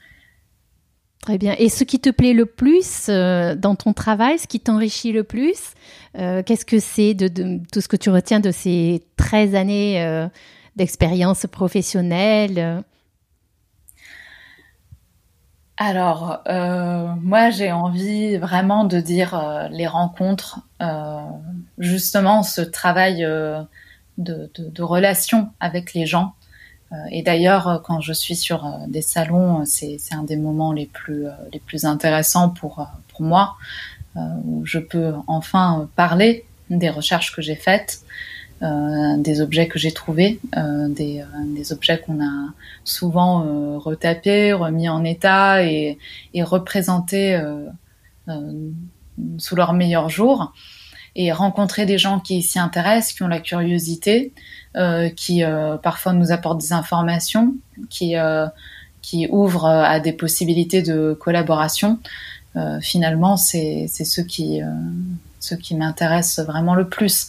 Très 1.21 1.39
bien. 1.39 1.55
Et 1.59 1.69
ce 1.69 1.85
qui 1.85 1.99
te 1.99 2.11
plaît 2.11 2.33
le 2.33 2.47
plus 2.47 3.09
dans 3.09 3.75
ton 3.77 3.93
travail, 3.93 4.39
ce 4.39 4.47
qui 4.47 4.61
t'enrichit 4.61 5.13
le 5.13 5.25
plus, 5.25 5.75
qu'est-ce 6.15 6.65
que 6.65 6.79
c'est 6.79 7.15
de, 7.15 7.29
de, 7.29 7.61
tout 7.73 7.81
ce 7.81 7.89
que 7.89 7.97
tu 7.97 8.11
retiens 8.11 8.41
de 8.41 8.51
ces 8.51 9.03
13 9.17 9.55
années 9.55 10.29
d'expérience 10.77 11.47
professionnelle 11.51 12.85
alors, 15.79 16.41
euh, 16.49 17.07
moi, 17.21 17.51
j'ai 17.51 17.71
envie 17.71 18.39
vraiment 18.39 18.85
de 18.85 18.99
dire 18.99 19.35
euh, 19.35 19.69
les 19.69 19.87
rencontres, 19.87 20.61
euh, 20.81 21.21
justement, 21.79 22.43
ce 22.43 22.63
travail 22.63 23.19
de, 24.19 24.51
de, 24.57 24.83
relation 24.83 25.51
avec 25.61 25.93
les 25.93 26.07
gens. 26.07 26.35
et 27.11 27.23
d'ailleurs, 27.23 27.83
quand 27.85 28.01
je 28.01 28.15
suis 28.15 28.37
sur 28.37 28.67
des 28.89 29.03
salons, 29.03 29.65
c'est 29.67 29.99
un 30.13 30.23
des 30.23 30.37
moments 30.37 30.73
les 30.73 30.87
plus, 30.87 31.27
les 31.53 31.61
plus 31.61 31.85
intéressants 31.85 32.49
pour, 32.49 32.87
pour 33.09 33.23
moi, 33.23 33.57
où 34.17 34.65
je 34.65 34.79
peux 34.79 35.13
enfin 35.27 35.89
parler 35.97 36.47
des 36.71 36.89
recherches 36.91 37.35
que 37.35 37.43
j'ai 37.43 37.57
faites, 37.57 38.01
euh, 38.01 38.46
des 38.61 39.41
objets 39.41 39.69
que 39.69 39.79
j'ai 39.79 39.93
trouvés, 39.93 40.41
euh, 40.57 40.89
des, 40.89 41.21
euh, 41.21 41.25
des, 41.55 41.73
objets 41.73 42.01
qu'on 42.01 42.25
a 42.25 42.53
souvent 42.85 43.45
euh, 43.45 43.77
retapés, 43.79 44.53
remis 44.53 44.89
en 44.89 45.05
état 45.05 45.63
et, 45.63 45.99
et 46.33 46.43
représentés 46.43 47.41
sous 49.39 49.57
leur 49.57 49.73
meilleur 49.73 50.09
jour, 50.09 50.53
et 51.15 51.33
rencontrer 51.33 51.87
des 51.87 51.99
gens 51.99 52.19
qui 52.19 52.43
s'y 52.43 52.59
intéressent, 52.59 53.15
qui 53.15 53.23
ont 53.23 53.29
la 53.29 53.41
curiosité, 53.41 54.33
qui 55.17 55.43
parfois 55.83 56.13
nous 56.13 56.33
apportent 56.33 56.61
des 56.61 56.73
informations, 56.73 57.55
qui 57.89 58.15
qui 59.03 59.29
ouvrent 59.31 59.67
à 59.67 60.01
des 60.01 60.13
possibilités 60.13 60.83
de 60.83 61.17
collaboration. 61.19 62.01
finalement, 62.81 63.37
c'est 63.37 63.87
ce 63.87 64.21
qui 64.21 64.61
ce 65.47 65.55
qui 65.55 65.77
m'intéresse 65.77 66.41
vraiment 66.41 66.75
le 66.75 66.89
plus. 66.89 67.29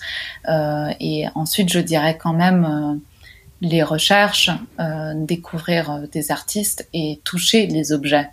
Euh, 0.50 0.90
et 1.00 1.28
ensuite, 1.36 1.72
je 1.72 1.80
dirais 1.80 2.18
quand 2.18 2.34
même 2.34 2.66
euh, 2.66 2.96
les 3.62 3.84
recherches, 3.84 4.50
euh, 4.80 5.14
découvrir 5.16 6.04
des 6.12 6.32
artistes 6.32 6.88
et 6.94 7.22
toucher 7.24 7.68
les 7.68 7.92
objets. 7.92 8.30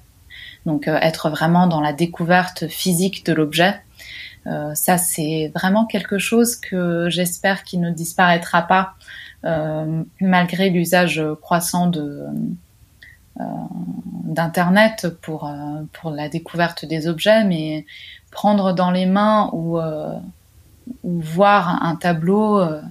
Donc 0.66 0.88
être 0.88 1.28
vraiment 1.28 1.66
dans 1.66 1.82
la 1.82 1.92
découverte 1.92 2.68
physique 2.68 3.26
de 3.26 3.34
l'objet. 3.34 3.74
ça, 4.72 4.96
c'est 4.96 5.52
vraiment 5.54 5.84
quelque 5.84 6.16
chose 6.16 6.56
que 6.56 7.10
j'espère 7.10 7.64
qu'il 7.64 7.82
ne 7.82 7.90
disparaîtra 7.90 8.62
pas 8.62 8.94
malgré 10.20 10.70
l'usage 10.70 11.22
croissant 11.42 11.86
de 11.88 12.24
d'internet 14.36 15.08
pour 15.20 15.52
pour 15.92 16.10
la 16.12 16.30
découverte 16.30 16.86
des 16.86 17.08
objets 17.08 17.44
mais 17.44 17.84
prendre 18.34 18.74
dans 18.74 18.90
les 18.90 19.06
mains 19.06 19.48
ou, 19.54 19.78
euh, 19.78 20.18
voir 21.02 21.82
un 21.82 21.96
tableau, 21.96 22.58
euh, 22.58 22.82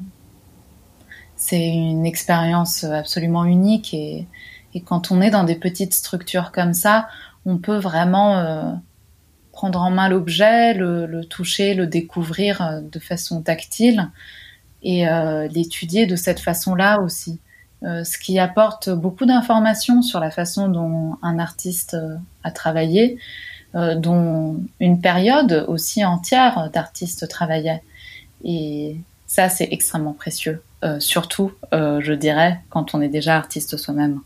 c'est 1.36 1.68
une 1.68 2.08
expérience 2.08 2.84
absolument 2.86 3.46
unique. 3.46 3.94
Et, 3.94 4.26
quand 4.88 5.12
on 5.12 5.22
est 5.22 5.30
dans 5.30 5.44
des 5.44 5.54
petites 5.54 5.94
structures 5.94 6.52
comme 6.52 6.74
ça, 6.74 7.08
on 7.46 7.58
peut 7.58 7.78
vraiment 7.78 8.40
euh, 8.40 8.72
prendre 9.52 9.80
en 9.80 9.92
main 9.92 10.10
l'objet, 10.10 10.74
le, 10.74 11.24
toucher, 11.26 11.76
le 11.76 11.86
découvrir 11.86 12.82
de 12.82 12.98
façon 12.98 13.44
tactile 13.44 14.10
et 14.82 15.06
l'étudier 15.52 16.08
de 16.08 16.16
cette 16.16 16.40
façon-là 16.40 17.02
aussi. 17.02 17.40
ce 17.84 18.18
qui 18.18 18.40
apporte 18.40 18.90
beaucoup 18.90 19.28
d'informations 19.28 20.02
sur 20.02 20.20
la 20.20 20.32
façon 20.32 20.70
dont 20.70 21.18
un 21.22 21.38
artiste 21.38 21.96
a 22.44 22.50
travaillé, 22.50 23.20
dont 23.74 24.58
une 24.80 25.02
période 25.02 25.66
aussi 25.68 26.06
entière 26.06 26.70
d'artistes 26.72 27.28
travaillaient. 27.28 27.82
Et 28.44 28.98
ça, 29.34 29.50
c'est 29.50 29.68
extrêmement 29.72 30.14
précieux, 30.14 30.62
euh, 30.84 31.00
surtout, 31.00 31.54
euh, 31.74 32.00
je 32.02 32.14
dirais, 32.14 32.60
quand 32.70 32.94
on 32.94 33.02
est 33.02 33.10
déjà 33.10 33.36
artiste 33.36 33.78
soi-même. 33.78 34.20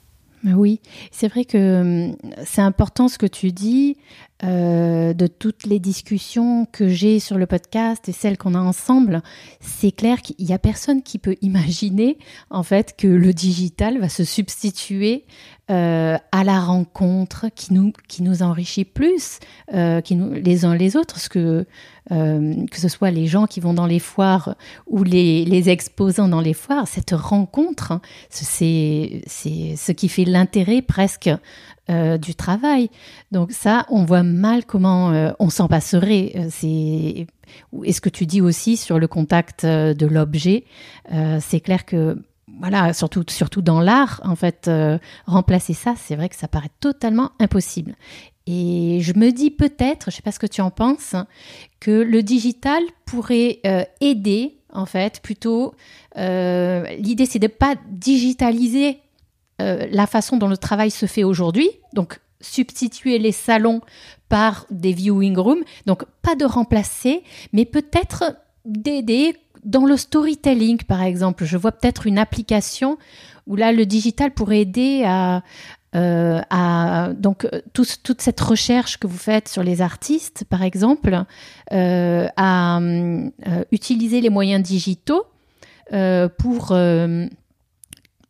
Oui, 0.43 0.81
c'est 1.11 1.27
vrai 1.27 1.45
que 1.45 1.81
hum, 2.09 2.17
c'est 2.45 2.61
important 2.61 3.07
ce 3.07 3.17
que 3.17 3.25
tu 3.25 3.51
dis. 3.51 3.95
Euh, 4.43 5.13
de 5.13 5.25
toutes 5.25 5.65
les 5.65 5.79
discussions 5.79 6.67
que 6.71 6.87
j'ai 6.87 7.19
sur 7.19 7.39
le 7.39 7.47
podcast 7.47 8.07
et 8.07 8.11
celles 8.11 8.37
qu'on 8.37 8.53
a 8.53 8.59
ensemble, 8.59 9.23
c'est 9.61 9.91
clair 9.91 10.21
qu'il 10.21 10.45
n'y 10.45 10.53
a 10.53 10.59
personne 10.59 11.01
qui 11.01 11.17
peut 11.17 11.37
imaginer 11.41 12.19
en 12.51 12.61
fait 12.61 12.95
que 12.95 13.07
le 13.07 13.33
digital 13.33 13.97
va 13.97 14.09
se 14.09 14.23
substituer 14.23 15.25
euh, 15.71 16.19
à 16.31 16.43
la 16.43 16.59
rencontre 16.59 17.47
qui 17.55 17.73
nous, 17.73 17.91
qui 18.07 18.21
nous 18.21 18.43
enrichit 18.43 18.85
plus 18.85 19.39
euh, 19.73 20.01
qui 20.01 20.15
nous, 20.15 20.33
les 20.33 20.65
uns 20.65 20.75
les 20.75 20.95
autres, 20.95 21.17
que, 21.29 21.65
que 22.09 22.79
ce 22.79 22.87
soit 22.87 23.09
les 23.09 23.25
gens 23.25 23.47
qui 23.47 23.59
vont 23.59 23.73
dans 23.73 23.87
les 23.87 23.99
foires 23.99 24.55
ou 24.85 25.03
les, 25.03 25.45
les 25.45 25.69
exposants 25.69 26.29
dans 26.29 26.41
les 26.41 26.53
foires, 26.53 26.87
cette 26.87 27.11
rencontre, 27.11 27.99
c'est 28.29 29.23
ce 29.27 29.91
qui 29.91 30.07
fait 30.07 30.25
l'intérêt 30.25 30.83
presque 30.83 31.29
euh, 31.89 32.17
du 32.17 32.35
travail. 32.35 32.89
Donc 33.31 33.53
ça, 33.53 33.85
on 33.89 34.03
voit 34.03 34.21
mal 34.21 34.65
comment 34.65 35.11
euh, 35.11 35.31
on 35.39 35.49
s'en 35.49 35.69
passerait. 35.69 36.33
Euh, 36.35 36.47
c'est 36.49 37.27
et 37.83 37.93
ce 37.93 38.01
que 38.01 38.09
tu 38.09 38.25
dis 38.25 38.41
aussi 38.41 38.75
sur 38.75 38.99
le 38.99 39.07
contact 39.07 39.65
de 39.65 40.05
l'objet, 40.05 40.65
c'est 41.39 41.61
clair 41.61 41.85
que 41.85 42.21
voilà, 42.59 42.91
surtout, 42.91 43.23
surtout 43.29 43.61
dans 43.61 43.79
l'art, 43.79 44.19
en 44.25 44.35
fait, 44.35 44.69
remplacer 45.25 45.73
ça, 45.73 45.93
c'est 45.95 46.17
vrai 46.17 46.27
que 46.27 46.35
ça 46.35 46.49
paraît 46.49 46.71
totalement 46.81 47.31
impossible. 47.39 47.95
Et 48.47 48.99
je 49.01 49.13
me 49.13 49.31
dis 49.31 49.49
peut-être, 49.49 50.11
je 50.11 50.15
ne 50.15 50.15
sais 50.17 50.21
pas 50.21 50.33
ce 50.33 50.39
que 50.39 50.45
tu 50.45 50.59
en 50.59 50.71
penses, 50.71 51.15
que 51.79 51.91
le 51.91 52.21
digital 52.21 52.83
pourrait 53.05 53.61
aider, 54.01 54.57
en 54.73 54.85
fait, 54.85 55.21
plutôt. 55.21 55.73
L'idée, 56.17 57.25
c'est 57.25 57.39
de 57.39 57.47
ne 57.47 57.51
pas 57.51 57.75
digitaliser 57.89 58.99
la 59.59 60.07
façon 60.07 60.37
dont 60.37 60.47
le 60.47 60.57
travail 60.57 60.91
se 60.91 61.05
fait 61.05 61.23
aujourd'hui. 61.23 61.69
Donc, 61.93 62.19
substituer 62.41 63.17
les 63.17 63.31
salons 63.31 63.81
par 64.29 64.65
des 64.69 64.93
viewing 64.93 65.37
rooms. 65.37 65.63
Donc, 65.85 66.03
pas 66.21 66.35
de 66.35 66.45
remplacer, 66.45 67.23
mais 67.53 67.65
peut-être 67.65 68.35
d'aider 68.65 69.35
dans 69.63 69.85
le 69.85 69.97
storytelling, 69.97 70.83
par 70.83 71.01
exemple, 71.01 71.45
je 71.45 71.57
vois 71.57 71.71
peut-être 71.71 72.07
une 72.07 72.17
application 72.17 72.97
où 73.47 73.55
là, 73.55 73.71
le 73.71 73.85
digital 73.85 74.31
pourrait 74.31 74.61
aider 74.61 75.03
à, 75.05 75.41
euh, 75.95 77.13
donc 77.13 77.45
euh, 77.45 77.61
toute 77.73 78.21
cette 78.21 78.39
recherche 78.39 78.97
que 78.97 79.07
vous 79.07 79.17
faites 79.17 79.47
sur 79.47 79.63
les 79.63 79.81
artistes, 79.81 80.43
par 80.49 80.63
exemple, 80.63 81.23
euh, 81.73 82.27
à 82.35 82.79
utiliser 83.71 84.21
les 84.21 84.29
moyens 84.29 84.63
digitaux 84.63 85.25
pour 86.37 86.77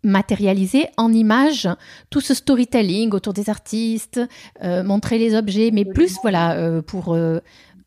matérialiser 0.08 0.88
en 0.98 1.12
images 1.12 1.70
tout 2.10 2.22
ce 2.22 2.34
storytelling 2.34 3.12
autour 3.12 3.34
des 3.34 3.50
artistes, 3.50 4.22
euh, 4.64 4.84
montrer 4.84 5.18
les 5.18 5.36
objets, 5.36 5.70
mais 5.72 5.86
plus 5.86 6.18
voilà 6.22 6.54
euh, 6.54 6.82
pour 6.82 7.14
euh, 7.14 7.40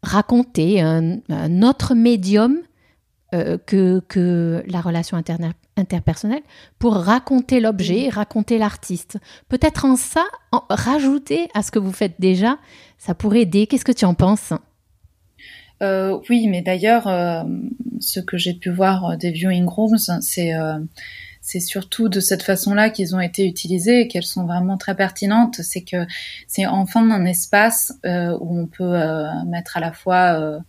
raconter 0.02 0.80
un, 0.80 1.18
autre 1.62 1.94
médium 1.94 2.58
que, 3.32 4.00
que 4.08 4.64
la 4.66 4.80
relation 4.80 5.16
interpersonnelle, 5.76 6.42
pour 6.80 6.94
raconter 6.94 7.60
l'objet, 7.60 8.08
raconter 8.08 8.58
l'artiste. 8.58 9.18
Peut-être 9.48 9.84
en 9.84 9.94
ça, 9.94 10.24
en, 10.50 10.62
rajouter 10.68 11.48
à 11.54 11.62
ce 11.62 11.70
que 11.70 11.78
vous 11.78 11.92
faites 11.92 12.14
déjà, 12.18 12.58
ça 12.98 13.14
pourrait 13.14 13.42
aider. 13.42 13.68
Qu'est-ce 13.68 13.84
que 13.84 13.92
tu 13.92 14.04
en 14.04 14.14
penses? 14.14 14.52
Oui, 15.80 16.48
mais 16.48 16.60
d'ailleurs, 16.60 17.04
ce 18.00 18.18
que 18.18 18.36
j'ai 18.36 18.54
pu 18.54 18.70
voir 18.70 19.16
des 19.16 19.30
viewing 19.30 19.66
rooms, 19.66 19.98
c'est 20.20 20.52
c'est 21.50 21.58
surtout 21.58 22.08
de 22.08 22.20
cette 22.20 22.44
façon-là 22.44 22.90
qu'ils 22.90 23.16
ont 23.16 23.20
été 23.20 23.44
utilisés 23.44 24.02
et 24.02 24.08
qu'elles 24.08 24.22
sont 24.22 24.46
vraiment 24.46 24.76
très 24.76 24.94
pertinentes. 24.94 25.56
C'est 25.62 25.82
que 25.82 26.06
c'est 26.46 26.64
enfin 26.64 27.10
un 27.10 27.24
espace 27.24 27.92
euh, 28.06 28.38
où 28.40 28.56
on 28.56 28.66
peut 28.66 28.84
euh, 28.84 29.26
mettre 29.46 29.76
à 29.76 29.80
la 29.80 29.92
fois 29.92 30.60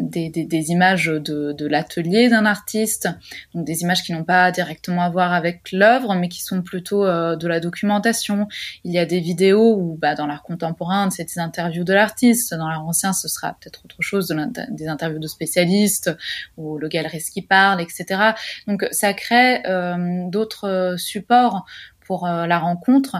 euh, 0.00 0.30
des, 0.30 0.70
images 0.70 1.06
de, 1.06 1.66
l'atelier 1.66 2.28
d'un 2.28 2.46
artiste, 2.46 3.08
donc 3.54 3.64
des 3.64 3.82
images 3.82 4.02
qui 4.02 4.12
n'ont 4.12 4.24
pas 4.24 4.50
directement 4.50 5.02
à 5.02 5.10
voir 5.10 5.32
avec 5.32 5.72
l'œuvre, 5.72 6.14
mais 6.14 6.28
qui 6.28 6.42
sont 6.42 6.62
plutôt 6.62 7.04
euh, 7.04 7.36
de 7.36 7.46
la 7.46 7.60
documentation. 7.60 8.48
Il 8.84 8.92
y 8.92 8.98
a 8.98 9.06
des 9.06 9.20
vidéos 9.20 9.76
où, 9.76 9.96
bah, 10.00 10.14
dans 10.14 10.26
l'art 10.26 10.42
contemporain, 10.42 11.10
c'est 11.10 11.24
des 11.24 11.38
interviews 11.38 11.84
de 11.84 11.92
l'artiste. 11.92 12.54
Dans 12.54 12.68
l'art 12.68 12.86
ancien, 12.86 13.12
ce 13.12 13.28
sera 13.28 13.56
peut-être 13.60 13.84
autre 13.84 14.02
chose, 14.02 14.34
des 14.70 14.88
interviews 14.88 15.18
de 15.18 15.28
spécialistes 15.28 16.16
ou 16.56 16.78
le 16.78 16.88
galeriste 16.88 17.32
qui 17.32 17.42
parle, 17.42 17.80
etc. 17.80 18.32
Donc, 18.66 18.86
ça 18.90 19.12
crée 19.12 19.62
euh, 19.66 20.28
d'autres 20.28 20.94
supports 20.98 21.64
pour 22.06 22.26
euh, 22.26 22.46
la 22.46 22.58
rencontre. 22.58 23.16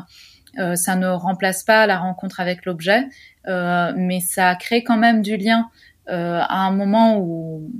ça 0.74 0.96
ne 0.96 1.06
remplace 1.06 1.62
pas 1.62 1.86
la 1.86 1.98
rencontre 1.98 2.40
avec 2.40 2.66
l'objet, 2.66 3.06
mais 3.46 4.20
ça 4.20 4.56
crée 4.56 4.82
quand 4.82 4.96
même 4.96 5.22
du 5.22 5.36
lien 5.36 5.68
euh, 5.68 5.89
à 6.06 6.66
un 6.66 6.72
moment 6.72 7.18
où, 7.18 7.70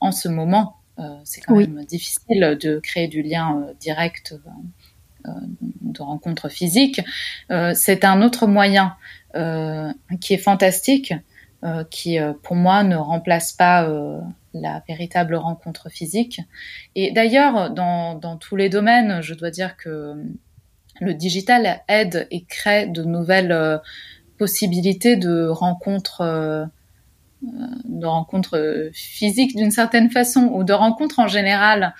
en 0.00 0.12
ce 0.12 0.28
moment, 0.28 0.80
euh, 1.00 1.02
c'est 1.24 1.40
quand 1.40 1.56
même 1.56 1.84
difficile 1.84 2.58
de 2.60 2.78
créer 2.78 3.08
du 3.08 3.22
lien 3.22 3.62
euh, 3.62 3.74
direct 3.80 4.34
de 5.82 6.00
rencontre 6.00 6.48
physique, 6.48 7.02
c'est 7.74 8.04
un 8.06 8.22
autre 8.22 8.46
moyen 8.46 8.96
qui 10.22 10.32
est 10.32 10.38
fantastique, 10.38 11.12
qui 11.90 12.16
pour 12.42 12.56
moi 12.56 12.82
ne 12.84 12.96
remplace 12.96 13.52
pas 13.52 13.86
la 14.54 14.82
véritable 14.88 15.34
rencontre 15.34 15.90
physique. 15.90 16.40
Et 16.94 17.12
d'ailleurs, 17.12 17.68
dans, 17.68 18.14
dans, 18.14 18.38
tous 18.38 18.56
les 18.56 18.70
domaines, 18.70 19.20
je 19.20 19.34
dois 19.34 19.50
dire 19.50 19.76
que 19.76 20.14
le 21.02 21.12
digital 21.12 21.82
aide 21.86 22.26
et 22.30 22.44
crée 22.44 22.86
de 22.86 23.02
nouvelles 23.02 23.82
possibilités 24.38 25.16
de 25.16 25.48
rencontres 25.48 26.70
de 27.42 28.06
rencontres 28.06 28.90
physiques 28.92 29.56
d'une 29.56 29.70
certaine 29.70 30.10
façon 30.10 30.50
ou 30.52 30.64
de 30.64 30.72
rencontres 30.72 31.18
en 31.18 31.28
général. 31.28 31.94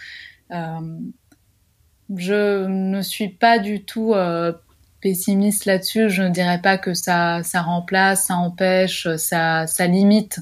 Euh, 0.53 0.99
je 2.17 2.67
ne 2.67 3.03
suis 3.03 3.29
pas 3.29 3.59
du 3.59 3.85
tout 3.85 4.15
euh, 4.15 4.53
pessimiste 5.01 5.65
là-dessus. 5.65 6.11
Je 6.11 6.23
ne 6.23 6.31
dirais 6.31 6.61
pas 6.61 6.77
que 6.77 6.93
ça, 6.93 7.43
ça 7.43 7.63
remplace, 7.63 8.27
ça 8.27 8.35
empêche, 8.35 9.09
ça, 9.17 9.67
ça 9.67 9.87
limite. 9.87 10.41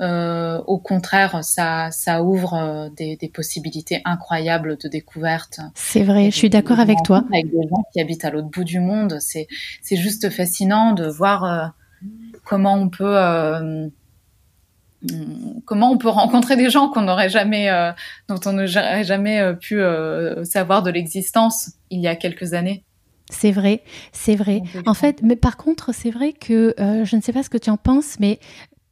Euh, 0.00 0.58
au 0.66 0.78
contraire, 0.78 1.44
ça, 1.44 1.90
ça 1.92 2.22
ouvre 2.24 2.90
des, 2.96 3.16
des, 3.16 3.28
possibilités 3.28 4.00
incroyables 4.04 4.76
de 4.78 4.88
découverte. 4.88 5.60
C'est 5.74 6.02
vrai, 6.02 6.30
je 6.32 6.36
suis 6.36 6.50
d'accord 6.50 6.80
avec 6.80 6.98
toi. 7.04 7.24
Avec 7.32 7.50
des 7.50 7.68
gens 7.68 7.84
qui 7.92 8.00
habitent 8.00 8.24
à 8.24 8.30
l'autre 8.30 8.48
bout 8.48 8.64
du 8.64 8.80
monde, 8.80 9.18
c'est, 9.20 9.46
c'est 9.80 9.96
juste 9.96 10.28
fascinant 10.30 10.92
de 10.92 11.06
voir 11.06 11.74
comment 12.44 12.74
on 12.74 12.88
peut 12.88 13.14
comment 15.64 15.90
on 15.90 15.98
peut 15.98 16.08
rencontrer 16.08 16.56
des 16.56 16.70
gens 16.70 16.88
qu'on 16.88 17.02
n'aurait 17.02 17.28
jamais, 17.28 17.70
euh, 17.70 17.92
dont 18.28 18.40
on 18.46 18.52
n'aurait 18.52 19.04
jamais 19.04 19.40
euh, 19.40 19.54
pu 19.54 19.80
euh, 19.80 20.44
savoir 20.44 20.82
de 20.82 20.90
l'existence 20.90 21.72
il 21.90 22.00
y 22.00 22.08
a 22.08 22.16
quelques 22.16 22.54
années. 22.54 22.84
C'est 23.30 23.52
vrai, 23.52 23.82
c'est 24.12 24.36
vrai. 24.36 24.62
En 24.84 24.94
fait, 24.94 25.22
mais 25.22 25.36
par 25.36 25.56
contre, 25.56 25.94
c'est 25.94 26.10
vrai 26.10 26.34
que 26.34 26.74
je 26.78 27.16
ne 27.16 27.22
sais 27.22 27.32
pas 27.32 27.42
ce 27.42 27.48
que 27.48 27.56
tu 27.56 27.70
en 27.70 27.78
penses, 27.78 28.16
mais 28.20 28.38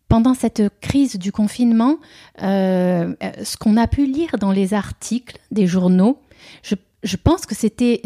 pendant 0.09 0.33
cette 0.33 0.63
crise 0.81 1.19
du 1.19 1.31
confinement, 1.31 1.99
ce 2.39 3.57
qu'on 3.59 3.77
a 3.77 3.87
pu 3.87 4.07
lire 4.07 4.39
dans 4.39 4.51
les 4.51 4.73
articles 4.73 5.39
des 5.51 5.67
journaux, 5.67 6.23
je 6.63 6.75
je 7.03 7.17
pense 7.17 7.47
que 7.47 7.55
c'était 7.55 8.03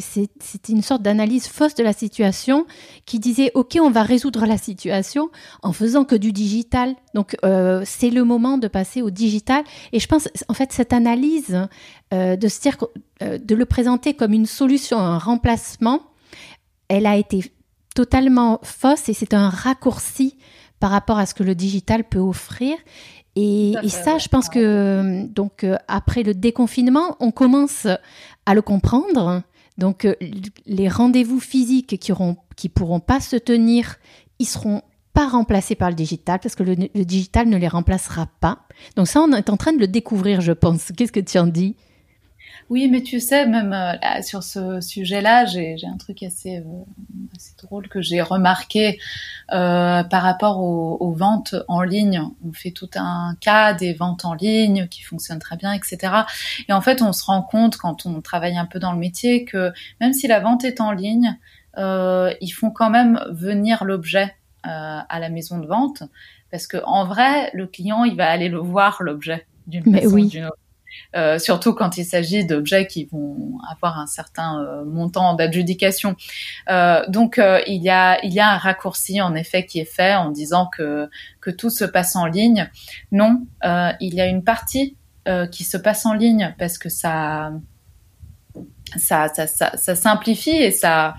une 0.69 0.83
sorte 0.83 1.03
d'analyse 1.03 1.47
fausse 1.47 1.75
de 1.75 1.83
la 1.83 1.93
situation 1.93 2.67
qui 3.07 3.19
disait 3.19 3.51
ok 3.55 3.79
on 3.81 3.91
va 3.91 4.03
résoudre 4.03 4.47
la 4.47 4.57
situation 4.57 5.31
en 5.63 5.73
faisant 5.73 6.05
que 6.05 6.15
du 6.15 6.33
digital. 6.33 6.95
Donc 7.15 7.37
euh, 7.45 7.83
c'est 7.85 8.11
le 8.11 8.25
moment 8.25 8.57
de 8.57 8.69
passer 8.69 9.03
au 9.03 9.11
digital. 9.11 9.65
Et 9.93 9.99
je 9.99 10.07
pense 10.07 10.29
en 10.49 10.55
fait 10.55 10.73
cette 10.73 10.93
analyse 10.93 11.67
euh, 12.13 12.37
de 12.37 12.49
se 12.49 12.61
dire 12.61 12.77
euh, 13.23 13.39
de 13.39 13.55
le 13.55 13.65
présenter 13.65 14.15
comme 14.15 14.33
une 14.33 14.47
solution 14.47 14.99
un 14.99 15.19
remplacement 15.19 16.01
elle 16.89 17.07
a 17.07 17.17
été 17.17 17.53
totalement 17.95 18.61
fausse 18.63 19.09
et 19.09 19.15
c'est 19.15 19.35
un 19.35 19.49
raccourci 19.49 20.37
par 20.81 20.91
rapport 20.91 21.19
à 21.19 21.27
ce 21.27 21.35
que 21.35 21.43
le 21.43 21.55
digital 21.55 22.05
peut 22.05 22.19
offrir 22.19 22.77
et, 23.37 23.75
et, 23.83 23.89
ça, 23.89 24.19
je 24.19 24.29
pense 24.29 24.49
que 24.49 25.27
donc 25.27 25.67
après 25.89 26.23
le 26.23 26.35
déconfinement, 26.35 27.17
on 27.21 27.33
commence 27.33 27.87
à 28.47 28.55
le 28.55 28.63
comprendre. 28.63 29.43
Donc 29.79 30.05
euh, 30.05 30.15
les 30.67 30.89
rendez-vous 30.89 31.41
physiques 31.41 31.99
qui 31.99 32.13
auront, 32.13 32.37
qui 32.57 32.69
pourront 32.69 33.01
pas 33.01 33.21
se 33.21 33.37
tenir, 33.37 33.97
ils 34.39 34.47
seront 34.47 34.83
pas 35.13 35.29
remplacés 35.29 35.75
par 35.75 35.91
le 35.91 35.95
digital 35.95 36.41
parce 36.41 36.55
que 36.55 36.63
le, 36.63 36.75
le, 36.95 37.05
digital 37.05 37.49
ne 37.49 37.57
les 37.57 37.69
remplacera 37.69 38.29
pas. 38.41 38.61
Donc 38.97 39.09
ça, 39.09 39.21
on 39.21 39.33
est 39.33 39.51
en 39.51 39.57
train 39.57 39.73
de 39.73 39.79
le 39.79 39.87
découvrir, 39.87 40.41
je 40.41 40.53
pense. 40.53 40.93
Qu'est-ce 40.97 41.13
que 41.13 41.21
tu 41.21 41.39
en 41.39 41.47
dis? 41.47 41.77
Oui, 42.71 42.89
mais 42.89 43.03
tu 43.03 43.21
sais, 43.21 43.47
même 43.47 43.73
euh, 43.73 44.23
sur 44.23 44.43
ce 44.43 44.81
sujet-là, 44.81 45.45
j'ai 45.45 45.77
un 45.87 45.97
truc 45.97 46.23
assez, 46.23 46.59
euh, 46.59 46.63
assez, 47.37 47.55
drôle 47.63 47.89
que 47.89 48.01
j'ai 48.01 48.23
remarqué 48.23 48.99
euh, 49.53 50.03
par 50.05 50.23
rapport 50.23 50.61
aux, 50.61 50.97
aux, 51.01 51.13
ventes 51.13 51.55
en 51.69 51.83
ligne. 51.83 52.23
On 52.47 52.53
fait 52.53 52.71
tout 52.71 52.91
un 52.95 53.37
cas 53.41 53.75
des 53.75 53.93
ventes 53.93 54.25
en 54.25 54.35
ligne 54.35 54.89
qui 54.89 55.03
fonctionnent 55.03 55.39
très 55.39 55.57
bien, 55.57 55.73
etc. 55.73 55.99
Et 56.69 56.73
en 56.73 56.81
fait, 56.81 57.03
on 57.03 57.13
se 57.13 57.25
rend 57.25 57.43
compte 57.43 57.77
quand 57.77 58.07
on 58.07 58.21
travaille 58.21 58.57
un 58.57 58.67
peu 58.67 58.79
dans 58.79 58.93
le 58.93 58.99
métier 58.99 59.45
que 59.45 59.73
même 60.01 60.13
si 60.13 60.27
la 60.27 60.41
vente 60.41 60.65
est 60.65 60.81
en 60.81 60.93
ligne, 60.93 61.39
euh, 61.79 62.33
ils 62.41 62.51
font 62.51 62.71
quand 62.71 62.91
même 62.91 63.21
venir 63.31 63.85
l'objet 63.85 64.35
euh, 64.67 65.01
à 65.09 65.19
la 65.19 65.29
maison 65.29 65.59
de 65.59 65.67
vente 65.67 66.05
parce 66.51 66.67
que 66.67 66.77
en 66.85 67.05
vrai, 67.05 67.51
le 67.53 67.67
client, 67.67 68.05
il 68.05 68.17
va 68.17 68.31
aller 68.31 68.49
le 68.49 68.59
voir 68.59 69.03
l'objet 69.03 69.47
d'une 69.67 69.93
façon 69.93 70.19
ou 70.19 70.27
d'une 70.27 70.45
autre. 70.45 70.59
Euh, 71.17 71.39
surtout 71.39 71.75
quand 71.75 71.97
il 71.97 72.05
s'agit 72.05 72.45
d'objets 72.45 72.87
qui 72.87 73.05
vont 73.05 73.59
avoir 73.71 73.99
un 73.99 74.07
certain 74.07 74.61
euh, 74.61 74.85
montant 74.85 75.35
d'adjudication. 75.35 76.17
Euh, 76.69 77.03
donc 77.09 77.41
il 77.67 77.83
y 77.83 77.91
a 77.91 78.25
il 78.25 78.33
y 78.33 78.41
a 78.41 78.49
un 78.49 78.59
raccourci 78.59 79.21
en 79.21 79.35
effet 79.35 79.65
qui 79.67 79.81
est 79.81 79.85
fait 79.85 80.15
en 80.15 80.31
disant 80.31 80.67
que 80.67 81.09
que 81.41 81.51
tout 81.51 81.71
se 81.71 81.85
passe 81.85 82.17
en 82.17 82.27
ligne. 82.27 82.71
Non, 83.13 83.47
il 84.01 84.15
y 84.15 84.21
a 84.21 84.27
une 84.27 84.45
partie 84.45 84.97
qui 85.51 85.65
se 85.65 85.77
passe 85.77 86.05
en 86.07 86.15
ligne 86.15 86.55
parce 86.59 86.79
que 86.79 86.89
ça 86.89 87.53
ça, 88.97 89.29
ça, 89.29 89.47
ça, 89.47 89.77
ça 89.77 89.97
simplifie 89.97 90.51
et 90.51 90.71
ça 90.71 91.17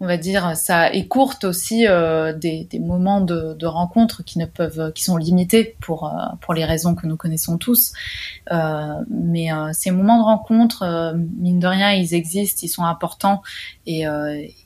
on 0.00 0.06
va 0.06 0.18
dire, 0.18 0.56
ça 0.56 0.92
écourte 0.92 1.44
aussi 1.44 1.86
euh, 1.86 2.34
des, 2.34 2.68
moments 2.80 3.22
de, 3.22 3.54
de, 3.54 3.66
rencontre 3.66 4.22
qui 4.22 4.38
ne 4.38 4.44
peuvent, 4.44 4.92
qui 4.92 5.02
sont 5.02 5.16
limités 5.16 5.76
pour 5.80 6.06
euh, 6.06 6.10
pour 6.42 6.52
les 6.52 6.64
raisons 6.64 6.94
que 6.94 7.06
nous 7.06 7.16
connaissons 7.16 7.56
tous. 7.56 7.92
Euh, 8.52 8.94
mais 9.08 9.48
ces 9.72 9.90
moments 9.90 10.18
de 10.18 10.24
rencontre, 10.24 11.14
mine 11.38 11.60
de 11.60 11.66
rien, 11.66 11.92
ils 11.92 12.14
existent, 12.14 12.60
ils 12.62 12.68
sont 12.68 12.84
importants 12.84 13.42
et 13.86 14.04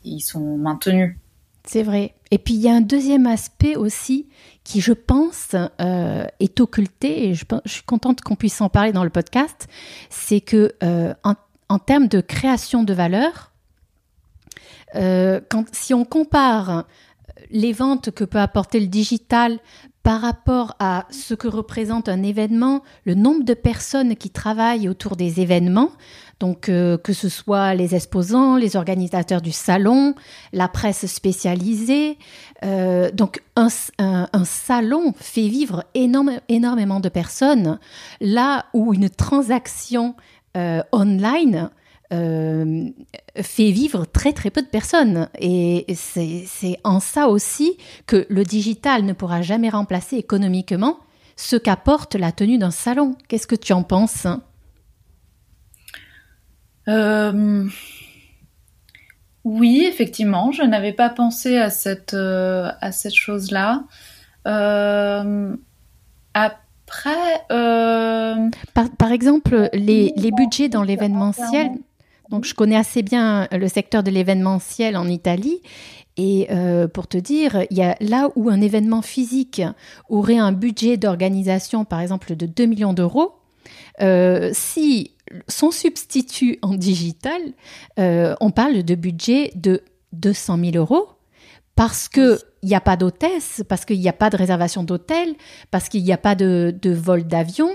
ils 0.05 0.21
sont 0.21 0.57
maintenus. 0.57 1.17
C'est 1.65 1.83
vrai. 1.83 2.15
Et 2.31 2.39
puis 2.39 2.55
il 2.55 2.61
y 2.61 2.69
a 2.69 2.75
un 2.75 2.81
deuxième 2.81 3.27
aspect 3.27 3.77
aussi 3.77 4.29
qui, 4.65 4.81
je 4.81 4.93
pense, 4.93 5.55
est 5.79 6.61
occulté 6.61 7.29
et 7.29 7.35
je, 7.35 7.45
je 7.65 7.73
suis 7.73 7.83
contente 7.83 8.21
qu'on 8.23 8.37
puisse 8.37 8.61
en 8.61 8.69
parler 8.69 8.93
dans 8.93 9.05
le 9.05 9.11
podcast. 9.11 9.69
C'est 10.09 10.41
que 10.41 10.75
en, 11.23 11.35
en 11.69 11.79
termes 11.79 12.09
de 12.09 12.21
création 12.21 12.83
de 12.83 12.93
valeur, 12.93 13.50
euh, 14.97 15.41
quand, 15.49 15.65
si 15.73 15.95
on 15.95 16.05
compare 16.05 16.85
les 17.51 17.73
ventes 17.73 18.11
que 18.11 18.25
peut 18.25 18.39
apporter 18.39 18.81
le 18.81 18.87
digital 18.87 19.59
par 20.03 20.21
rapport 20.21 20.77
à 20.79 21.07
ce 21.11 21.35
que 21.35 21.49
représente 21.49 22.09
un 22.09 22.23
événement, 22.23 22.83
le 23.05 23.15
nombre 23.15 23.45
de 23.45 23.55
personnes 23.55 24.17
qui 24.17 24.31
travaillent 24.31 24.89
autour 24.89 25.17
des 25.17 25.41
événements, 25.41 25.91
donc 26.39 26.71
euh, 26.71 26.97
que 26.97 27.13
ce 27.13 27.29
soit 27.29 27.75
les 27.75 27.95
exposants, 27.95 28.57
les 28.57 28.77
organisateurs 28.77 29.43
du 29.43 29.53
salon, 29.53 30.15
la 30.53 30.69
presse 30.69 31.07
spécialisée. 31.07 32.17
Euh, 32.65 33.11
donc 33.11 33.43
un, 33.57 33.69
un, 33.99 34.45
salon 34.45 35.13
fait 35.19 35.49
vivre 35.49 35.85
énormément 35.95 37.01
de 37.01 37.09
personnes, 37.11 37.79
là 38.21 38.67
où 38.73 38.95
une 38.95 39.11
transaction 39.11 40.15
online 40.93 41.71
fait 42.11 43.71
vivre 43.71 44.05
très 44.05 44.33
très 44.33 44.51
peu 44.51 44.63
de 44.63 44.67
personnes. 44.67 45.29
Et 45.39 45.87
c'est 45.95 46.79
en 46.85 47.01
ça 47.01 47.29
aussi 47.29 47.77
que 48.07 48.27
le 48.29 48.45
digital 48.45 49.05
ne 49.05 49.13
pourra 49.13 49.43
jamais 49.43 49.69
remplacer 49.69 50.17
économiquement 50.17 50.99
ce 51.37 51.57
qu'apporte 51.57 52.17
la 52.17 52.33
tenue 52.33 52.59
d'un 52.59 52.71
salon. 52.71 53.17
Qu'est-ce 53.29 53.47
que 53.47 53.55
tu 53.55 53.73
en 53.73 53.83
penses 53.83 54.27
Oui, 59.45 59.87
effectivement, 59.89 60.53
je 60.53 60.63
n'avais 60.63 60.93
pas 60.93 61.09
pensé 61.11 61.57
à 61.57 61.71
cette, 61.71 62.15
à 62.15 62.93
cette 62.93 63.15
chose-là. 63.15 63.85
après. 66.35 67.45
Par, 68.99 69.13
exemple, 69.13 69.71
les, 69.73 70.13
les 70.17 70.33
budgets 70.33 70.69
dans 70.69 70.83
l'événementiel. 70.83 71.71
Donc, 72.31 72.45
je 72.45 72.55
connais 72.55 72.77
assez 72.77 73.03
bien 73.03 73.49
le 73.53 73.69
secteur 73.69 74.03
de 74.03 74.11
l'événementiel 74.11 74.97
en 74.97 75.09
Italie. 75.09 75.61
Et 76.17 76.49
euh, 76.51 76.87
pour 76.89 77.07
te 77.07 77.17
dire, 77.17 77.65
il 77.71 77.77
y 77.77 77.83
a 77.83 77.97
là 78.01 78.31
où 78.37 78.51
un 78.51 78.61
événement 78.61 79.03
physique 79.03 79.63
aurait 80.09 80.39
un 80.39 80.53
budget 80.53 80.97
d'organisation, 80.97 81.85
par 81.85 82.01
exemple, 82.01 82.37
de 82.37 82.47
2 82.47 82.67
millions 82.67 82.93
d'euros, 82.93 83.35
euh, 84.01 84.51
si 84.53 85.13
son 85.49 85.71
substitut 85.71 86.59
en 86.63 86.75
digital, 86.75 87.41
euh, 87.99 88.35
on 88.41 88.51
parle 88.51 88.83
de 88.83 88.95
budget 88.95 89.53
de 89.55 89.83
200 90.13 90.59
000 90.73 90.77
euros 90.77 91.09
parce 91.77 92.09
qu'il 92.09 92.37
n'y 92.63 92.75
a 92.75 92.81
pas 92.81 92.97
d'hôtesse, 92.97 93.63
parce 93.69 93.85
qu'il 93.85 94.01
n'y 94.01 94.09
a 94.09 94.13
pas 94.13 94.29
de 94.29 94.37
réservation 94.37 94.83
d'hôtel, 94.83 95.35
parce 95.71 95.89
qu'il 95.89 96.03
n'y 96.03 96.13
a 96.13 96.19
pas 96.19 96.35
de, 96.35 96.75
de 96.83 96.91
vol 96.91 97.25
d'avion, 97.25 97.71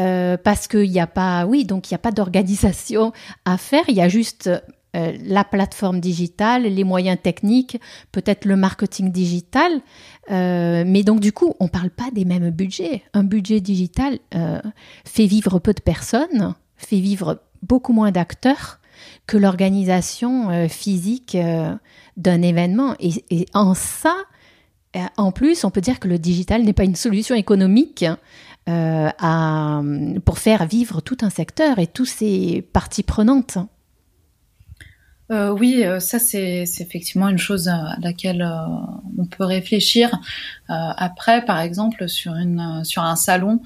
euh, 0.00 0.36
parce 0.36 0.68
qu'il 0.68 0.90
n'y 0.90 1.00
a 1.00 1.06
pas, 1.06 1.44
oui, 1.46 1.64
donc 1.64 1.90
il 1.90 1.94
n'y 1.94 1.96
a 1.96 2.00
pas 2.00 2.12
d'organisation 2.12 3.12
à 3.44 3.58
faire. 3.58 3.84
Il 3.88 3.96
y 3.96 4.00
a 4.00 4.08
juste 4.08 4.48
euh, 4.96 5.12
la 5.24 5.44
plateforme 5.44 6.00
digitale, 6.00 6.62
les 6.62 6.84
moyens 6.84 7.18
techniques, 7.20 7.80
peut-être 8.12 8.44
le 8.44 8.56
marketing 8.56 9.10
digital. 9.10 9.80
Euh, 10.30 10.84
mais 10.86 11.02
donc 11.02 11.20
du 11.20 11.32
coup, 11.32 11.54
on 11.58 11.64
ne 11.64 11.70
parle 11.70 11.90
pas 11.90 12.10
des 12.12 12.24
mêmes 12.24 12.50
budgets. 12.50 13.02
Un 13.12 13.24
budget 13.24 13.60
digital 13.60 14.18
fait 15.04 15.26
vivre 15.26 15.58
peu 15.58 15.72
de 15.72 15.80
personnes, 15.80 16.54
fait 16.76 17.00
vivre 17.00 17.42
beaucoup 17.62 17.92
moins 17.92 18.12
d'acteurs 18.12 18.78
que 19.26 19.36
l'organisation 19.36 20.68
physique 20.68 21.36
d'un 22.16 22.42
événement. 22.42 22.94
et, 23.00 23.46
en 23.54 23.74
ça, 23.74 24.14
en 25.16 25.32
plus, 25.32 25.64
on 25.64 25.70
peut 25.70 25.80
dire 25.80 26.00
que 26.00 26.08
le 26.08 26.18
digital 26.18 26.62
n'est 26.62 26.72
pas 26.72 26.84
une 26.84 26.96
solution 26.96 27.34
économique 27.34 28.04
euh, 28.68 30.20
pour 30.24 30.38
faire 30.38 30.66
vivre 30.66 31.00
tout 31.00 31.16
un 31.22 31.30
secteur 31.30 31.78
et 31.78 31.86
toutes 31.86 32.08
ses 32.08 32.60
parties 32.72 33.02
prenantes. 33.02 33.56
Euh, 35.30 35.50
oui, 35.50 35.84
euh, 35.84 36.00
ça 36.00 36.18
c'est 36.18 36.64
effectivement 36.78 37.28
une 37.28 37.38
chose 37.38 37.68
à 37.68 37.96
laquelle 38.00 38.46
on 39.16 39.26
peut 39.26 39.44
réfléchir. 39.44 40.20
après, 40.68 41.44
par 41.44 41.60
exemple, 41.60 42.08
sur, 42.08 42.32
un 42.32 43.16
salon, 43.16 43.62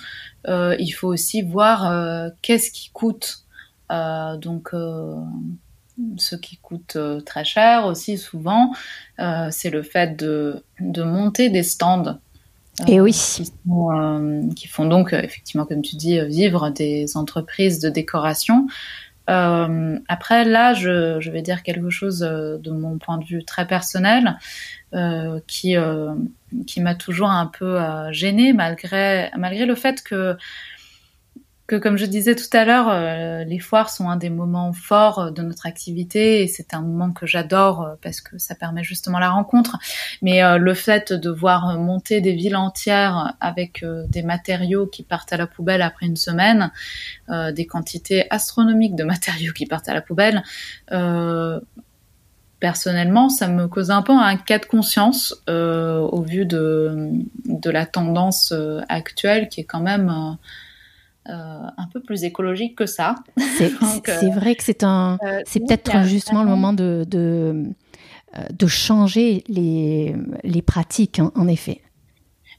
il 0.47 0.91
faut 0.91 1.09
aussi 1.09 1.43
voir 1.43 2.31
qu'est-ce 2.43 2.71
qui 2.71 2.91
coûte. 2.91 3.45
donc, 3.91 4.71
ce 6.17 6.37
qui 6.37 6.57
coûte 6.59 6.97
très 7.27 7.45
cher 7.45 7.87
aussi 7.87 8.19
souvent, 8.19 8.73
c'est 9.51 9.71
le 9.71 9.83
fait 9.83 10.17
de 10.17 10.63
monter 11.03 11.51
des 11.51 11.65
stands 11.65 12.19
et 12.87 13.01
oui. 13.01 13.15
Euh, 13.71 14.49
qui, 14.55 14.67
font 14.67 14.87
donc, 14.87 15.13
euh, 15.13 15.21
effectivement, 15.21 15.67
comme 15.67 15.83
tu 15.83 15.97
dis, 15.97 16.21
vivre 16.27 16.71
des 16.71 17.17
entreprises 17.17 17.79
de 17.81 17.91
décoration. 17.91 18.67
Euh, 19.31 19.99
après, 20.09 20.45
là, 20.45 20.75
je, 20.75 21.21
je, 21.21 21.31
vais 21.31 21.43
dire 21.43 21.63
quelque 21.63 21.91
chose 21.91 22.21
de 22.21 22.71
mon 22.71 22.99
point 22.99 23.19
de 23.19 23.25
vue 23.25 23.45
très 23.45 23.67
personnel 23.67 24.39
qui, 25.47 25.75
qui 26.67 26.81
m'a 26.81 26.95
toujours 26.95 27.31
un 27.31 27.47
peu 27.47 27.79
gênée 28.11 28.53
malgré, 28.53 29.31
malgré 29.39 29.65
le 29.65 29.75
fait 29.75 30.03
que 30.03 30.37
comme 31.67 31.97
je 31.97 32.07
disais 32.07 32.35
tout 32.35 32.55
à 32.57 32.65
l'heure, 32.65 32.89
euh, 32.91 33.45
les 33.45 33.59
foires 33.59 33.91
sont 33.91 34.09
un 34.09 34.17
des 34.17 34.31
moments 34.31 34.73
forts 34.73 35.19
euh, 35.19 35.31
de 35.31 35.43
notre 35.43 35.67
activité 35.67 36.43
et 36.43 36.49
c'est 36.49 36.75
un 36.75 36.83
moment 36.83 37.13
que 37.13 37.27
j'adore 37.27 37.83
euh, 37.83 37.95
parce 38.03 38.21
que 38.21 38.39
ça 38.39 38.55
permet 38.55 38.83
justement 38.83 39.19
la 39.19 39.31
rencontre. 39.31 39.79
Mais 40.23 40.43
le 40.59 40.75
fait 40.75 41.13
de 41.13 41.31
voir 41.31 41.79
monter 41.79 42.21
des 42.21 42.33
villes 42.33 42.57
entières 42.57 43.35
avec 43.41 43.85
des 44.09 44.23
matériaux 44.23 44.87
qui 44.87 45.03
partent 45.03 45.33
à 45.33 45.37
la 45.37 45.47
poubelle 45.47 45.83
après 45.83 46.07
une 46.07 46.17
semaine, 46.17 46.71
des 47.29 47.67
quantités 47.67 48.27
astronomiques 48.31 48.95
de 48.95 49.05
matériaux 49.13 49.53
qui 49.53 49.67
partent 49.67 49.89
à 49.89 49.95
la 49.95 50.01
poubelle, 50.01 50.43
personnellement, 52.61 53.29
ça 53.29 53.49
me 53.49 53.67
cause 53.69 53.91
un 53.91 54.03
peu 54.03 54.13
un 54.13 54.37
cas 54.37 54.59
de 54.59 54.67
conscience 54.67 55.43
au 55.49 56.23
vu 56.23 56.47
de 56.47 57.71
la 57.71 57.87
tendance 57.87 58.53
actuelle 58.89 59.49
qui 59.49 59.61
est 59.61 59.65
quand 59.65 59.81
même 59.81 60.39
euh, 61.29 61.33
un 61.77 61.87
peu 61.93 62.01
plus 62.01 62.25
écologique 62.25 62.77
que 62.77 62.87
ça. 62.87 63.15
C'est 63.57 63.71
euh, 64.09 64.31
vrai 64.31 64.57
que 64.57 64.65
c'est 64.65 64.83
un, 64.83 65.19
euh, 65.25 65.41
c'est 65.47 65.61
peut-être 65.61 66.03
justement 66.03 66.43
le 66.43 66.49
moment 66.49 66.73
de, 66.73 67.05
de, 67.07 67.67
de 68.53 68.67
changer 68.67 69.45
les, 69.47 70.17
les 70.43 70.63
pratiques, 70.63 71.21
hein, 71.21 71.31
en 71.37 71.47
effet. 71.47 71.81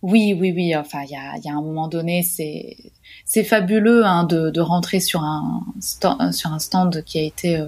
Oui, 0.01 0.33
oui, 0.39 0.53
oui. 0.55 0.73
Enfin, 0.77 0.99
il 1.03 1.11
y 1.11 1.17
a, 1.17 1.37
y 1.43 1.49
a, 1.49 1.53
un 1.53 1.61
moment 1.61 1.89
donné, 1.89 2.23
c'est 2.23 2.77
c'est 3.25 3.43
fabuleux 3.43 4.05
hein, 4.05 4.23
de, 4.23 4.49
de, 4.49 4.61
rentrer 4.61 5.01
sur 5.01 5.23
un 5.23 5.65
stand, 5.81 6.31
sur 6.31 6.53
un 6.53 6.59
stand 6.59 7.03
qui 7.03 7.19
a 7.19 7.23
été 7.23 7.61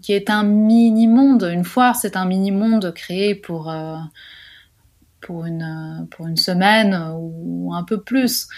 qui 0.00 0.14
est 0.14 0.30
un 0.30 0.42
mini 0.42 1.06
monde. 1.06 1.42
Une 1.52 1.64
foire, 1.64 1.96
c'est 1.96 2.16
un 2.16 2.24
mini 2.24 2.50
monde 2.50 2.94
créé 2.94 3.34
pour 3.34 3.70
pour 5.20 5.44
une 5.44 6.06
pour 6.10 6.26
une 6.26 6.38
semaine 6.38 7.12
ou 7.14 7.74
un 7.74 7.84
peu 7.84 8.00
plus. 8.00 8.48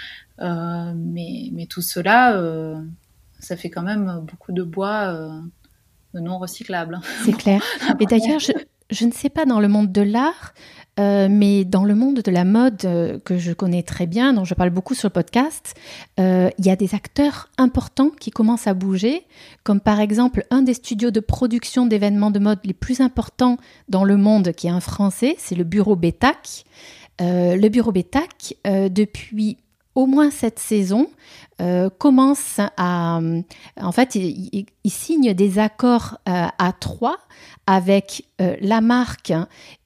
Euh, 0.41 0.93
mais, 0.97 1.51
mais, 1.53 1.67
tout 1.67 1.83
cela, 1.83 2.37
euh, 2.37 2.81
ça 3.39 3.57
fait 3.57 3.71
quand 3.71 3.83
même 3.83 4.25
beaucoup 4.31 4.53
de 4.53 4.63
bois 4.63 5.13
euh, 5.13 5.41
non 6.15 6.39
recyclable. 6.39 7.01
C'est 7.25 7.37
clair. 7.37 7.63
Mais 7.99 8.07
d'ailleurs, 8.07 8.41
je, 8.41 8.53
je, 8.91 9.05
ne 9.05 9.13
sais 9.13 9.29
pas 9.29 9.45
dans 9.45 9.61
le 9.61 9.69
monde 9.69 9.93
de 9.93 10.03
l'art, 10.03 10.55
mais 10.99 11.65
dans 11.65 11.85
le 11.85 11.95
monde 11.95 12.21
de 12.21 12.31
la 12.31 12.45
mode 12.45 12.83
que 13.25 13.39
je 13.39 13.53
connais 13.53 13.83
très 13.83 14.07
bien, 14.07 14.35
dont 14.35 14.45
je 14.45 14.53
parle 14.53 14.69
beaucoup 14.69 14.93
sur 14.93 15.09
le 15.09 15.15
podcast, 15.15 15.75
il 16.19 16.53
y 16.59 16.69
a 16.69 16.77
des 16.77 16.95
acteurs 16.95 17.49
importants 17.57 18.11
qui 18.11 18.31
commencent 18.31 18.67
à 18.67 18.75
bouger, 18.75 19.25
comme 19.63 19.81
par 19.81 19.99
exemple 19.99 20.45
un 20.51 20.61
des 20.61 20.75
studios 20.75 21.11
de 21.11 21.21
production 21.21 21.87
d'événements 21.87 22.31
de 22.31 22.39
mode 22.39 22.59
les 22.65 22.75
plus 22.75 23.01
importants 23.01 23.57
dans 23.89 24.05
le 24.05 24.19
monde, 24.19 24.53
qui 24.53 24.67
est 24.67 24.71
un 24.71 24.81
français, 24.81 25.37
c'est 25.39 25.55
le 25.55 25.65
bureau 25.65 25.97
Bétac. 25.97 26.67
le 27.19 27.69
bureau 27.69 27.93
Bétac, 27.93 28.57
depuis 28.67 29.57
au 29.95 30.07
moins 30.07 30.31
cette 30.31 30.59
saison, 30.59 31.09
euh, 31.61 31.91
commence 31.91 32.59
à... 32.77 33.19
Euh, 33.19 33.43
en 33.81 33.93
fait, 33.93 34.15
il, 34.15 34.67
signe 34.87 35.35
des 35.35 35.59
accords 35.59 36.19
euh, 36.29 36.47
à 36.59 36.73
trois 36.73 37.19
avec 37.67 38.25
la 38.39 38.81
marque 38.81 39.33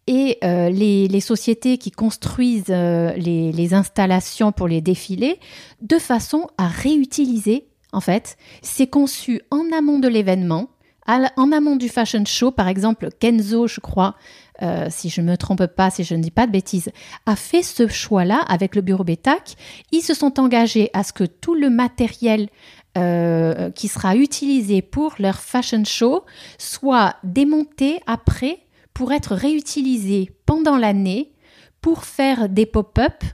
et 0.06 0.38
les, 0.42 1.20
sociétés 1.20 1.76
qui 1.76 1.90
construisent 1.90 2.68
les, 2.68 3.52
les, 3.52 3.74
installations 3.74 4.52
pour 4.52 4.68
les 4.68 4.80
défilés 4.80 5.38
de 5.82 5.98
façon 5.98 6.46
à 6.56 6.66
réutiliser. 6.68 7.68
En 7.92 8.00
fait, 8.00 8.38
c'est 8.62 8.86
conçu 8.86 9.42
en 9.50 9.64
amont 9.76 9.98
de 9.98 10.08
l'événement, 10.08 10.70
en 11.06 11.52
amont 11.52 11.76
du 11.76 11.90
fashion 11.90 12.24
show. 12.24 12.50
Par 12.52 12.68
exemple, 12.68 13.10
Kenzo, 13.20 13.66
je 13.66 13.80
crois, 13.80 14.14
euh, 14.62 14.86
si 14.88 15.08
je 15.08 15.20
ne 15.20 15.30
me 15.30 15.36
trompe 15.36 15.66
pas, 15.66 15.90
si 15.90 16.04
je 16.04 16.14
ne 16.14 16.22
dis 16.22 16.30
pas 16.30 16.46
de 16.46 16.52
bêtises, 16.52 16.90
a 17.26 17.36
fait 17.36 17.62
ce 17.62 17.88
choix-là 17.88 18.40
avec 18.48 18.76
le 18.76 18.82
bureau 18.82 19.04
Bétac. 19.04 19.56
Ils 19.90 20.02
se 20.02 20.14
sont 20.14 20.38
engagés 20.38 20.90
à 20.92 21.02
ce 21.02 21.12
que 21.12 21.24
tout 21.24 21.54
le 21.54 21.70
matériel 21.70 22.48
euh, 22.96 23.70
qui 23.70 23.88
sera 23.88 24.14
utilisé 24.14 24.80
pour 24.80 25.14
leur 25.18 25.40
fashion 25.40 25.82
show 25.84 26.24
soit 26.58 27.16
démonté 27.24 28.00
après 28.06 28.60
pour 28.92 29.12
être 29.12 29.34
réutilisé 29.34 30.30
pendant 30.46 30.76
l'année 30.76 31.32
pour 31.80 32.04
faire 32.04 32.48
des 32.48 32.66
pop-up 32.66 33.24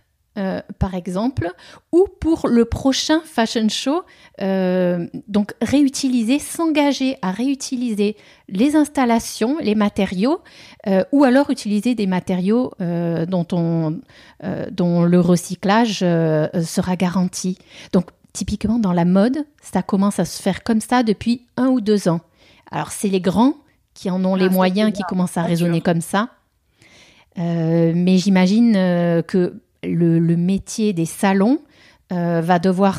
euh, 0.41 0.63
par 0.79 0.95
exemple, 0.95 1.51
ou 1.93 2.07
pour 2.19 2.49
le 2.49 2.65
prochain 2.65 3.21
fashion 3.27 3.69
show, 3.69 4.03
euh, 4.41 5.07
donc 5.29 5.53
réutiliser, 5.61 6.39
s'engager 6.39 7.19
à 7.21 7.31
réutiliser 7.31 8.17
les 8.49 8.75
installations, 8.75 9.59
les 9.61 9.75
matériaux, 9.75 10.41
euh, 10.87 11.05
ou 11.13 11.25
alors 11.25 11.51
utiliser 11.51 11.95
des 11.95 12.07
matériaux 12.07 12.73
dont, 12.79 13.47
on, 13.53 14.01
dont 14.71 15.03
le 15.03 15.21
recyclage 15.21 15.99
sera 15.99 16.97
garanti. 16.97 17.59
Donc 17.93 18.07
typiquement 18.33 18.79
dans 18.79 18.95
la 18.95 19.05
mode, 19.05 19.45
ça 19.61 19.83
commence 19.83 20.19
à 20.21 20.25
se 20.25 20.41
faire 20.41 20.63
comme 20.63 20.81
ça 20.81 21.03
depuis 21.03 21.45
un 21.59 21.67
ou 21.67 21.83
deux 21.83 22.09
ans. 22.09 22.21
Alors 22.71 22.93
c'est 22.93 23.09
les 23.09 23.21
grands 23.21 23.55
qui 23.93 24.11
en 24.11 24.25
ont 24.25 24.37
les 24.37 24.47
ah, 24.47 24.51
moyens, 24.51 24.93
qui 24.93 25.03
commencent 25.03 25.37
à 25.37 25.43
raisonner 25.43 25.83
comme 25.83 26.01
ça. 26.01 26.31
mais 27.37 28.17
j'imagine 28.17 28.73
que 29.27 29.61
le, 29.83 30.37
métier 30.37 30.93
des 30.93 31.07
salons 31.07 31.59
euh, 32.13 32.41
va 32.41 32.59
devoir 32.59 32.99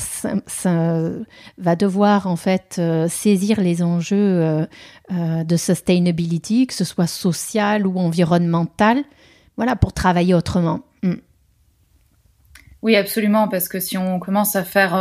va 1.57 1.75
devoir 1.75 2.27
en 2.27 2.35
fait 2.37 2.77
euh, 2.79 3.07
saisir 3.07 3.59
les 3.59 3.83
enjeux 3.83 4.67
de 5.09 5.57
sustainability, 5.57 6.67
que 6.67 6.73
ce 6.73 6.85
soit 6.85 7.07
social 7.07 7.85
ou 7.85 7.99
environnemental, 7.99 9.03
voilà, 9.57 9.75
pour 9.75 9.93
travailler 9.93 10.33
autrement. 10.33 10.81
Mm. 11.03 11.15
Oui, 12.81 12.95
absolument, 12.95 13.47
parce 13.47 13.67
que 13.67 13.79
si 13.79 13.97
on 13.97 14.19
commence 14.19 14.55
à 14.55 14.63
faire 14.63 14.95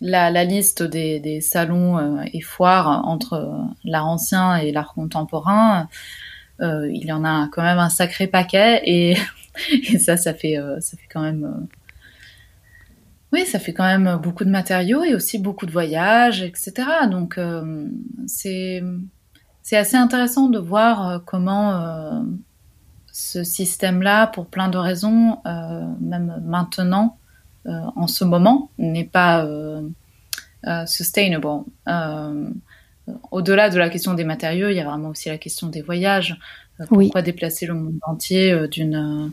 la, 0.00 0.44
liste 0.44 0.82
des, 0.82 1.40
salons 1.42 2.22
et 2.32 2.40
foires 2.40 3.02
entre 3.06 3.52
l'art 3.84 4.06
ancien 4.06 4.56
et 4.56 4.72
l'art 4.72 4.94
contemporain, 4.94 5.88
il 6.60 7.04
y 7.04 7.12
en 7.12 7.24
a 7.24 7.48
quand 7.52 7.62
même 7.62 7.78
un 7.78 7.90
sacré 7.90 8.26
paquet 8.26 8.80
et, 8.84 9.16
et 9.92 9.98
ça, 9.98 10.16
ça 10.16 10.34
fait, 10.34 10.56
ça 10.80 10.96
fait 10.96 11.08
quand 11.10 11.22
même 11.22 11.66
oui, 13.34 13.44
ça 13.46 13.58
fait 13.58 13.72
quand 13.72 13.84
même 13.84 14.20
beaucoup 14.22 14.44
de 14.44 14.50
matériaux 14.50 15.02
et 15.02 15.12
aussi 15.12 15.40
beaucoup 15.40 15.66
de 15.66 15.72
voyages, 15.72 16.40
etc. 16.40 16.72
Donc 17.10 17.36
euh, 17.36 17.88
c'est 18.28 18.80
assez 19.72 19.96
intéressant 19.96 20.48
de 20.48 20.60
voir 20.60 21.08
euh, 21.08 21.18
comment 21.18 21.72
euh, 21.74 22.20
ce 23.10 23.42
système-là, 23.42 24.28
pour 24.28 24.46
plein 24.46 24.68
de 24.68 24.78
raisons, 24.78 25.38
même 26.00 26.42
maintenant, 26.44 27.18
en 27.66 28.06
ce 28.06 28.24
moment, 28.24 28.70
n'est 28.78 29.04
pas 29.04 29.48
sustainable. 30.86 31.46
Au-delà 33.30 33.70
de 33.70 33.78
la 33.78 33.88
question 33.88 34.14
des 34.14 34.24
matériaux, 34.24 34.68
il 34.68 34.76
y 34.76 34.80
a 34.80 34.84
vraiment 34.84 35.10
aussi 35.10 35.28
la 35.28 35.38
question 35.38 35.68
des 35.68 35.82
voyages. 35.82 36.36
pourquoi 36.88 37.22
déplacer 37.22 37.66
le 37.66 37.74
monde 37.74 37.98
entier 38.02 38.66
d'une 38.68 39.32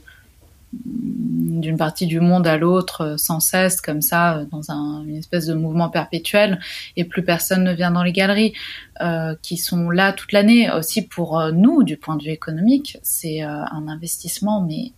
d'une 0.74 1.78
partie 1.78 2.08
du 2.08 2.20
monde 2.20 2.48
à 2.48 2.58
l'autre 2.58 3.02
euh, 3.02 3.18
sans 3.18 3.40
cesse, 3.40 3.82
comme 3.82 4.02
ça, 4.02 4.38
euh, 4.38 4.46
dans 4.46 4.72
un, 4.72 5.04
une 5.04 5.18
espèce 5.18 5.46
de 5.46 5.54
mouvement 5.54 5.90
perpétuel, 5.90 6.60
et 6.96 7.04
plus 7.04 7.24
personne 7.24 7.64
ne 7.64 7.74
vient 7.74 7.92
dans 7.92 8.04
les 8.04 8.14
galeries, 8.14 8.54
euh, 9.02 9.36
qui 9.42 9.58
sont 9.58 9.90
là 9.90 10.14
toute 10.14 10.32
l'année. 10.32 10.72
Aussi 10.72 11.02
pour 11.06 11.42
nous, 11.52 11.84
du 11.84 11.98
point 11.98 12.16
de 12.16 12.24
vue 12.24 12.32
économique, 12.32 12.98
c'est 13.04 13.42
un 13.42 13.88
investissement, 13.88 14.62
mais 14.62 14.92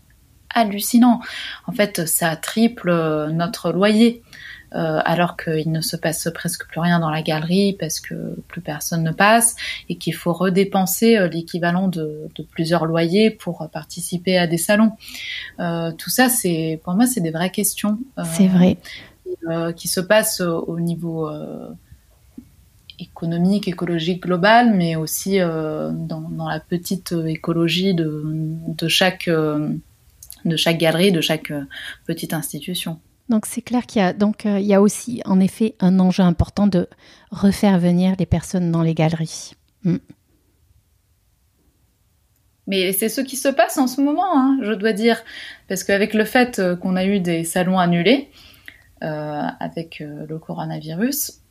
hallucinant. 0.54 1.22
En 1.68 1.72
fait, 1.72 2.08
ça 2.08 2.36
triple 2.36 2.92
notre 3.32 3.72
loyer. 3.72 4.22
Euh, 4.76 5.02
alors 5.06 5.38
qu'il 5.38 5.72
ne 5.72 5.82
se 5.82 5.96
passe 5.96 6.28
presque 6.34 6.66
plus 6.68 6.80
rien 6.80 7.00
dans 7.00 7.12
la 7.12 7.22
galerie 7.22 7.74
parce 7.80 8.00
que 8.00 8.36
plus 8.48 8.62
personne 8.62 9.04
ne 9.04 9.12
passe 9.12 9.56
et 9.88 9.98
qu'il 9.98 10.16
faut 10.16 10.34
redépenser 10.34 11.16
euh, 11.16 11.28
l'équivalent 11.28 11.88
de, 11.88 12.28
plusieurs 12.50 12.86
loyers 12.86 13.30
pour 13.30 13.70
participer 13.72 14.36
à 14.38 14.48
des 14.48 14.58
salons. 14.58 14.94
Euh, 15.60 15.92
tout 15.92 16.10
ça, 16.10 16.28
c'est 16.28 16.82
pour 16.84 16.96
moi, 16.96 17.06
c'est 17.06 17.22
des 17.22 17.30
vraies 17.30 17.52
questions. 17.52 18.00
c'est 18.24 18.48
vrai. 18.48 18.78
qui 19.76 19.88
se 19.88 20.00
passent 20.00 20.42
au, 20.42 20.80
niveau 20.80 21.30
économique, 22.98 23.68
écologique 23.68 24.24
global, 24.24 24.74
mais 24.74 24.96
aussi 24.96 25.40
dans, 25.40 26.48
la 26.50 26.60
petite 26.60 27.14
écologie 27.28 27.94
de, 27.94 28.24
de 28.26 28.88
chaque 28.88 29.30
de 29.30 30.58
chaque 30.58 30.78
galerie, 30.78 31.12
de 31.12 31.22
chaque 31.22 31.54
petite 32.06 32.34
institution. 32.34 33.00
Donc 33.30 33.46
c'est 33.46 33.62
clair 33.62 33.86
qu'il 33.86 34.02
y 34.02 34.06
a 34.06 34.14
donc 34.14 34.46
euh, 34.46 34.80
aussi 34.80 35.22
en 35.26 35.40
effet 35.40 35.76
un 35.80 36.00
enjeu 36.00 36.24
important 36.24 36.68
de 36.68 36.88
refaire 37.32 37.80
venir 37.80 38.16
les 38.20 38.26
personnes 38.26 38.72
dans 38.72 38.82
les 38.82 38.94
galeries. 38.94 39.54
Mm. 39.84 39.98
Mais 42.68 42.94
c'est 42.94 43.10
ce 43.10 43.22
qui 43.22 43.36
se 43.36 43.50
passe 43.50 43.78
en 43.78 43.88
ce 43.88 44.00
moment, 44.00 44.38
hein, 44.38 44.58
je 44.62 44.72
dois 44.72 44.94
dire, 44.94 45.22
parce 45.68 45.84
qu'avec 45.84 46.14
le 46.14 46.24
fait 46.24 46.60
euh, 46.60 46.78
qu'on 46.78 46.96
a 46.96 47.06
eu 47.06 47.20
des 47.20 47.44
salons 47.44 47.78
annulés 47.78 48.30
euh, 49.04 49.42
avec 49.60 50.02
le 50.02 50.38
coronavirus, 50.38 51.42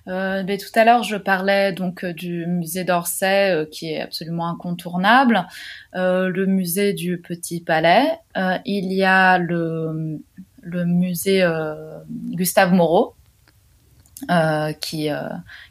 Euh, 0.09 0.43
mais 0.45 0.59
tout 0.59 0.77
à 0.77 0.85
l'heure, 0.85 1.05
je 1.05 1.17
parlais 1.17 1.73
donc 1.73 2.03
euh, 2.05 2.12
du 2.12 2.47
musée 2.47 2.83
d'Orsay, 2.83 3.53
euh, 3.53 3.64
qui 3.64 3.93
est 3.93 4.01
absolument 4.01 4.49
incontournable, 4.49 5.47
euh, 5.95 6.29
le 6.29 6.47
musée 6.47 6.93
du 6.93 7.19
Petit 7.19 7.61
Palais. 7.61 8.19
Euh, 8.37 8.59
il 8.64 8.93
y 8.93 9.05
a 9.05 9.39
le, 9.39 10.21
le 10.62 10.85
musée 10.85 11.49
Gustave 12.33 12.73
Moreau, 12.73 13.14
qui, 14.81 15.09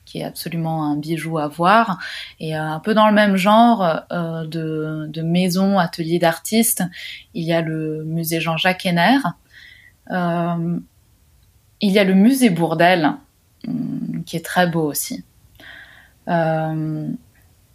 qui 0.06 0.20
est 0.20 0.24
absolument 0.24 0.86
un 0.86 0.96
bijou 0.96 1.38
à 1.38 1.50
voir. 1.50 2.00
Et 2.39 2.54
un 2.54 2.80
peu 2.80 2.93
dans 2.93 3.08
le 3.08 3.14
même 3.14 3.36
genre 3.36 4.04
de, 4.12 5.08
de 5.08 5.22
maison, 5.22 5.80
atelier 5.80 6.18
d'artistes, 6.18 6.84
il 7.34 7.43
y 7.43 7.52
a 7.52 7.62
le 7.62 8.06
musée 8.06 8.39
Jean-Jacques 8.39 8.86
Henner. 8.86 9.18
Il 11.86 11.93
y 11.93 11.99
a 11.99 12.03
le 12.03 12.13
musée 12.13 12.49
Bourdelle, 12.49 13.15
Hum, 13.67 14.23
qui 14.25 14.38
est 14.38 14.45
très 14.45 14.67
beau 14.67 14.83
aussi. 14.83 15.23
Euh, 16.27 17.07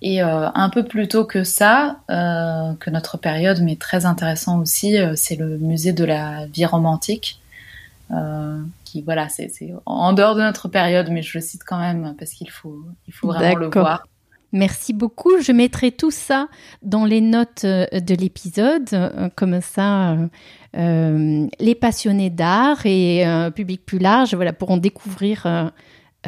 et 0.02 0.22
euh, 0.22 0.48
un 0.54 0.70
peu 0.70 0.84
plus 0.84 1.08
tôt 1.08 1.24
que 1.24 1.44
ça, 1.44 1.98
euh, 2.10 2.72
que 2.80 2.90
notre 2.90 3.18
période, 3.18 3.60
mais 3.62 3.76
très 3.76 4.06
intéressant 4.06 4.60
aussi, 4.60 4.96
c'est 5.14 5.36
le 5.36 5.58
musée 5.58 5.92
de 5.92 6.04
la 6.04 6.46
vie 6.46 6.64
romantique, 6.64 7.40
qui 8.84 9.02
voilà, 9.02 9.28
c'est 9.28 9.52
en 9.86 10.12
dehors 10.12 10.34
de 10.34 10.40
notre 10.40 10.68
période, 10.68 11.10
mais 11.10 11.22
je 11.22 11.38
le 11.38 11.42
cite 11.42 11.62
quand 11.64 11.78
même 11.78 12.14
parce 12.18 12.32
qu'il 12.32 12.50
faut, 12.50 12.82
il 13.06 13.12
faut 13.14 13.28
vraiment 13.28 13.54
le 13.54 13.68
voir. 13.68 14.06
Merci 14.52 14.92
beaucoup. 14.92 15.40
Je 15.40 15.52
mettrai 15.52 15.92
tout 15.92 16.10
ça 16.10 16.48
dans 16.82 17.04
les 17.04 17.20
notes 17.20 17.64
de 17.64 18.14
l'épisode, 18.14 19.32
comme 19.36 19.60
ça, 19.60 20.16
euh, 20.76 21.48
les 21.58 21.74
passionnés 21.74 22.30
d'art 22.30 22.86
et 22.86 23.24
un 23.24 23.50
public 23.50 23.84
plus 23.84 23.98
large 23.98 24.34
voilà, 24.34 24.52
pourront 24.52 24.76
découvrir 24.76 25.44
euh, 25.46 25.68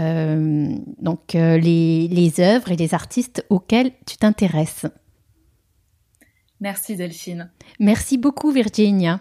euh, 0.00 0.76
donc, 1.00 1.34
les, 1.34 2.08
les 2.08 2.40
œuvres 2.40 2.72
et 2.72 2.76
les 2.76 2.94
artistes 2.94 3.46
auxquels 3.50 3.92
tu 4.06 4.16
t'intéresses. 4.16 4.86
Merci 6.60 6.96
Delphine. 6.96 7.50
Merci 7.78 8.18
beaucoup 8.18 8.50
Virginia. 8.50 9.20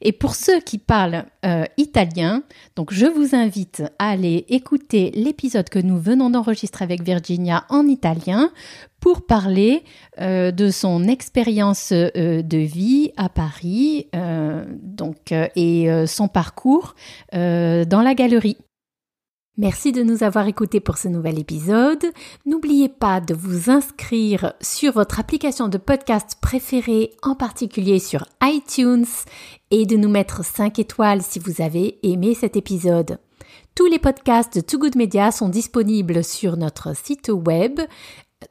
Et 0.00 0.12
pour 0.12 0.34
ceux 0.34 0.60
qui 0.60 0.78
parlent 0.78 1.24
euh, 1.44 1.64
italien, 1.76 2.42
donc 2.76 2.92
je 2.92 3.06
vous 3.06 3.34
invite 3.34 3.82
à 3.98 4.10
aller 4.10 4.44
écouter 4.48 5.10
l'épisode 5.14 5.68
que 5.68 5.78
nous 5.78 5.98
venons 5.98 6.30
d'enregistrer 6.30 6.84
avec 6.84 7.02
Virginia 7.02 7.64
en 7.68 7.86
italien 7.86 8.50
pour 9.00 9.26
parler 9.26 9.82
euh, 10.20 10.50
de 10.50 10.70
son 10.70 11.04
expérience 11.08 11.92
euh, 11.92 12.42
de 12.42 12.58
vie 12.58 13.12
à 13.16 13.28
Paris 13.28 14.08
donc, 14.12 15.32
et 15.32 15.88
son 16.06 16.28
parcours 16.28 16.94
dans 17.32 18.02
la 18.04 18.14
galerie. 18.14 18.56
Merci 19.60 19.92
de 19.92 20.02
nous 20.02 20.22
avoir 20.22 20.46
écoutés 20.46 20.80
pour 20.80 20.96
ce 20.96 21.08
nouvel 21.08 21.38
épisode. 21.38 22.06
N'oubliez 22.46 22.88
pas 22.88 23.20
de 23.20 23.34
vous 23.34 23.68
inscrire 23.68 24.54
sur 24.62 24.94
votre 24.94 25.20
application 25.20 25.68
de 25.68 25.76
podcast 25.76 26.38
préférée, 26.40 27.10
en 27.20 27.34
particulier 27.34 27.98
sur 27.98 28.24
iTunes, 28.42 29.04
et 29.70 29.84
de 29.84 29.98
nous 29.98 30.08
mettre 30.08 30.42
5 30.42 30.78
étoiles 30.78 31.20
si 31.20 31.38
vous 31.38 31.60
avez 31.60 31.98
aimé 32.02 32.34
cet 32.34 32.56
épisode. 32.56 33.18
Tous 33.74 33.84
les 33.84 33.98
podcasts 33.98 34.56
de 34.56 34.62
Too 34.62 34.78
Good 34.78 34.96
Media 34.96 35.30
sont 35.30 35.50
disponibles 35.50 36.24
sur 36.24 36.56
notre 36.56 36.96
site 36.96 37.28
web 37.28 37.80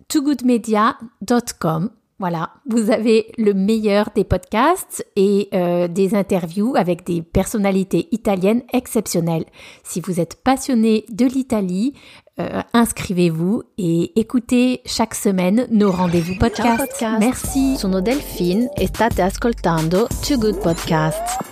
togoodmedia.com 0.10 1.90
voilà, 2.20 2.50
vous 2.70 2.92
avez 2.92 3.32
le 3.38 3.54
meilleur 3.54 4.10
des 4.14 4.26
podcasts 4.26 5.06
et 5.16 5.48
euh, 5.54 5.88
des 5.88 6.16
interviews 6.16 6.76
avec 6.76 7.06
des 7.06 7.22
personnalités 7.22 8.10
italiennes 8.12 8.64
exceptionnelles. 8.74 9.46
Si 9.84 10.02
vous 10.02 10.20
êtes 10.20 10.36
passionné 10.44 11.06
de 11.10 11.26
l'Italie, 11.26 11.94
euh, 12.40 12.62
inscrivez-vous 12.74 13.64
et 13.78 14.20
écoutez 14.20 14.82
chaque 14.86 15.16
semaine 15.16 15.68
nos 15.72 15.92
rendez-vous 15.92 16.36
podcast. 16.36 16.78
podcast. 16.78 17.20
Merci. 17.20 17.78
Sono 17.78 18.02
Delphine 18.02 18.70
e 18.78 18.86
state 18.86 19.20
ascoltando 19.20 20.08
Too 20.26 20.38
Good 20.38 20.60
Podcast. 20.62 21.49